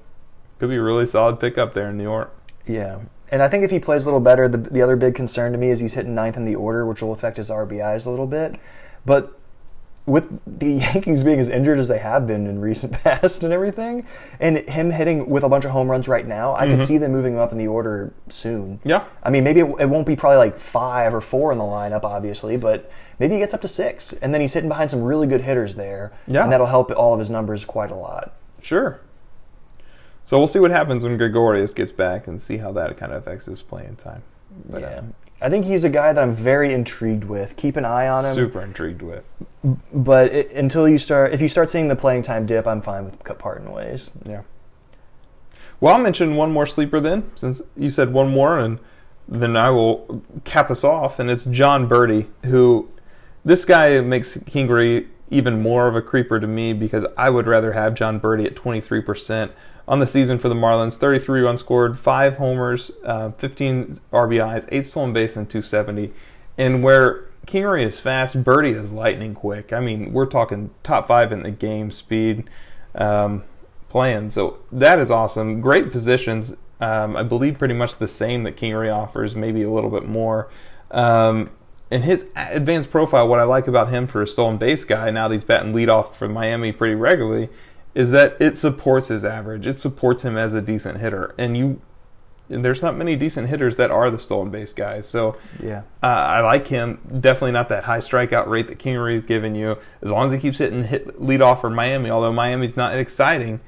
could 0.59 0.69
be 0.69 0.75
a 0.75 0.81
really 0.81 1.05
solid 1.05 1.39
pickup 1.39 1.73
there 1.73 1.89
in 1.89 1.97
New 1.97 2.03
York. 2.03 2.33
yeah. 2.65 2.99
And 3.31 3.41
I 3.41 3.47
think 3.47 3.63
if 3.63 3.71
he 3.71 3.79
plays 3.79 4.03
a 4.03 4.05
little 4.05 4.19
better, 4.19 4.47
the, 4.47 4.57
the 4.57 4.81
other 4.81 4.95
big 4.95 5.15
concern 5.15 5.51
to 5.51 5.57
me 5.57 5.69
is 5.69 5.79
he's 5.79 5.93
hitting 5.93 6.15
ninth 6.15 6.37
in 6.37 6.45
the 6.45 6.55
order, 6.55 6.85
which 6.85 7.01
will 7.01 7.13
affect 7.13 7.37
his 7.37 7.49
RBIs 7.49 8.05
a 8.05 8.09
little 8.09 8.27
bit. 8.27 8.55
But 9.05 9.39
with 10.05 10.39
the 10.45 10.71
Yankees 10.93 11.23
being 11.23 11.39
as 11.39 11.49
injured 11.49 11.79
as 11.79 11.87
they 11.87 11.99
have 11.99 12.27
been 12.27 12.47
in 12.47 12.59
recent 12.59 12.93
past 13.03 13.43
and 13.43 13.53
everything, 13.53 14.05
and 14.39 14.57
him 14.57 14.91
hitting 14.91 15.29
with 15.29 15.43
a 15.43 15.49
bunch 15.49 15.65
of 15.65 15.71
home 15.71 15.89
runs 15.89 16.07
right 16.07 16.27
now, 16.27 16.55
I 16.55 16.65
could 16.65 16.77
mm-hmm. 16.79 16.85
see 16.85 16.97
them 16.97 17.11
moving 17.11 17.33
him 17.33 17.39
up 17.39 17.51
in 17.51 17.57
the 17.57 17.67
order 17.67 18.11
soon. 18.29 18.79
Yeah. 18.83 19.05
I 19.23 19.29
mean, 19.29 19.43
maybe 19.43 19.61
it, 19.61 19.75
it 19.79 19.89
won't 19.89 20.07
be 20.07 20.15
probably 20.15 20.37
like 20.37 20.59
five 20.59 21.13
or 21.13 21.21
four 21.21 21.51
in 21.51 21.57
the 21.57 21.63
lineup, 21.63 22.03
obviously, 22.03 22.57
but 22.57 22.91
maybe 23.19 23.35
he 23.35 23.39
gets 23.39 23.53
up 23.53 23.61
to 23.61 23.67
six, 23.67 24.13
and 24.13 24.33
then 24.33 24.41
he's 24.41 24.53
hitting 24.53 24.69
behind 24.69 24.89
some 24.89 25.03
really 25.03 25.27
good 25.27 25.41
hitters 25.41 25.75
there, 25.75 26.11
Yeah. 26.27 26.43
and 26.43 26.51
that'll 26.51 26.67
help 26.67 26.91
all 26.91 27.13
of 27.13 27.19
his 27.19 27.29
numbers 27.29 27.63
quite 27.63 27.91
a 27.91 27.95
lot. 27.95 28.33
Sure. 28.61 28.99
So 30.29 30.37
we'll 30.37 30.45
see 30.45 30.59
what 30.59 30.69
happens 30.69 31.03
when 31.03 31.17
Gregorius 31.17 31.73
gets 31.73 31.91
back 31.91 32.27
and 32.27 32.39
see 32.39 32.57
how 32.57 32.71
that 32.73 32.97
kind 32.97 33.11
of 33.11 33.23
affects 33.23 33.47
his 33.47 33.63
playing 33.63 33.95
time. 33.95 34.21
But, 34.69 34.81
yeah. 34.81 34.87
uh, 34.87 35.03
I 35.41 35.49
think 35.49 35.65
he's 35.65 35.83
a 35.83 35.89
guy 35.89 36.13
that 36.13 36.21
I'm 36.21 36.35
very 36.35 36.71
intrigued 36.71 37.23
with. 37.23 37.55
Keep 37.55 37.77
an 37.77 37.83
eye 37.83 38.07
on 38.07 38.25
him. 38.25 38.35
super 38.35 38.61
intrigued 38.61 39.01
with. 39.01 39.27
But 39.91 40.31
it, 40.31 40.51
until 40.51 40.87
you 40.87 40.99
start, 40.99 41.33
if 41.33 41.41
you 41.41 41.49
start 41.49 41.71
seeing 41.71 41.87
the 41.87 41.95
playing 41.95 42.21
time 42.21 42.45
dip, 42.45 42.67
I'm 42.67 42.79
fine 42.79 43.05
with 43.05 43.23
cut 43.23 43.39
parting 43.39 43.71
ways. 43.71 44.11
Yeah. 44.23 44.43
Well, 45.79 45.95
I'll 45.95 45.99
mention 45.99 46.35
one 46.35 46.51
more 46.51 46.67
sleeper 46.67 46.99
then, 46.99 47.31
since 47.33 47.63
you 47.75 47.89
said 47.89 48.13
one 48.13 48.29
more, 48.29 48.59
and 48.59 48.77
then 49.27 49.57
I 49.57 49.71
will 49.71 50.21
cap 50.43 50.69
us 50.69 50.83
off. 50.83 51.17
And 51.17 51.31
it's 51.31 51.45
Jon 51.45 51.89
Berti, 51.89 52.27
who 52.45 52.87
this 53.43 53.65
guy 53.65 53.99
makes 54.01 54.37
Kingery 54.37 55.07
even 55.29 55.61
more 55.61 55.87
of 55.87 55.95
a 55.95 56.01
creeper 56.01 56.39
to 56.39 56.47
me 56.47 56.73
because 56.73 57.05
I 57.17 57.29
would 57.29 57.47
rather 57.47 57.73
have 57.73 57.95
Jon 57.95 58.19
Berti 58.19 58.45
at 58.45 58.55
23% 58.55 59.51
on 59.87 59.99
the 59.99 60.07
season 60.07 60.37
for 60.37 60.49
the 60.49 60.55
Marlins. 60.55 60.97
33 60.97 61.41
runs 61.41 61.59
scored, 61.59 61.97
5 61.97 62.35
homers, 62.35 62.91
uh, 63.03 63.31
15 63.31 63.99
RBIs, 64.11 64.67
8 64.71 64.85
stolen 64.85 65.13
base, 65.13 65.35
and 65.35 65.49
270. 65.49 66.11
And 66.57 66.83
where 66.83 67.25
Kingery 67.47 67.85
is 67.85 67.99
fast, 67.99 68.43
Berti 68.43 68.73
is 68.73 68.91
lightning 68.91 69.33
quick. 69.33 69.71
I 69.73 69.79
mean, 69.79 70.13
we're 70.13 70.25
talking 70.25 70.71
top 70.83 71.07
5 71.07 71.31
in 71.31 71.43
the 71.43 71.51
game 71.51 71.91
speed. 71.91 72.49
Um, 72.95 73.43
playing. 73.89 74.29
So 74.29 74.59
that 74.71 74.99
is 74.99 75.11
awesome. 75.11 75.59
Great 75.59 75.91
positions. 75.91 76.55
Um, 76.79 77.17
I 77.17 77.23
believe 77.23 77.57
pretty 77.59 77.73
much 77.73 77.97
the 77.97 78.07
same 78.07 78.43
that 78.43 78.55
Kingery 78.55 78.93
offers, 78.93 79.35
maybe 79.35 79.63
a 79.63 79.69
little 79.69 79.89
bit 79.89 80.07
more. 80.07 80.49
Um, 80.91 81.49
and 81.91 82.03
his 82.03 82.29
advanced 82.35 82.91
profile, 82.91 83.27
what 83.27 83.39
I 83.39 83.43
like 83.43 83.67
about 83.67 83.89
him 83.89 84.07
for 84.07 84.21
a 84.21 84.27
stolen 84.27 84.57
base 84.57 84.85
guy, 84.85 85.09
now 85.09 85.27
that 85.27 85.33
he's 85.35 85.43
batting 85.43 85.73
leadoff 85.73 86.13
for 86.13 86.27
Miami 86.29 86.71
pretty 86.71 86.95
regularly, 86.95 87.49
is 87.95 88.11
that 88.11 88.37
it 88.39 88.57
supports 88.57 89.07
his 89.07 89.25
average. 89.25 89.65
It 89.65 89.79
supports 89.79 90.23
him 90.23 90.37
as 90.37 90.53
a 90.53 90.61
decent 90.61 90.99
hitter. 90.99 91.33
And 91.37 91.57
you, 91.57 91.81
and 92.49 92.63
there's 92.63 92.81
not 92.83 92.95
many 92.95 93.15
decent 93.15 93.49
hitters 93.49 93.75
that 93.77 93.89
are 93.89 94.11
the 94.11 94.19
stolen 94.19 94.51
base 94.51 94.73
guys. 94.73 95.07
So 95.07 95.37
Yeah. 95.61 95.81
uh, 96.03 96.05
I 96.07 96.41
like 96.41 96.67
him. 96.67 96.99
Definitely 97.19 97.51
not 97.53 97.69
that 97.69 97.85
high 97.85 97.99
strikeout 97.99 98.47
rate 98.47 98.67
that 98.67 98.77
Kingery's 98.77 99.23
giving 99.23 99.55
you. 99.55 99.77
As 100.03 100.11
long 100.11 100.27
as 100.27 100.33
he 100.33 100.39
keeps 100.39 100.59
hitting 100.59 100.83
hit 100.83 101.21
lead 101.21 101.41
off 101.41 101.61
for 101.61 101.69
Miami, 101.71 102.09
although 102.11 102.31
Miami's 102.33 102.77
not 102.77 102.95
exciting, 102.95 103.59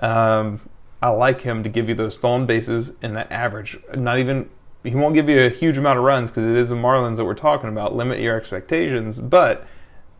um, 0.00 0.60
I 1.00 1.10
like 1.10 1.42
him 1.42 1.62
to 1.62 1.68
give 1.68 1.88
you 1.88 1.94
those 1.94 2.16
stolen 2.16 2.44
bases 2.46 2.92
and 3.02 3.16
that 3.16 3.30
average. 3.30 3.78
Not 3.94 4.18
even 4.18 4.50
he 4.82 4.94
won't 4.94 5.14
give 5.14 5.28
you 5.28 5.40
a 5.40 5.48
huge 5.48 5.76
amount 5.76 5.98
of 5.98 6.04
runs 6.04 6.30
because 6.30 6.44
it 6.44 6.56
is 6.56 6.68
the 6.68 6.76
Marlins 6.76 7.16
that 7.16 7.24
we're 7.24 7.34
talking 7.34 7.68
about. 7.68 7.94
Limit 7.94 8.20
your 8.20 8.36
expectations, 8.36 9.18
but 9.18 9.66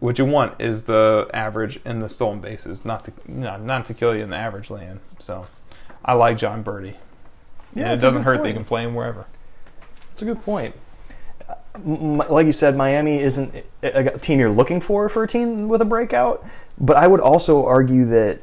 what 0.01 0.19
you 0.19 0.25
want 0.25 0.61
is 0.61 0.85
the 0.85 1.29
average 1.33 1.81
and 1.85 2.03
the 2.03 2.09
stolen 2.09 2.41
bases, 2.41 2.85
not 2.85 3.05
to 3.05 3.13
not, 3.27 3.63
not 3.63 3.87
to 3.87 3.95
kill 3.95 4.15
you 4.15 4.23
in 4.23 4.31
the 4.31 4.37
average 4.37 4.71
land. 4.71 5.01
So 5.19 5.47
I 6.05 6.15
like 6.15 6.39
Jon 6.39 6.63
Berti. 6.63 6.95
Yeah, 7.75 7.85
and 7.85 7.93
it 7.93 8.01
doesn't 8.01 8.23
hurt 8.23 8.43
that 8.43 8.49
you 8.49 8.55
can 8.55 8.65
play 8.65 8.83
him 8.85 8.95
wherever. 8.95 9.27
That's 10.11 10.23
a 10.23 10.25
good 10.25 10.43
point. 10.45 10.75
Like 11.85 12.47
you 12.47 12.53
said, 12.53 12.77
Miami 12.77 13.21
isn't 13.21 13.55
a 13.83 14.19
team 14.19 14.41
you're 14.41 14.51
looking 14.51 14.81
for 14.81 15.09
for 15.09 15.23
a 15.23 15.29
team 15.29 15.69
with 15.69 15.81
a 15.81 15.85
breakout, 15.85 16.45
but 16.79 16.97
I 16.97 17.07
would 17.07 17.21
also 17.21 17.65
argue 17.65 18.05
that 18.07 18.41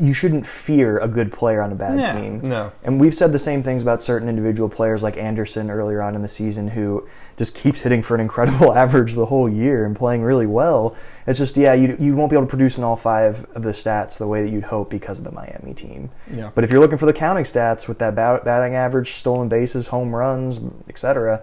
you 0.00 0.14
shouldn't 0.14 0.46
fear 0.46 0.98
a 0.98 1.06
good 1.06 1.30
player 1.32 1.60
on 1.60 1.70
a 1.72 1.74
bad 1.74 1.98
Yeah, 1.98 2.18
team. 2.18 2.40
no. 2.42 2.72
And 2.82 2.98
we've 2.98 3.14
said 3.14 3.32
the 3.32 3.38
same 3.38 3.62
things 3.62 3.82
about 3.82 4.02
certain 4.02 4.28
individual 4.28 4.68
players 4.68 5.02
like 5.02 5.16
Anderson 5.16 5.70
earlier 5.70 6.00
on 6.00 6.14
in 6.14 6.22
the 6.22 6.28
season 6.28 6.68
who 6.68 7.06
just 7.36 7.54
keeps 7.54 7.82
hitting 7.82 8.02
for 8.02 8.14
an 8.14 8.20
incredible 8.20 8.72
average 8.76 9.14
the 9.14 9.26
whole 9.26 9.48
year 9.48 9.84
and 9.84 9.94
playing 9.94 10.22
really 10.22 10.46
well. 10.46 10.96
It's 11.26 11.38
just, 11.38 11.56
yeah, 11.56 11.74
you, 11.74 11.96
you 12.00 12.14
won't 12.16 12.30
be 12.30 12.36
able 12.36 12.46
to 12.46 12.50
produce 12.50 12.78
in 12.78 12.84
all 12.84 12.96
five 12.96 13.44
of 13.54 13.62
the 13.62 13.70
stats 13.70 14.16
the 14.18 14.26
way 14.26 14.42
that 14.42 14.50
you'd 14.50 14.64
hope 14.64 14.88
because 14.90 15.18
of 15.18 15.24
the 15.24 15.32
Miami 15.32 15.74
team. 15.74 16.10
Yeah. 16.32 16.50
But 16.54 16.64
if 16.64 16.70
you're 16.70 16.80
looking 16.80 16.98
for 16.98 17.06
the 17.06 17.12
counting 17.12 17.44
stats 17.44 17.86
with 17.86 17.98
that 17.98 18.14
bat- 18.14 18.44
batting 18.44 18.74
average, 18.74 19.12
stolen 19.12 19.48
bases, 19.48 19.88
home 19.88 20.14
runs, 20.16 20.60
etc., 20.88 21.42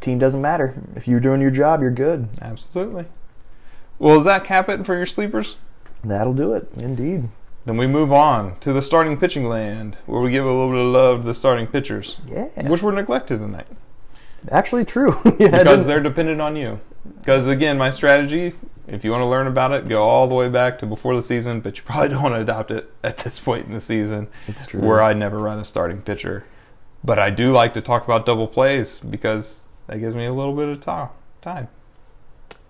team 0.00 0.18
doesn't 0.18 0.40
matter. 0.40 0.74
If 0.94 1.06
you're 1.06 1.20
doing 1.20 1.40
your 1.40 1.50
job, 1.50 1.82
you're 1.82 1.90
good. 1.90 2.28
Absolutely. 2.40 3.04
Well, 3.98 4.18
is 4.18 4.24
that 4.24 4.44
cap 4.44 4.68
it 4.68 4.84
for 4.86 4.94
your 4.96 5.06
sleepers? 5.06 5.56
That'll 6.04 6.34
do 6.34 6.52
it, 6.52 6.68
indeed. 6.76 7.28
Then 7.66 7.76
we 7.76 7.86
move 7.88 8.12
on 8.12 8.58
to 8.60 8.72
the 8.72 8.80
starting 8.80 9.18
pitching 9.18 9.48
land, 9.48 9.98
where 10.06 10.20
we 10.22 10.30
give 10.30 10.44
a 10.44 10.48
little 10.48 10.70
bit 10.70 10.78
of 10.78 10.86
love 10.86 11.20
to 11.22 11.26
the 11.26 11.34
starting 11.34 11.66
pitchers, 11.66 12.20
Yeah. 12.30 12.44
which 12.68 12.80
were 12.82 12.92
neglected 12.92 13.38
tonight 13.40 13.66
Actually, 14.52 14.84
true. 14.84 15.16
yeah, 15.40 15.58
because 15.58 15.84
they're 15.86 16.00
dependent 16.00 16.40
on 16.40 16.54
you. 16.54 16.78
Because 17.18 17.48
again, 17.48 17.76
my 17.76 17.90
strategy, 17.90 18.52
if 18.86 19.04
you 19.04 19.10
want 19.10 19.22
to 19.22 19.26
learn 19.26 19.48
about 19.48 19.72
it, 19.72 19.88
go 19.88 20.04
all 20.04 20.28
the 20.28 20.34
way 20.36 20.48
back 20.48 20.78
to 20.78 20.86
before 20.86 21.16
the 21.16 21.22
season, 21.22 21.60
but 21.60 21.76
you 21.76 21.82
probably 21.82 22.10
don't 22.10 22.22
want 22.22 22.36
to 22.36 22.40
adopt 22.40 22.70
it 22.70 22.88
at 23.02 23.18
this 23.18 23.40
point 23.40 23.66
in 23.66 23.72
the 23.74 23.80
season, 23.80 24.28
It's 24.46 24.64
true. 24.66 24.80
where 24.80 25.02
I 25.02 25.12
never 25.14 25.38
run 25.40 25.58
a 25.58 25.64
starting 25.64 26.00
pitcher. 26.00 26.44
But 27.02 27.18
I 27.18 27.30
do 27.30 27.50
like 27.50 27.74
to 27.74 27.80
talk 27.80 28.04
about 28.04 28.24
double 28.24 28.46
plays 28.46 29.00
because 29.00 29.64
that 29.88 29.98
gives 29.98 30.14
me 30.14 30.26
a 30.26 30.32
little 30.32 30.54
bit 30.54 30.68
of 30.68 30.80
time. 30.80 31.68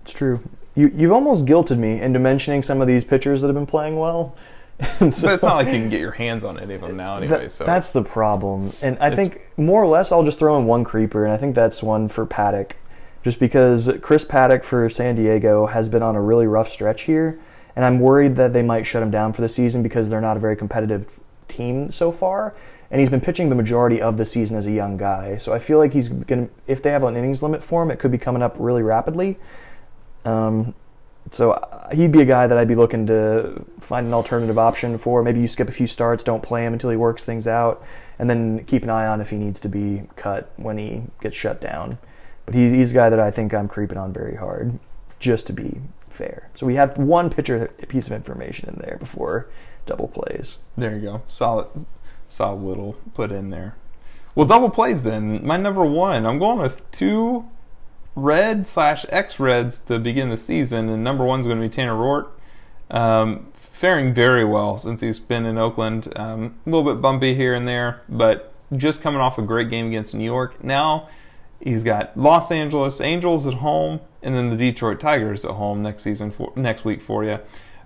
It's 0.02 0.12
true. 0.12 0.40
You, 0.74 0.90
you've 0.94 1.12
almost 1.12 1.44
guilted 1.44 1.78
me 1.78 2.00
into 2.00 2.18
mentioning 2.18 2.62
some 2.62 2.80
of 2.80 2.86
these 2.86 3.04
pitchers 3.04 3.40
that 3.42 3.48
have 3.48 3.54
been 3.56 3.66
playing 3.66 3.96
well. 3.98 4.34
So- 5.10 5.26
But 5.26 5.34
it's 5.34 5.42
not 5.42 5.56
like 5.56 5.66
you 5.68 5.72
can 5.74 5.88
get 5.88 6.00
your 6.00 6.12
hands 6.12 6.44
on 6.44 6.58
any 6.58 6.74
of 6.74 6.80
them 6.82 6.96
now 6.96 7.16
anyway. 7.16 7.42
That- 7.44 7.50
so 7.50 7.64
That's 7.64 7.90
the 7.90 8.02
problem. 8.02 8.72
And 8.82 8.96
I 9.00 9.08
It's- 9.08 9.16
think 9.16 9.40
more 9.56 9.82
or 9.82 9.86
less 9.86 10.12
I'll 10.12 10.24
just 10.24 10.38
throw 10.38 10.56
in 10.58 10.66
one 10.66 10.84
creeper, 10.84 11.24
and 11.24 11.32
I 11.32 11.36
think 11.36 11.54
that's 11.54 11.82
one 11.82 12.08
for 12.08 12.26
Paddack. 12.26 12.72
Just 13.22 13.40
because 13.40 13.90
Chris 14.02 14.24
Paddack 14.24 14.62
for 14.62 14.88
San 14.88 15.16
Diego 15.16 15.66
has 15.66 15.88
been 15.88 16.02
on 16.02 16.14
a 16.14 16.20
really 16.20 16.46
rough 16.46 16.68
stretch 16.68 17.02
here, 17.02 17.38
and 17.74 17.84
I'm 17.84 17.98
worried 18.00 18.36
that 18.36 18.52
they 18.52 18.62
might 18.62 18.86
shut 18.86 19.02
him 19.02 19.10
down 19.10 19.32
for 19.32 19.42
the 19.42 19.48
season 19.48 19.82
because 19.82 20.08
they're 20.08 20.20
not 20.20 20.36
a 20.36 20.40
very 20.40 20.56
competitive 20.56 21.06
team 21.48 21.90
so 21.90 22.12
far. 22.12 22.54
And 22.88 23.00
he's 23.00 23.10
been 23.10 23.20
pitching 23.20 23.48
the 23.48 23.56
majority 23.56 24.00
of 24.00 24.16
the 24.16 24.24
season 24.24 24.56
as 24.56 24.66
a 24.66 24.70
young 24.70 24.96
guy. 24.96 25.38
So 25.38 25.52
I 25.52 25.58
feel 25.58 25.78
like 25.78 25.92
he's 25.92 26.08
going 26.08 26.46
to, 26.46 26.52
if 26.68 26.82
they 26.82 26.90
have 26.90 27.02
an 27.02 27.16
innings 27.16 27.42
limit 27.42 27.64
for 27.64 27.82
him, 27.82 27.90
it 27.90 27.98
could 27.98 28.12
be 28.12 28.18
coming 28.18 28.42
up 28.42 28.54
really 28.60 28.82
rapidly. 28.84 29.38
Um, 30.24 30.74
so 31.30 31.52
uh, 31.52 31.94
he'd 31.94 32.12
be 32.12 32.20
a 32.20 32.24
guy 32.24 32.46
that 32.46 32.56
I'd 32.56 32.68
be 32.68 32.74
looking 32.74 33.06
to 33.06 33.64
find 33.80 34.06
an 34.06 34.14
alternative 34.14 34.58
option 34.58 34.98
for. 34.98 35.22
Maybe 35.22 35.40
you 35.40 35.48
skip 35.48 35.68
a 35.68 35.72
few 35.72 35.86
starts, 35.86 36.24
don't 36.24 36.42
play 36.42 36.64
him 36.64 36.72
until 36.72 36.90
he 36.90 36.96
works 36.96 37.24
things 37.24 37.46
out, 37.46 37.84
and 38.18 38.28
then 38.30 38.64
keep 38.64 38.82
an 38.82 38.90
eye 38.90 39.06
on 39.06 39.20
if 39.20 39.30
he 39.30 39.36
needs 39.36 39.60
to 39.60 39.68
be 39.68 40.02
cut 40.16 40.52
when 40.56 40.78
he 40.78 41.02
gets 41.20 41.36
shut 41.36 41.60
down. 41.60 41.98
But 42.44 42.54
he's, 42.54 42.72
he's 42.72 42.90
a 42.92 42.94
guy 42.94 43.10
that 43.10 43.20
I 43.20 43.30
think 43.30 43.52
I'm 43.52 43.68
creeping 43.68 43.98
on 43.98 44.12
very 44.12 44.36
hard, 44.36 44.78
just 45.18 45.46
to 45.48 45.52
be 45.52 45.80
fair. 46.08 46.48
So 46.54 46.66
we 46.66 46.76
have 46.76 46.96
one 46.96 47.30
pitcher 47.30 47.68
piece 47.88 48.06
of 48.06 48.12
information 48.12 48.68
in 48.68 48.76
there 48.76 48.96
before 48.98 49.48
double 49.84 50.08
plays. 50.08 50.56
There 50.76 50.94
you 50.94 51.02
go. 51.02 51.22
Solid, 51.28 51.86
solid 52.28 52.62
little 52.62 52.94
put 53.14 53.32
in 53.32 53.50
there. 53.50 53.76
Well, 54.34 54.46
double 54.46 54.70
plays 54.70 55.02
then. 55.02 55.44
My 55.46 55.56
number 55.56 55.84
one. 55.84 56.26
I'm 56.26 56.38
going 56.38 56.58
with 56.58 56.88
two 56.92 57.48
red 58.16 58.66
slash 58.66 59.06
X 59.10 59.38
Reds 59.38 59.78
to 59.80 60.00
begin 60.00 60.30
the 60.30 60.36
season, 60.36 60.88
and 60.88 61.04
number 61.04 61.24
one's 61.24 61.46
going 61.46 61.60
to 61.60 61.62
be 61.62 61.72
Tanner 61.72 61.94
Roark. 61.94 62.30
Um, 62.90 63.52
faring 63.52 64.14
very 64.14 64.44
well 64.44 64.78
since 64.78 65.02
he's 65.02 65.20
been 65.20 65.44
in 65.44 65.58
Oakland. 65.58 66.12
Um, 66.16 66.56
a 66.66 66.70
little 66.70 66.92
bit 66.92 67.00
bumpy 67.00 67.34
here 67.34 67.54
and 67.54 67.68
there, 67.68 68.00
but 68.08 68.52
just 68.76 69.02
coming 69.02 69.20
off 69.20 69.38
a 69.38 69.42
great 69.42 69.70
game 69.70 69.88
against 69.88 70.14
New 70.14 70.24
York. 70.24 70.64
Now 70.64 71.08
he's 71.60 71.82
got 71.84 72.16
Los 72.16 72.50
Angeles 72.50 73.00
Angels 73.00 73.46
at 73.46 73.54
home, 73.54 74.00
and 74.22 74.34
then 74.34 74.50
the 74.50 74.56
Detroit 74.56 74.98
Tigers 74.98 75.44
at 75.44 75.52
home 75.52 75.82
next 75.82 76.02
season 76.02 76.30
for 76.30 76.52
next 76.56 76.84
week 76.84 77.00
for 77.00 77.22
you. 77.22 77.38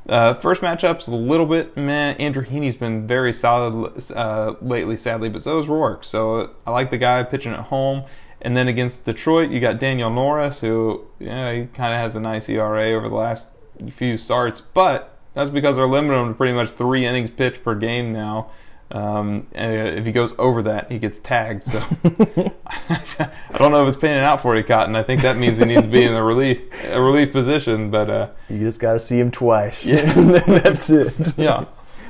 Uh, 0.09 0.35
first 0.35 0.63
matchup's 0.63 1.09
a 1.09 1.11
little 1.11 1.47
bit 1.47 1.77
man. 1.77 2.17
Andrew 2.17 2.45
Heaney's 2.45 2.77
been 2.77 3.07
very 3.07 3.33
solid 3.33 3.93
uh, 4.15 4.55
lately, 4.63 4.97
sadly, 4.97 5.29
but 5.29 5.43
so 5.43 5.59
is 5.59 5.67
Roark. 5.67 6.05
So 6.05 6.55
I 6.67 6.71
like 6.71 6.91
the 6.91 6.99
guy 6.99 7.23
pitching 7.23 7.53
at 7.53 7.61
home. 7.61 8.05
And 8.43 8.57
then 8.57 8.69
against 8.69 9.05
Detroit, 9.05 9.51
you 9.51 9.61
got 9.61 9.79
Daniel 9.79 10.11
Norris, 10.11 10.61
who 10.61 11.07
yeah, 11.19 11.53
he 11.53 11.67
kind 11.67 11.93
of 11.93 12.01
has 12.01 12.17
a 12.17 12.21
nice 12.21 12.49
ERA 12.49 12.93
over 12.93 13.09
the 13.09 13.15
last 13.15 13.51
few 13.91 14.17
starts, 14.17 14.61
but 14.61 15.19
that's 15.35 15.51
because 15.51 15.77
they're 15.77 15.87
limiting 15.87 16.21
him 16.21 16.29
to 16.29 16.35
pretty 16.35 16.53
much 16.55 16.71
three 16.71 17.05
innings 17.07 17.31
pitched 17.31 17.63
per 17.63 17.75
game 17.75 18.13
now. 18.13 18.51
Um, 18.93 19.47
and 19.53 19.99
if 20.01 20.05
he 20.05 20.11
goes 20.11 20.33
over 20.37 20.63
that, 20.63 20.91
he 20.91 20.99
gets 20.99 21.21
tagged. 21.21 21.65
So 21.65 21.79
I 22.67 23.59
don't 23.59 23.71
know 23.73 23.83
if 23.87 23.89
it's 23.93 23.97
panning 24.01 24.25
out 24.25 24.43
for 24.43 24.57
you, 24.57 24.65
Cotton. 24.65 24.97
I 24.97 25.03
think 25.05 25.23
that 25.23 25.37
means 25.37 25.59
he 25.59 25.65
needs 25.65 25.83
to 25.83 25.89
be 25.89 26.03
in 26.03 26.15
a 26.15 26.23
relief 26.25 26.59
a 26.91 27.01
relief 27.01 27.31
position, 27.33 27.91
but. 27.91 28.11
Uh, 28.11 28.29
You 28.49 28.59
just 28.59 28.81
got 28.81 28.95
to 28.95 29.01
see 29.01 29.19
him 29.21 29.31
twice. 29.31 29.87
Yeah. 29.87 29.99
and 30.19 30.31
then 30.31 30.63
that's 30.63 30.91
it. 30.91 31.15
yeah. 31.39 31.67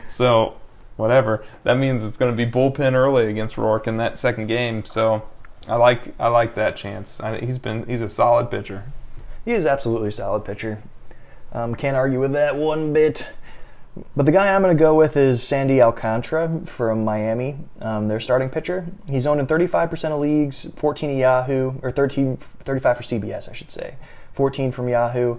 So, 0.09 0.55
whatever. 0.97 1.45
That 1.65 1.77
means 1.77 2.03
it's 2.03 2.17
going 2.17 2.35
to 2.35 2.47
be 2.47 2.51
bullpen 2.51 2.95
early 2.95 3.29
against 3.29 3.57
Roark 3.57 3.87
in 3.87 3.99
that 3.99 4.17
second 4.17 4.47
game. 4.47 4.85
So, 4.85 5.23
I 5.69 5.77
like 5.77 6.15
I 6.19 6.29
like 6.29 6.55
that 6.55 6.77
chance. 6.77 7.21
I, 7.21 7.39
he's 7.41 7.59
been 7.59 7.87
he's 7.87 8.03
a 8.03 8.09
solid 8.09 8.51
pitcher. 8.51 8.85
He 9.45 9.53
is 9.53 9.67
absolutely 9.67 10.09
a 10.09 10.13
solid 10.13 10.45
pitcher. 10.45 10.83
Um, 11.53 11.75
can't 11.75 11.97
argue 11.97 12.21
with 12.21 12.33
that 12.33 12.57
one 12.57 12.93
bit. 12.93 13.27
But 14.15 14.25
the 14.25 14.33
guy 14.33 14.49
I'm 14.49 14.63
going 14.63 14.77
to 14.77 14.81
go 14.81 14.95
with 14.95 15.17
is 15.17 15.43
Sandy 15.43 15.83
Alcantara 15.83 16.61
from 16.65 17.05
Miami, 17.05 17.59
um, 17.81 18.07
their 18.07 18.21
starting 18.21 18.49
pitcher. 18.49 18.87
He's 19.11 19.27
owned 19.27 19.41
in 19.41 19.47
35% 19.49 20.13
of 20.13 20.21
leagues, 20.21 20.71
14 20.77 21.11
at 21.11 21.17
Yahoo, 21.17 21.73
or 21.83 21.91
13, 21.91 22.37
35 22.37 22.97
for 22.97 23.03
CBS, 23.03 23.49
I 23.49 23.53
should 23.53 23.71
say, 23.73 23.97
14 24.35 24.71
from 24.71 24.89
Yahoo. 24.89 25.39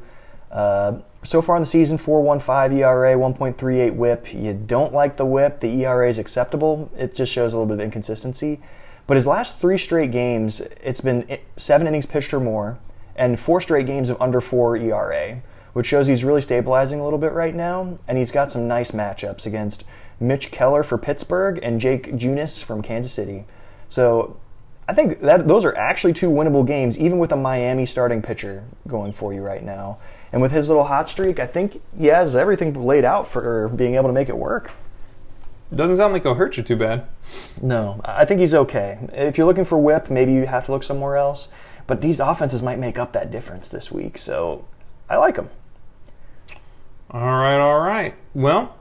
Uh, 0.51 0.99
so 1.23 1.41
far 1.41 1.55
in 1.55 1.61
the 1.61 1.67
season, 1.67 1.97
4.15 1.97 2.73
ERA, 2.73 3.15
1.38 3.15 3.95
WHIP. 3.95 4.33
You 4.33 4.53
don't 4.53 4.93
like 4.93 5.15
the 5.15 5.25
WHIP. 5.25 5.61
The 5.61 5.85
ERA 5.85 6.09
is 6.09 6.19
acceptable. 6.19 6.91
It 6.97 7.15
just 7.15 7.31
shows 7.31 7.53
a 7.53 7.57
little 7.57 7.67
bit 7.67 7.79
of 7.79 7.85
inconsistency. 7.85 8.59
But 9.07 9.17
his 9.17 9.27
last 9.27 9.59
three 9.59 9.77
straight 9.77 10.11
games, 10.11 10.61
it's 10.81 11.01
been 11.01 11.39
seven 11.57 11.87
innings 11.87 12.05
pitched 12.05 12.33
or 12.33 12.39
more, 12.39 12.79
and 13.15 13.39
four 13.39 13.59
straight 13.61 13.85
games 13.85 14.09
of 14.09 14.21
under 14.21 14.41
four 14.41 14.77
ERA 14.77 15.41
which 15.73 15.87
shows 15.87 16.07
he's 16.07 16.23
really 16.23 16.41
stabilizing 16.41 16.99
a 16.99 17.03
little 17.03 17.19
bit 17.19 17.31
right 17.31 17.55
now. 17.55 17.97
And 18.07 18.17
he's 18.17 18.31
got 18.31 18.51
some 18.51 18.67
nice 18.67 18.91
matchups 18.91 19.45
against 19.45 19.83
Mitch 20.19 20.51
Keller 20.51 20.83
for 20.83 20.97
Pittsburgh 20.97 21.59
and 21.63 21.79
Jake 21.79 22.11
Junis 22.13 22.63
from 22.63 22.81
Kansas 22.81 23.11
City. 23.11 23.45
So 23.89 24.37
I 24.87 24.93
think 24.93 25.21
that 25.21 25.47
those 25.47 25.65
are 25.65 25.75
actually 25.75 26.13
two 26.13 26.29
winnable 26.29 26.65
games, 26.65 26.97
even 26.97 27.19
with 27.19 27.31
a 27.31 27.37
Miami 27.37 27.85
starting 27.85 28.21
pitcher 28.21 28.63
going 28.87 29.13
for 29.13 29.33
you 29.33 29.41
right 29.41 29.63
now. 29.63 29.97
And 30.33 30.41
with 30.41 30.51
his 30.51 30.67
little 30.67 30.85
hot 30.85 31.09
streak, 31.09 31.39
I 31.39 31.47
think 31.47 31.81
he 31.97 32.07
has 32.07 32.35
everything 32.35 32.73
laid 32.85 33.05
out 33.05 33.27
for 33.27 33.67
being 33.69 33.95
able 33.95 34.07
to 34.07 34.13
make 34.13 34.29
it 34.29 34.37
work. 34.37 34.71
Doesn't 35.73 35.95
sound 35.95 36.13
like 36.13 36.23
he'll 36.23 36.35
hurt 36.35 36.57
you 36.57 36.63
too 36.63 36.75
bad. 36.75 37.07
No, 37.61 38.01
I 38.03 38.25
think 38.25 38.41
he's 38.41 38.53
okay. 38.53 38.99
If 39.13 39.37
you're 39.37 39.47
looking 39.47 39.65
for 39.65 39.77
whip, 39.77 40.09
maybe 40.09 40.33
you 40.33 40.45
have 40.45 40.65
to 40.65 40.71
look 40.71 40.83
somewhere 40.83 41.15
else. 41.15 41.47
But 41.87 42.01
these 42.01 42.19
offenses 42.19 42.61
might 42.61 42.79
make 42.79 42.97
up 42.97 43.13
that 43.13 43.31
difference 43.31 43.69
this 43.69 43.91
week, 43.91 44.17
so 44.17 44.65
I 45.09 45.17
like 45.17 45.37
him. 45.37 45.49
All 47.09 47.21
right, 47.21 47.57
all 47.57 47.79
right. 47.79 48.15
Well, 48.33 48.75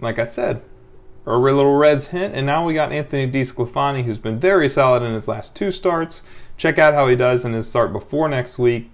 like 0.00 0.18
I 0.18 0.24
said, 0.24 0.62
a 1.26 1.36
little 1.36 1.76
Reds 1.76 2.08
hint, 2.08 2.34
and 2.34 2.46
now 2.46 2.64
we 2.64 2.74
got 2.74 2.92
Anthony 2.92 3.30
DeSclafani, 3.30 4.04
who's 4.04 4.18
been 4.18 4.38
very 4.38 4.68
solid 4.68 5.02
in 5.02 5.12
his 5.12 5.28
last 5.28 5.54
two 5.54 5.70
starts. 5.70 6.22
Check 6.56 6.78
out 6.78 6.94
how 6.94 7.06
he 7.06 7.16
does 7.16 7.44
in 7.44 7.52
his 7.52 7.68
start 7.68 7.92
before 7.92 8.28
next 8.28 8.58
week. 8.58 8.90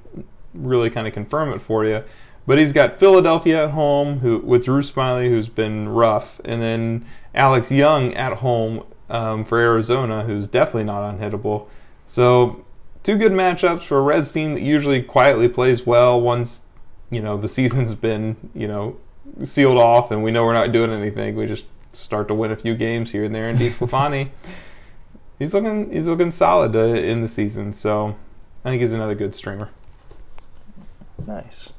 Really 0.53 0.91
kind 0.91 1.07
of 1.07 1.15
confirm 1.15 1.53
it 1.53 1.61
for 1.61 1.85
you. 1.85 2.03
But 2.47 2.59
he's 2.59 2.73
got 2.73 2.99
Philadelphia 2.99 3.65
at 3.65 3.71
home, 3.71 4.19
who 4.19 4.39
with 4.39 4.65
Drew 4.65 4.83
Smyly, 4.83 5.29
who's 5.29 5.49
been 5.49 5.89
rough, 5.89 6.41
and 6.45 6.61
then 6.61 7.07
Alex 7.35 7.71
Young 7.71 8.13
at 8.15 8.39
home 8.39 8.85
um, 9.09 9.45
for 9.45 9.59
Arizona, 9.59 10.25
who's 10.25 10.47
definitely 10.47 10.85
not 10.85 11.15
unhittable. 11.15 11.69
So 12.07 12.65
two 13.03 13.17
good 13.17 13.33
matchups 13.33 13.83
for 13.83 13.99
a 13.99 14.03
Reds 14.03 14.33
team 14.33 14.55
that 14.55 14.63
usually 14.63 15.03
quietly 15.03 15.49
plays 15.49 15.87
well 15.87 16.21
once 16.21 16.63
you 17.11 17.21
know 17.21 17.37
the 17.37 17.49
season's 17.57 17.95
been 17.95 18.37
you 18.55 18.69
know 18.69 18.97
sealed 19.43 19.79
off 19.79 20.11
and 20.11 20.23
we 20.23 20.31
know 20.31 20.45
we're 20.45 20.53
not 20.53 20.73
doing 20.73 20.91
anything. 20.91 21.37
We 21.37 21.47
just 21.47 21.67
start 21.93 22.29
to 22.29 22.35
win 22.35 22.51
a 22.51 22.57
few 22.57 22.75
games 22.75 23.13
here 23.13 23.25
and 23.25 23.35
there. 23.35 23.49
And 23.49 23.59
DeSclafani, 23.59 24.31
he's 25.39 25.55
looking 25.55 25.93
he's 25.93 26.09
looking 26.09 26.31
solid 26.31 26.75
uh, 26.77 26.81
in 26.81 27.23
the 27.23 27.29
season. 27.29 27.73
So 27.73 28.17
I 28.65 28.71
think 28.71 28.83
he's 28.83 28.93
another 28.93 29.15
good 29.15 29.35
streamer. 29.35 29.71
Nice. 31.27 31.73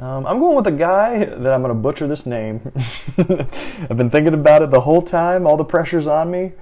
Um, 0.00 0.26
I'm 0.26 0.38
going 0.38 0.56
with 0.56 0.66
a 0.66 0.72
guy 0.72 1.26
that 1.26 1.52
I'm 1.52 1.60
going 1.60 1.74
to 1.74 1.80
butcher 1.80 2.06
this 2.06 2.24
name. 2.24 2.72
I've 3.18 3.96
been 3.96 4.08
thinking 4.08 4.32
about 4.32 4.62
it 4.62 4.70
the 4.70 4.80
whole 4.80 5.02
time. 5.02 5.46
All 5.46 5.58
the 5.58 5.64
pressure's 5.64 6.06
on 6.06 6.30
me. 6.30 6.52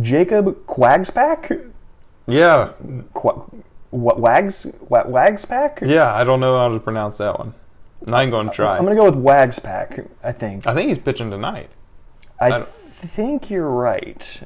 Jacob 0.00 0.66
Quagspack. 0.66 1.70
Yeah. 2.26 2.72
Qu- 3.12 3.62
what 3.90 4.18
Wags 4.18 4.66
Wags 4.88 5.44
Pack? 5.44 5.80
Yeah, 5.84 6.12
I 6.12 6.24
don't 6.24 6.40
know 6.40 6.58
how 6.58 6.68
to 6.72 6.80
pronounce 6.80 7.18
that 7.18 7.38
one. 7.38 7.54
I'm 8.06 8.30
going 8.30 8.48
to 8.48 8.52
try. 8.52 8.76
I'm 8.76 8.84
going 8.84 8.96
to 8.96 9.00
go 9.00 9.06
with 9.06 9.14
Wags 9.14 9.58
Pack. 9.58 10.04
I 10.22 10.32
think. 10.32 10.66
I 10.66 10.74
think 10.74 10.88
he's 10.88 10.98
pitching 10.98 11.30
tonight. 11.30 11.70
I, 12.40 12.48
I 12.48 12.62
think 12.62 13.50
you're 13.50 13.70
right. 13.70 14.40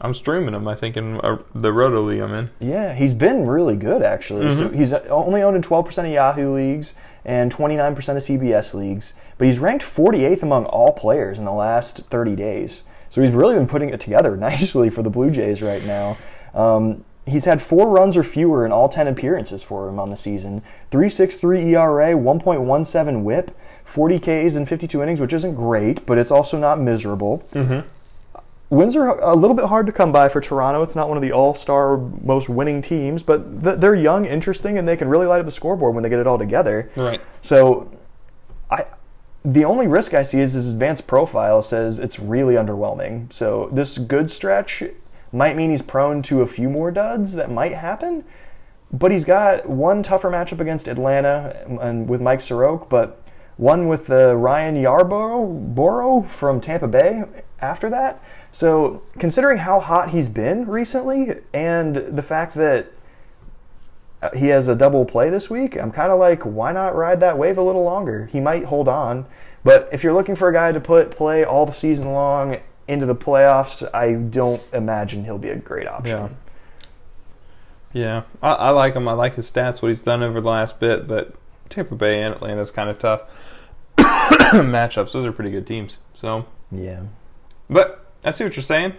I'm 0.00 0.14
streaming 0.14 0.54
him. 0.54 0.66
I 0.66 0.74
think 0.74 0.96
in 0.96 1.20
uh, 1.20 1.38
the 1.54 1.72
Roto 1.72 2.00
League 2.00 2.20
I'm 2.20 2.32
in. 2.32 2.50
Yeah, 2.58 2.94
he's 2.94 3.14
been 3.14 3.46
really 3.46 3.76
good 3.76 4.02
actually. 4.02 4.46
Mm-hmm. 4.46 4.58
So 4.58 4.68
he's 4.70 4.92
only 4.92 5.42
owned 5.42 5.56
in 5.56 5.62
12% 5.62 5.98
of 5.98 6.10
Yahoo 6.10 6.54
leagues 6.54 6.94
and 7.24 7.54
29% 7.54 7.96
of 7.96 7.96
CBS 8.22 8.74
leagues, 8.74 9.12
but 9.38 9.46
he's 9.46 9.58
ranked 9.58 9.84
48th 9.84 10.42
among 10.42 10.64
all 10.66 10.92
players 10.92 11.38
in 11.38 11.44
the 11.44 11.52
last 11.52 11.98
30 12.10 12.36
days. 12.36 12.82
So 13.08 13.20
he's 13.20 13.30
really 13.30 13.54
been 13.54 13.66
putting 13.66 13.90
it 13.90 14.00
together 14.00 14.36
nicely 14.36 14.90
for 14.90 15.02
the 15.02 15.10
Blue 15.10 15.30
Jays 15.30 15.62
right 15.62 15.84
now. 15.84 16.16
Um, 16.54 17.04
He's 17.26 17.44
had 17.44 17.62
four 17.62 17.88
runs 17.88 18.16
or 18.16 18.24
fewer 18.24 18.64
in 18.64 18.72
all 18.72 18.88
10 18.88 19.06
appearances 19.06 19.62
for 19.62 19.88
him 19.88 20.00
on 20.00 20.10
the 20.10 20.16
season. 20.16 20.62
3.63 20.90 21.66
ERA, 21.66 22.14
1.17 22.14 23.22
whip, 23.22 23.56
40 23.84 24.18
Ks 24.18 24.54
in 24.54 24.66
52 24.66 25.02
innings, 25.02 25.20
which 25.20 25.32
isn't 25.32 25.54
great, 25.54 26.04
but 26.06 26.18
it's 26.18 26.30
also 26.30 26.58
not 26.58 26.80
miserable. 26.80 27.44
Mm-hmm. 27.52 27.86
Wins 28.70 28.94
are 28.94 29.18
a 29.18 29.34
little 29.34 29.56
bit 29.56 29.66
hard 29.66 29.86
to 29.86 29.92
come 29.92 30.12
by 30.12 30.28
for 30.28 30.40
Toronto. 30.40 30.82
It's 30.82 30.94
not 30.94 31.08
one 31.08 31.18
of 31.18 31.22
the 31.22 31.32
all-star 31.32 31.96
most 31.96 32.48
winning 32.48 32.80
teams, 32.80 33.24
but 33.24 33.80
they're 33.80 33.96
young, 33.96 34.24
interesting, 34.24 34.78
and 34.78 34.86
they 34.86 34.96
can 34.96 35.08
really 35.08 35.26
light 35.26 35.40
up 35.40 35.46
the 35.46 35.52
scoreboard 35.52 35.94
when 35.94 36.04
they 36.04 36.08
get 36.08 36.20
it 36.20 36.26
all 36.26 36.38
together. 36.38 36.90
Right. 36.94 37.20
So, 37.42 37.90
I 38.70 38.86
the 39.44 39.64
only 39.64 39.86
risk 39.86 40.12
I 40.14 40.22
see 40.22 40.40
is 40.40 40.52
his 40.52 40.72
advanced 40.72 41.06
profile 41.06 41.62
says 41.62 41.98
it's 41.98 42.18
really 42.18 42.54
underwhelming. 42.54 43.32
So 43.32 43.70
this 43.72 43.96
good 43.96 44.30
stretch 44.30 44.82
might 45.32 45.56
mean 45.56 45.70
he's 45.70 45.82
prone 45.82 46.22
to 46.24 46.42
a 46.42 46.46
few 46.46 46.68
more 46.68 46.90
duds 46.90 47.34
that 47.34 47.50
might 47.50 47.72
happen. 47.72 48.24
But 48.92 49.12
he's 49.12 49.24
got 49.24 49.68
one 49.68 50.02
tougher 50.02 50.30
matchup 50.30 50.60
against 50.60 50.88
Atlanta 50.88 51.64
and 51.80 52.08
with 52.08 52.20
Mike 52.20 52.40
Soroka, 52.40 52.86
but 52.88 53.22
one 53.56 53.88
with 53.88 54.10
uh, 54.10 54.34
Ryan 54.34 54.74
Yarbrough 54.74 56.28
from 56.28 56.60
Tampa 56.60 56.88
Bay 56.88 57.22
after 57.60 57.88
that. 57.88 58.22
So, 58.52 59.02
considering 59.18 59.58
how 59.58 59.80
hot 59.80 60.10
he's 60.10 60.28
been 60.28 60.66
recently 60.66 61.36
and 61.52 61.96
the 61.96 62.22
fact 62.22 62.54
that 62.54 62.92
uh, 64.22 64.30
he 64.36 64.48
has 64.48 64.66
a 64.66 64.74
double 64.74 65.04
play 65.04 65.30
this 65.30 65.48
week, 65.48 65.76
I'm 65.76 65.92
kind 65.92 66.10
of 66.10 66.18
like, 66.18 66.42
why 66.42 66.72
not 66.72 66.96
ride 66.96 67.20
that 67.20 67.38
wave 67.38 67.58
a 67.58 67.62
little 67.62 67.84
longer? 67.84 68.26
He 68.32 68.40
might 68.40 68.64
hold 68.64 68.88
on. 68.88 69.26
But 69.62 69.88
if 69.92 70.02
you're 70.02 70.14
looking 70.14 70.36
for 70.36 70.48
a 70.48 70.52
guy 70.52 70.72
to 70.72 70.80
put 70.80 71.10
play 71.10 71.44
all 71.44 71.66
the 71.66 71.72
season 71.72 72.12
long 72.12 72.60
into 72.88 73.06
the 73.06 73.14
playoffs, 73.14 73.88
I 73.94 74.14
don't 74.14 74.62
imagine 74.72 75.24
he'll 75.24 75.38
be 75.38 75.50
a 75.50 75.56
great 75.56 75.86
option. 75.86 76.36
Yeah, 77.92 78.02
yeah. 78.02 78.22
I, 78.42 78.52
I 78.52 78.70
like 78.70 78.94
him. 78.94 79.06
I 79.06 79.12
like 79.12 79.36
his 79.36 79.50
stats, 79.50 79.80
what 79.80 79.88
he's 79.88 80.02
done 80.02 80.22
over 80.22 80.40
the 80.40 80.48
last 80.48 80.80
bit, 80.80 81.06
but 81.06 81.34
Tampa 81.68 81.94
Bay 81.94 82.22
and 82.22 82.34
Atlanta 82.34 82.60
is 82.60 82.70
kind 82.70 82.90
of 82.90 82.98
tough 82.98 83.22
matchups. 83.98 85.12
Those 85.12 85.24
are 85.24 85.32
pretty 85.32 85.50
good 85.50 85.66
teams. 85.66 85.98
So 86.14 86.46
yeah, 86.72 87.02
but 87.68 88.09
I 88.24 88.30
see 88.30 88.44
what 88.44 88.56
you're 88.56 88.62
saying. 88.62 88.94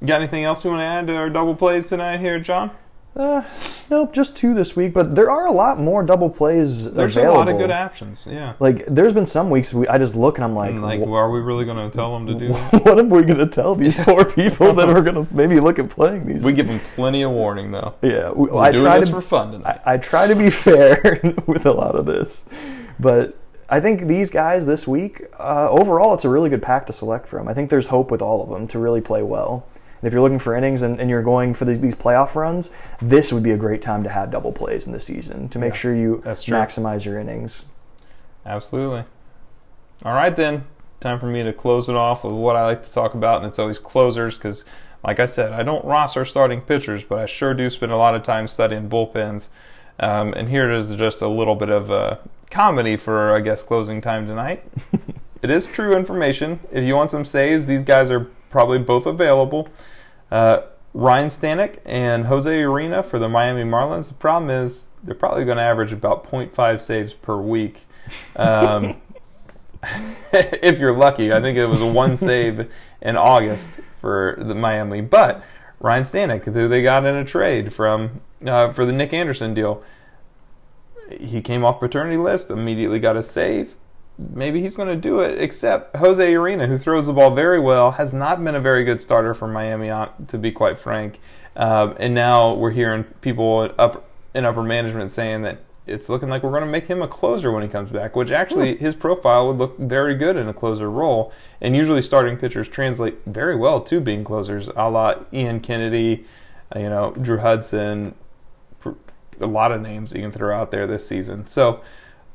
You 0.00 0.06
got 0.06 0.20
anything 0.20 0.44
else 0.44 0.64
you 0.64 0.70
want 0.70 0.80
to 0.80 0.86
add 0.86 1.06
to 1.06 1.16
our 1.16 1.30
double 1.30 1.54
plays 1.54 1.88
tonight 1.88 2.20
here, 2.20 2.38
John? 2.38 2.70
Uh, 3.16 3.44
nope, 3.90 4.12
just 4.12 4.36
two 4.36 4.54
this 4.54 4.74
week. 4.74 4.92
But 4.92 5.14
there 5.14 5.30
are 5.30 5.46
a 5.46 5.52
lot 5.52 5.78
more 5.78 6.02
double 6.02 6.28
plays 6.28 6.90
There's 6.90 7.16
available. 7.16 7.36
a 7.36 7.44
lot 7.44 7.48
of 7.48 7.58
good 7.58 7.70
options. 7.70 8.26
Yeah. 8.28 8.54
Like, 8.58 8.84
there's 8.86 9.12
been 9.12 9.24
some 9.26 9.50
weeks 9.50 9.72
we, 9.72 9.86
I 9.86 9.98
just 9.98 10.16
look 10.16 10.36
and 10.36 10.44
I'm 10.44 10.54
like, 10.54 10.70
and 10.70 10.82
like, 10.82 11.00
well, 11.00 11.14
are 11.14 11.30
we 11.30 11.40
really 11.40 11.64
going 11.64 11.90
to 11.90 11.96
tell 11.96 12.12
them 12.12 12.26
to 12.26 12.34
do? 12.34 12.52
what 12.78 12.98
are 12.98 13.04
we 13.04 13.22
going 13.22 13.38
to 13.38 13.46
tell 13.46 13.76
these 13.76 13.96
poor 13.96 14.24
people 14.24 14.74
that 14.74 14.88
are 14.96 15.00
going 15.00 15.26
to 15.26 15.32
maybe 15.32 15.60
look 15.60 15.78
at 15.78 15.88
playing 15.88 16.26
these? 16.26 16.42
We 16.42 16.52
give 16.52 16.66
them 16.66 16.80
plenty 16.96 17.22
of 17.22 17.30
warning, 17.30 17.70
though. 17.70 17.94
Yeah, 18.02 18.30
we, 18.32 18.48
We're 18.50 18.60
I 18.60 18.72
doing 18.72 18.84
try 18.84 18.98
this 18.98 19.08
to, 19.08 19.14
for 19.14 19.22
fun 19.22 19.52
tonight. 19.52 19.80
I, 19.86 19.94
I 19.94 19.96
try 19.96 20.26
to 20.26 20.34
be 20.34 20.50
fair 20.50 21.20
with 21.46 21.66
a 21.66 21.72
lot 21.72 21.94
of 21.94 22.06
this, 22.06 22.44
but 22.98 23.38
I 23.68 23.80
think 23.80 24.06
these 24.06 24.30
guys 24.30 24.66
this 24.66 24.86
week, 24.86 25.24
uh, 25.38 25.68
overall, 25.70 26.14
it's 26.14 26.24
a 26.24 26.28
really 26.28 26.50
good 26.50 26.62
pack 26.62 26.86
to 26.86 26.92
select 26.92 27.26
from. 27.26 27.48
I 27.48 27.54
think 27.54 27.70
there's 27.70 27.88
hope 27.88 28.10
with 28.10 28.20
all 28.20 28.42
of 28.42 28.48
them 28.48 28.66
to 28.68 28.78
really 28.78 29.00
play 29.00 29.22
well. 29.22 29.66
And 30.00 30.06
if 30.06 30.12
you're 30.12 30.22
looking 30.22 30.38
for 30.38 30.54
innings 30.54 30.82
and, 30.82 31.00
and 31.00 31.08
you're 31.08 31.22
going 31.22 31.54
for 31.54 31.64
these, 31.64 31.80
these, 31.80 31.94
playoff 31.94 32.34
runs, 32.34 32.70
this 33.00 33.32
would 33.32 33.42
be 33.42 33.52
a 33.52 33.56
great 33.56 33.80
time 33.80 34.02
to 34.04 34.10
have 34.10 34.30
double 34.30 34.52
plays 34.52 34.84
in 34.84 34.92
the 34.92 35.00
season 35.00 35.48
to 35.48 35.58
make 35.58 35.72
yeah, 35.72 35.78
sure 35.78 35.96
you 35.96 36.22
maximize 36.24 37.06
your 37.06 37.18
innings. 37.18 37.64
Absolutely. 38.44 39.04
All 40.04 40.12
right, 40.12 40.36
then. 40.36 40.66
Time 41.00 41.18
for 41.18 41.26
me 41.26 41.42
to 41.42 41.52
close 41.52 41.88
it 41.88 41.96
off 41.96 42.24
with 42.24 42.34
what 42.34 42.56
I 42.56 42.64
like 42.64 42.84
to 42.84 42.92
talk 42.92 43.14
about, 43.14 43.42
and 43.42 43.50
it's 43.50 43.58
always 43.58 43.78
closers 43.78 44.38
because, 44.38 44.64
like 45.02 45.20
I 45.20 45.26
said, 45.26 45.52
I 45.52 45.62
don't 45.62 45.84
roster 45.84 46.24
starting 46.24 46.60
pitchers, 46.60 47.02
but 47.02 47.18
I 47.18 47.26
sure 47.26 47.52
do 47.52 47.68
spend 47.68 47.92
a 47.92 47.96
lot 47.96 48.14
of 48.14 48.22
time 48.22 48.48
studying 48.48 48.88
bullpens. 48.88 49.48
Um, 50.00 50.32
and 50.34 50.48
here 50.48 50.70
it 50.70 50.78
is 50.78 50.94
just 50.96 51.22
a 51.22 51.28
little 51.28 51.54
bit 51.54 51.70
of 51.70 51.90
a 51.90 52.20
comedy 52.50 52.96
for, 52.96 53.34
I 53.34 53.40
guess, 53.40 53.62
closing 53.62 54.00
time 54.00 54.26
tonight. 54.26 54.64
it 55.42 55.50
is 55.50 55.66
true 55.66 55.96
information. 55.96 56.60
If 56.72 56.84
you 56.84 56.94
want 56.94 57.10
some 57.10 57.24
saves, 57.24 57.66
these 57.66 57.82
guys 57.82 58.10
are 58.10 58.30
probably 58.50 58.78
both 58.78 59.06
available. 59.06 59.68
Uh, 60.30 60.62
Ryan 60.94 61.28
Stanek 61.28 61.78
and 61.84 62.26
Jose 62.26 62.50
Urena 62.50 63.04
for 63.04 63.18
the 63.18 63.28
Miami 63.28 63.68
Marlins. 63.68 64.08
The 64.08 64.14
problem 64.14 64.50
is 64.50 64.86
they're 65.02 65.14
probably 65.14 65.44
going 65.44 65.56
to 65.56 65.62
average 65.62 65.92
about 65.92 66.24
0.5 66.24 66.80
saves 66.80 67.12
per 67.12 67.36
week. 67.36 67.82
Um, 68.36 69.00
if 70.32 70.78
you're 70.78 70.96
lucky, 70.96 71.32
I 71.32 71.40
think 71.40 71.58
it 71.58 71.66
was 71.66 71.80
a 71.80 71.86
one 71.86 72.16
save 72.16 72.70
in 73.02 73.16
August 73.16 73.80
for 74.00 74.36
the 74.38 74.54
Miami. 74.54 75.00
But 75.00 75.44
Ryan 75.80 76.04
Stanek, 76.04 76.44
who 76.44 76.68
they 76.68 76.82
got 76.82 77.04
in 77.04 77.16
a 77.16 77.24
trade 77.24 77.74
from 77.74 78.20
uh, 78.46 78.72
for 78.72 78.86
the 78.86 78.92
Nick 78.92 79.12
Anderson 79.12 79.52
deal, 79.52 79.82
he 81.20 81.40
came 81.40 81.64
off 81.64 81.80
paternity 81.80 82.16
list, 82.16 82.50
immediately 82.50 82.98
got 82.98 83.16
a 83.16 83.22
save. 83.22 83.76
Maybe 84.16 84.60
he's 84.60 84.76
going 84.76 84.88
to 84.88 84.96
do 84.96 85.20
it. 85.20 85.40
Except 85.40 85.96
Jose 85.96 86.32
Urena, 86.32 86.68
who 86.68 86.78
throws 86.78 87.06
the 87.06 87.12
ball 87.12 87.34
very 87.34 87.58
well, 87.58 87.92
has 87.92 88.14
not 88.14 88.42
been 88.42 88.54
a 88.54 88.60
very 88.60 88.84
good 88.84 89.00
starter 89.00 89.34
for 89.34 89.48
Miami, 89.48 89.88
to 90.28 90.38
be 90.38 90.52
quite 90.52 90.78
frank. 90.78 91.20
Um, 91.56 91.96
and 91.98 92.14
now 92.14 92.54
we're 92.54 92.70
hearing 92.70 93.04
people 93.20 93.72
up 93.78 94.08
in 94.34 94.44
upper 94.44 94.62
management 94.62 95.10
saying 95.10 95.42
that 95.42 95.58
it's 95.86 96.08
looking 96.08 96.28
like 96.28 96.42
we're 96.42 96.50
going 96.50 96.64
to 96.64 96.70
make 96.70 96.86
him 96.86 97.02
a 97.02 97.08
closer 97.08 97.52
when 97.52 97.62
he 97.62 97.68
comes 97.68 97.90
back, 97.90 98.16
which 98.16 98.30
actually 98.30 98.76
his 98.76 98.94
profile 98.94 99.48
would 99.48 99.58
look 99.58 99.78
very 99.78 100.14
good 100.14 100.36
in 100.36 100.48
a 100.48 100.54
closer 100.54 100.90
role. 100.90 101.32
And 101.60 101.76
usually 101.76 102.00
starting 102.02 102.36
pitchers 102.36 102.68
translate 102.68 103.18
very 103.26 103.54
well 103.54 103.80
to 103.82 104.00
being 104.00 104.24
closers, 104.24 104.68
a 104.68 104.88
la 104.88 105.16
Ian 105.32 105.60
Kennedy, 105.60 106.24
you 106.74 106.88
know, 106.88 107.12
Drew 107.12 107.38
Hudson, 107.38 108.14
a 109.40 109.46
lot 109.46 109.72
of 109.72 109.80
names 109.80 110.12
you 110.12 110.20
can 110.20 110.32
throw 110.32 110.54
out 110.54 110.70
there 110.70 110.86
this 110.86 111.06
season. 111.06 111.46
So 111.46 111.82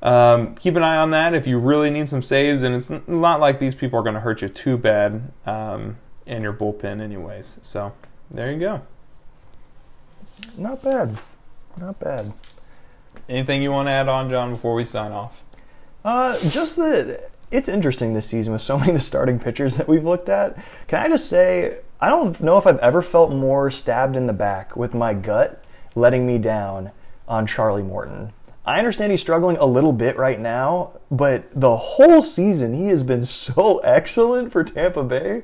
um, 0.02 0.56
keep 0.56 0.76
an 0.76 0.84
eye 0.84 0.98
on 0.98 1.12
that 1.12 1.34
if 1.34 1.46
you 1.46 1.58
really 1.60 1.90
need 1.90 2.08
some 2.08 2.24
saves, 2.24 2.64
and 2.64 2.76
it's 2.76 2.90
not 3.08 3.40
like 3.40 3.60
these 3.60 3.76
people 3.76 4.00
are 4.00 4.04
going 4.04 4.16
to 4.16 4.22
hurt 4.22 4.42
you 4.42 4.50
too 4.50 4.78
bad 4.78 5.32
um, 5.46 5.98
in 6.26 6.42
your 6.42 6.54
bullpen, 6.54 7.02
anyways. 7.02 7.60
So 7.62 7.94
there 8.32 8.52
you 8.52 8.60
go. 8.60 8.82
Not 10.58 10.82
bad. 10.82 11.18
Not 11.78 12.00
bad. 12.00 12.34
Anything 13.28 13.62
you 13.62 13.72
want 13.72 13.88
to 13.88 13.92
add 13.92 14.08
on, 14.08 14.30
John, 14.30 14.52
before 14.52 14.74
we 14.74 14.86
sign 14.86 15.12
off? 15.12 15.44
Uh, 16.06 16.40
just 16.50 16.78
that 16.78 17.30
it's 17.52 17.68
interesting 17.68 18.14
this 18.14 18.28
season 18.28 18.54
with 18.54 18.62
so 18.62 18.78
many 18.80 18.92
of 18.92 18.98
the 18.98 19.02
starting 19.02 19.40
pitchers 19.40 19.76
that 19.78 19.88
we've 19.88 20.06
looked 20.06 20.30
at. 20.30 20.58
Can 20.88 21.00
I 21.00 21.10
just 21.10 21.28
say, 21.30 21.80
I 22.00 22.08
don't 22.08 22.40
know 22.42 22.58
if 22.58 22.66
I've 22.66 22.80
ever 22.80 23.02
felt 23.02 23.32
more 23.32 23.70
stabbed 23.70 24.16
in 24.16 24.28
the 24.28 24.34
back 24.34 24.76
with 24.78 24.94
my 24.94 25.14
gut 25.14 25.64
letting 25.96 26.26
me 26.28 26.38
down 26.38 26.92
on 27.28 27.46
Charlie 27.48 27.84
Morton. 27.84 28.34
I 28.66 28.78
understand 28.78 29.12
he's 29.12 29.22
struggling 29.22 29.58
a 29.58 29.66
little 29.66 29.94
bit 29.94 30.18
right 30.18 30.40
now, 30.40 30.92
but 31.10 31.46
the 31.60 31.76
whole 31.76 32.22
season 32.22 32.74
he 32.74 32.88
has 32.88 33.04
been 33.04 33.26
so 33.26 33.78
excellent 33.84 34.52
for 34.52 34.64
Tampa 34.64 35.04
Bay. 35.04 35.44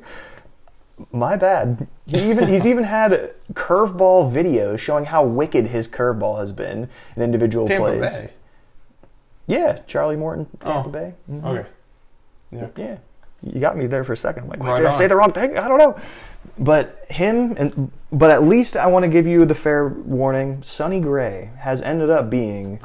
My 1.11 1.35
bad. 1.35 1.87
He 2.05 2.29
even 2.29 2.47
he's 2.47 2.65
even 2.71 2.83
had 2.85 3.33
curveball 3.53 4.31
videos 4.31 4.79
showing 4.79 5.05
how 5.05 5.25
wicked 5.25 5.67
his 5.67 5.87
curveball 5.87 6.39
has 6.39 6.51
been 6.51 6.87
in 7.15 7.21
individual 7.21 7.67
Tampa 7.67 7.97
plays. 7.97 8.01
Bay. 8.13 8.33
Yeah, 9.47 9.79
Charlie 9.87 10.15
Morton, 10.15 10.45
Tampa 10.59 10.87
Oh. 10.87 10.91
Bay. 10.91 11.13
Mhm. 11.29 11.45
Okay. 11.45 11.67
Yeah. 12.51 12.67
Yeah, 12.77 12.97
you 13.43 13.59
got 13.59 13.75
me 13.77 13.87
there 13.87 14.03
for 14.03 14.13
a 14.13 14.17
second. 14.17 14.43
I'm 14.43 14.49
like, 14.49 14.59
Right 14.59 14.77
did 14.77 14.85
I 14.85 14.91
say 14.91 15.07
the 15.07 15.15
wrong 15.15 15.31
thing? 15.31 15.57
I 15.57 15.67
don't 15.67 15.77
know. 15.77 15.97
But 16.57 17.05
him, 17.09 17.55
and 17.57 17.91
but 18.11 18.31
at 18.31 18.43
least 18.43 18.77
I 18.77 18.87
want 18.87 19.03
to 19.03 19.09
give 19.09 19.27
you 19.27 19.45
the 19.45 19.55
fair 19.55 19.87
warning. 19.87 20.63
Sonny 20.63 21.01
Gray 21.01 21.49
has 21.59 21.81
ended 21.81 22.09
up 22.09 22.29
being 22.29 22.79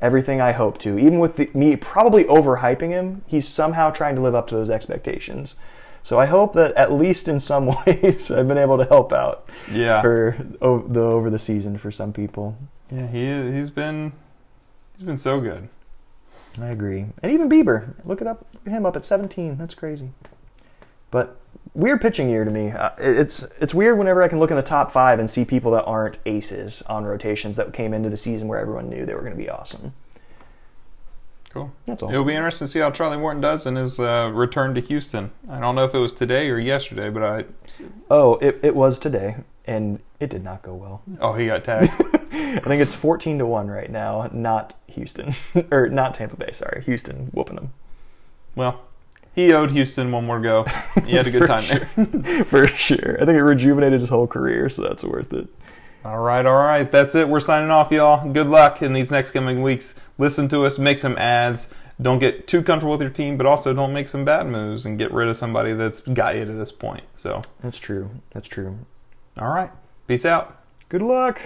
everything 0.00 0.40
I 0.40 0.50
hoped 0.52 0.80
to. 0.82 0.98
Even 0.98 1.20
with 1.20 1.36
the, 1.36 1.48
me 1.54 1.76
probably 1.76 2.24
overhyping 2.24 2.88
him, 2.90 3.22
he's 3.28 3.46
somehow 3.46 3.90
trying 3.90 4.16
to 4.16 4.20
live 4.20 4.34
up 4.34 4.48
to 4.48 4.56
those 4.56 4.70
expectations. 4.70 5.54
So 6.02 6.18
I 6.18 6.26
hope 6.26 6.54
that 6.54 6.74
at 6.74 6.90
least 6.92 7.28
in 7.28 7.38
some 7.38 7.66
ways 7.86 8.28
I've 8.28 8.48
been 8.48 8.58
able 8.58 8.78
to 8.78 8.84
help 8.86 9.12
out 9.12 9.48
Yeah. 9.70 10.02
for 10.02 10.36
the 10.60 11.00
over 11.00 11.30
the 11.30 11.38
season 11.38 11.78
for 11.78 11.92
some 11.92 12.12
people. 12.12 12.56
Yeah, 12.90 13.06
he 13.06 13.52
he's 13.56 13.70
been 13.70 14.12
he's 14.96 15.06
been 15.06 15.16
so 15.16 15.40
good. 15.40 15.68
I 16.60 16.66
agree. 16.70 17.06
And 17.22 17.30
even 17.30 17.48
Bieber, 17.48 17.94
look 18.04 18.20
it 18.20 18.26
up 18.26 18.44
him 18.66 18.84
up 18.84 18.96
at 18.96 19.04
17. 19.04 19.56
That's 19.58 19.74
crazy. 19.74 20.10
But 21.12 21.36
weird 21.74 22.00
pitching 22.00 22.28
year 22.28 22.44
to 22.44 22.50
me. 22.50 22.72
Uh, 22.72 22.90
it's 22.98 23.46
it's 23.60 23.72
weird 23.72 23.96
whenever 23.96 24.22
I 24.22 24.28
can 24.28 24.40
look 24.40 24.50
in 24.50 24.56
the 24.56 24.62
top 24.62 24.90
five 24.90 25.20
and 25.20 25.30
see 25.30 25.44
people 25.44 25.70
that 25.72 25.84
aren't 25.84 26.18
aces 26.26 26.82
on 26.82 27.04
rotations 27.04 27.54
that 27.56 27.72
came 27.72 27.94
into 27.94 28.10
the 28.10 28.16
season 28.16 28.48
where 28.48 28.58
everyone 28.58 28.88
knew 28.88 29.06
they 29.06 29.14
were 29.14 29.20
going 29.20 29.32
to 29.34 29.38
be 29.38 29.48
awesome. 29.48 29.92
Cool. 31.50 31.70
That's 31.84 32.02
all. 32.02 32.10
It'll 32.10 32.24
be 32.24 32.34
interesting 32.34 32.66
to 32.66 32.72
see 32.72 32.78
how 32.78 32.90
Charlie 32.90 33.18
Morton 33.18 33.42
does 33.42 33.66
in 33.66 33.76
his 33.76 34.00
uh, 34.00 34.30
return 34.32 34.74
to 34.74 34.80
Houston. 34.80 35.30
I 35.50 35.60
don't 35.60 35.74
know 35.74 35.84
if 35.84 35.94
it 35.94 35.98
was 35.98 36.12
today 36.12 36.48
or 36.48 36.58
yesterday, 36.58 37.10
but 37.10 37.22
I 37.22 37.44
Oh, 38.10 38.36
it, 38.36 38.58
it 38.62 38.74
was 38.74 38.98
today, 38.98 39.36
and 39.66 40.00
it 40.18 40.30
did 40.30 40.42
not 40.42 40.62
go 40.62 40.74
well. 40.74 41.02
oh 41.20 41.34
he 41.34 41.46
got 41.46 41.62
tagged. 41.62 41.92
I 42.32 42.60
think 42.60 42.80
it's 42.80 42.94
14 42.94 43.38
to 43.38 43.46
1 43.46 43.68
right 43.68 43.90
now, 43.90 44.30
not 44.32 44.74
Houston. 44.88 45.34
or 45.70 45.88
not 45.88 46.14
Tampa 46.14 46.36
Bay, 46.36 46.52
sorry. 46.52 46.82
Houston 46.84 47.26
whooping 47.32 47.56
them. 47.56 47.72
well, 48.54 48.80
he 49.34 49.52
owed 49.52 49.70
Houston 49.70 50.12
one 50.12 50.26
more 50.26 50.40
go. 50.40 50.64
He 51.06 51.16
had 51.16 51.26
a 51.26 51.30
good 51.30 51.46
time 51.46 51.64
there. 51.66 52.44
For 52.44 52.66
sure. 52.66 53.16
I 53.20 53.24
think 53.24 53.36
it 53.36 53.42
rejuvenated 53.42 54.00
his 54.00 54.10
whole 54.10 54.26
career, 54.26 54.68
so 54.68 54.82
that's 54.82 55.04
worth 55.04 55.32
it. 55.32 55.48
All 56.04 56.18
right, 56.18 56.44
all 56.44 56.56
right. 56.56 56.90
That's 56.90 57.14
it. 57.14 57.28
We're 57.28 57.40
signing 57.40 57.70
off, 57.70 57.92
y'all. 57.92 58.28
Good 58.32 58.48
luck 58.48 58.82
in 58.82 58.92
these 58.92 59.10
next 59.10 59.30
coming 59.32 59.62
weeks. 59.62 59.94
Listen 60.18 60.48
to 60.48 60.64
us, 60.66 60.78
make 60.78 60.98
some 60.98 61.16
ads. 61.16 61.68
Don't 62.00 62.18
get 62.18 62.48
too 62.48 62.62
comfortable 62.62 62.92
with 62.92 63.02
your 63.02 63.10
team, 63.10 63.36
but 63.36 63.46
also 63.46 63.72
don't 63.72 63.92
make 63.92 64.08
some 64.08 64.24
bad 64.24 64.46
moves 64.48 64.84
and 64.84 64.98
get 64.98 65.12
rid 65.12 65.28
of 65.28 65.36
somebody 65.36 65.74
that's 65.74 66.00
got 66.00 66.34
you 66.34 66.44
to 66.44 66.52
this 66.52 66.72
point. 66.72 67.04
So, 67.14 67.42
That's 67.62 67.78
true. 67.78 68.10
That's 68.32 68.48
true. 68.48 68.78
all 69.38 69.48
right. 69.50 69.70
Peace 70.08 70.24
out. 70.24 70.58
Good 70.88 71.02
luck. 71.02 71.40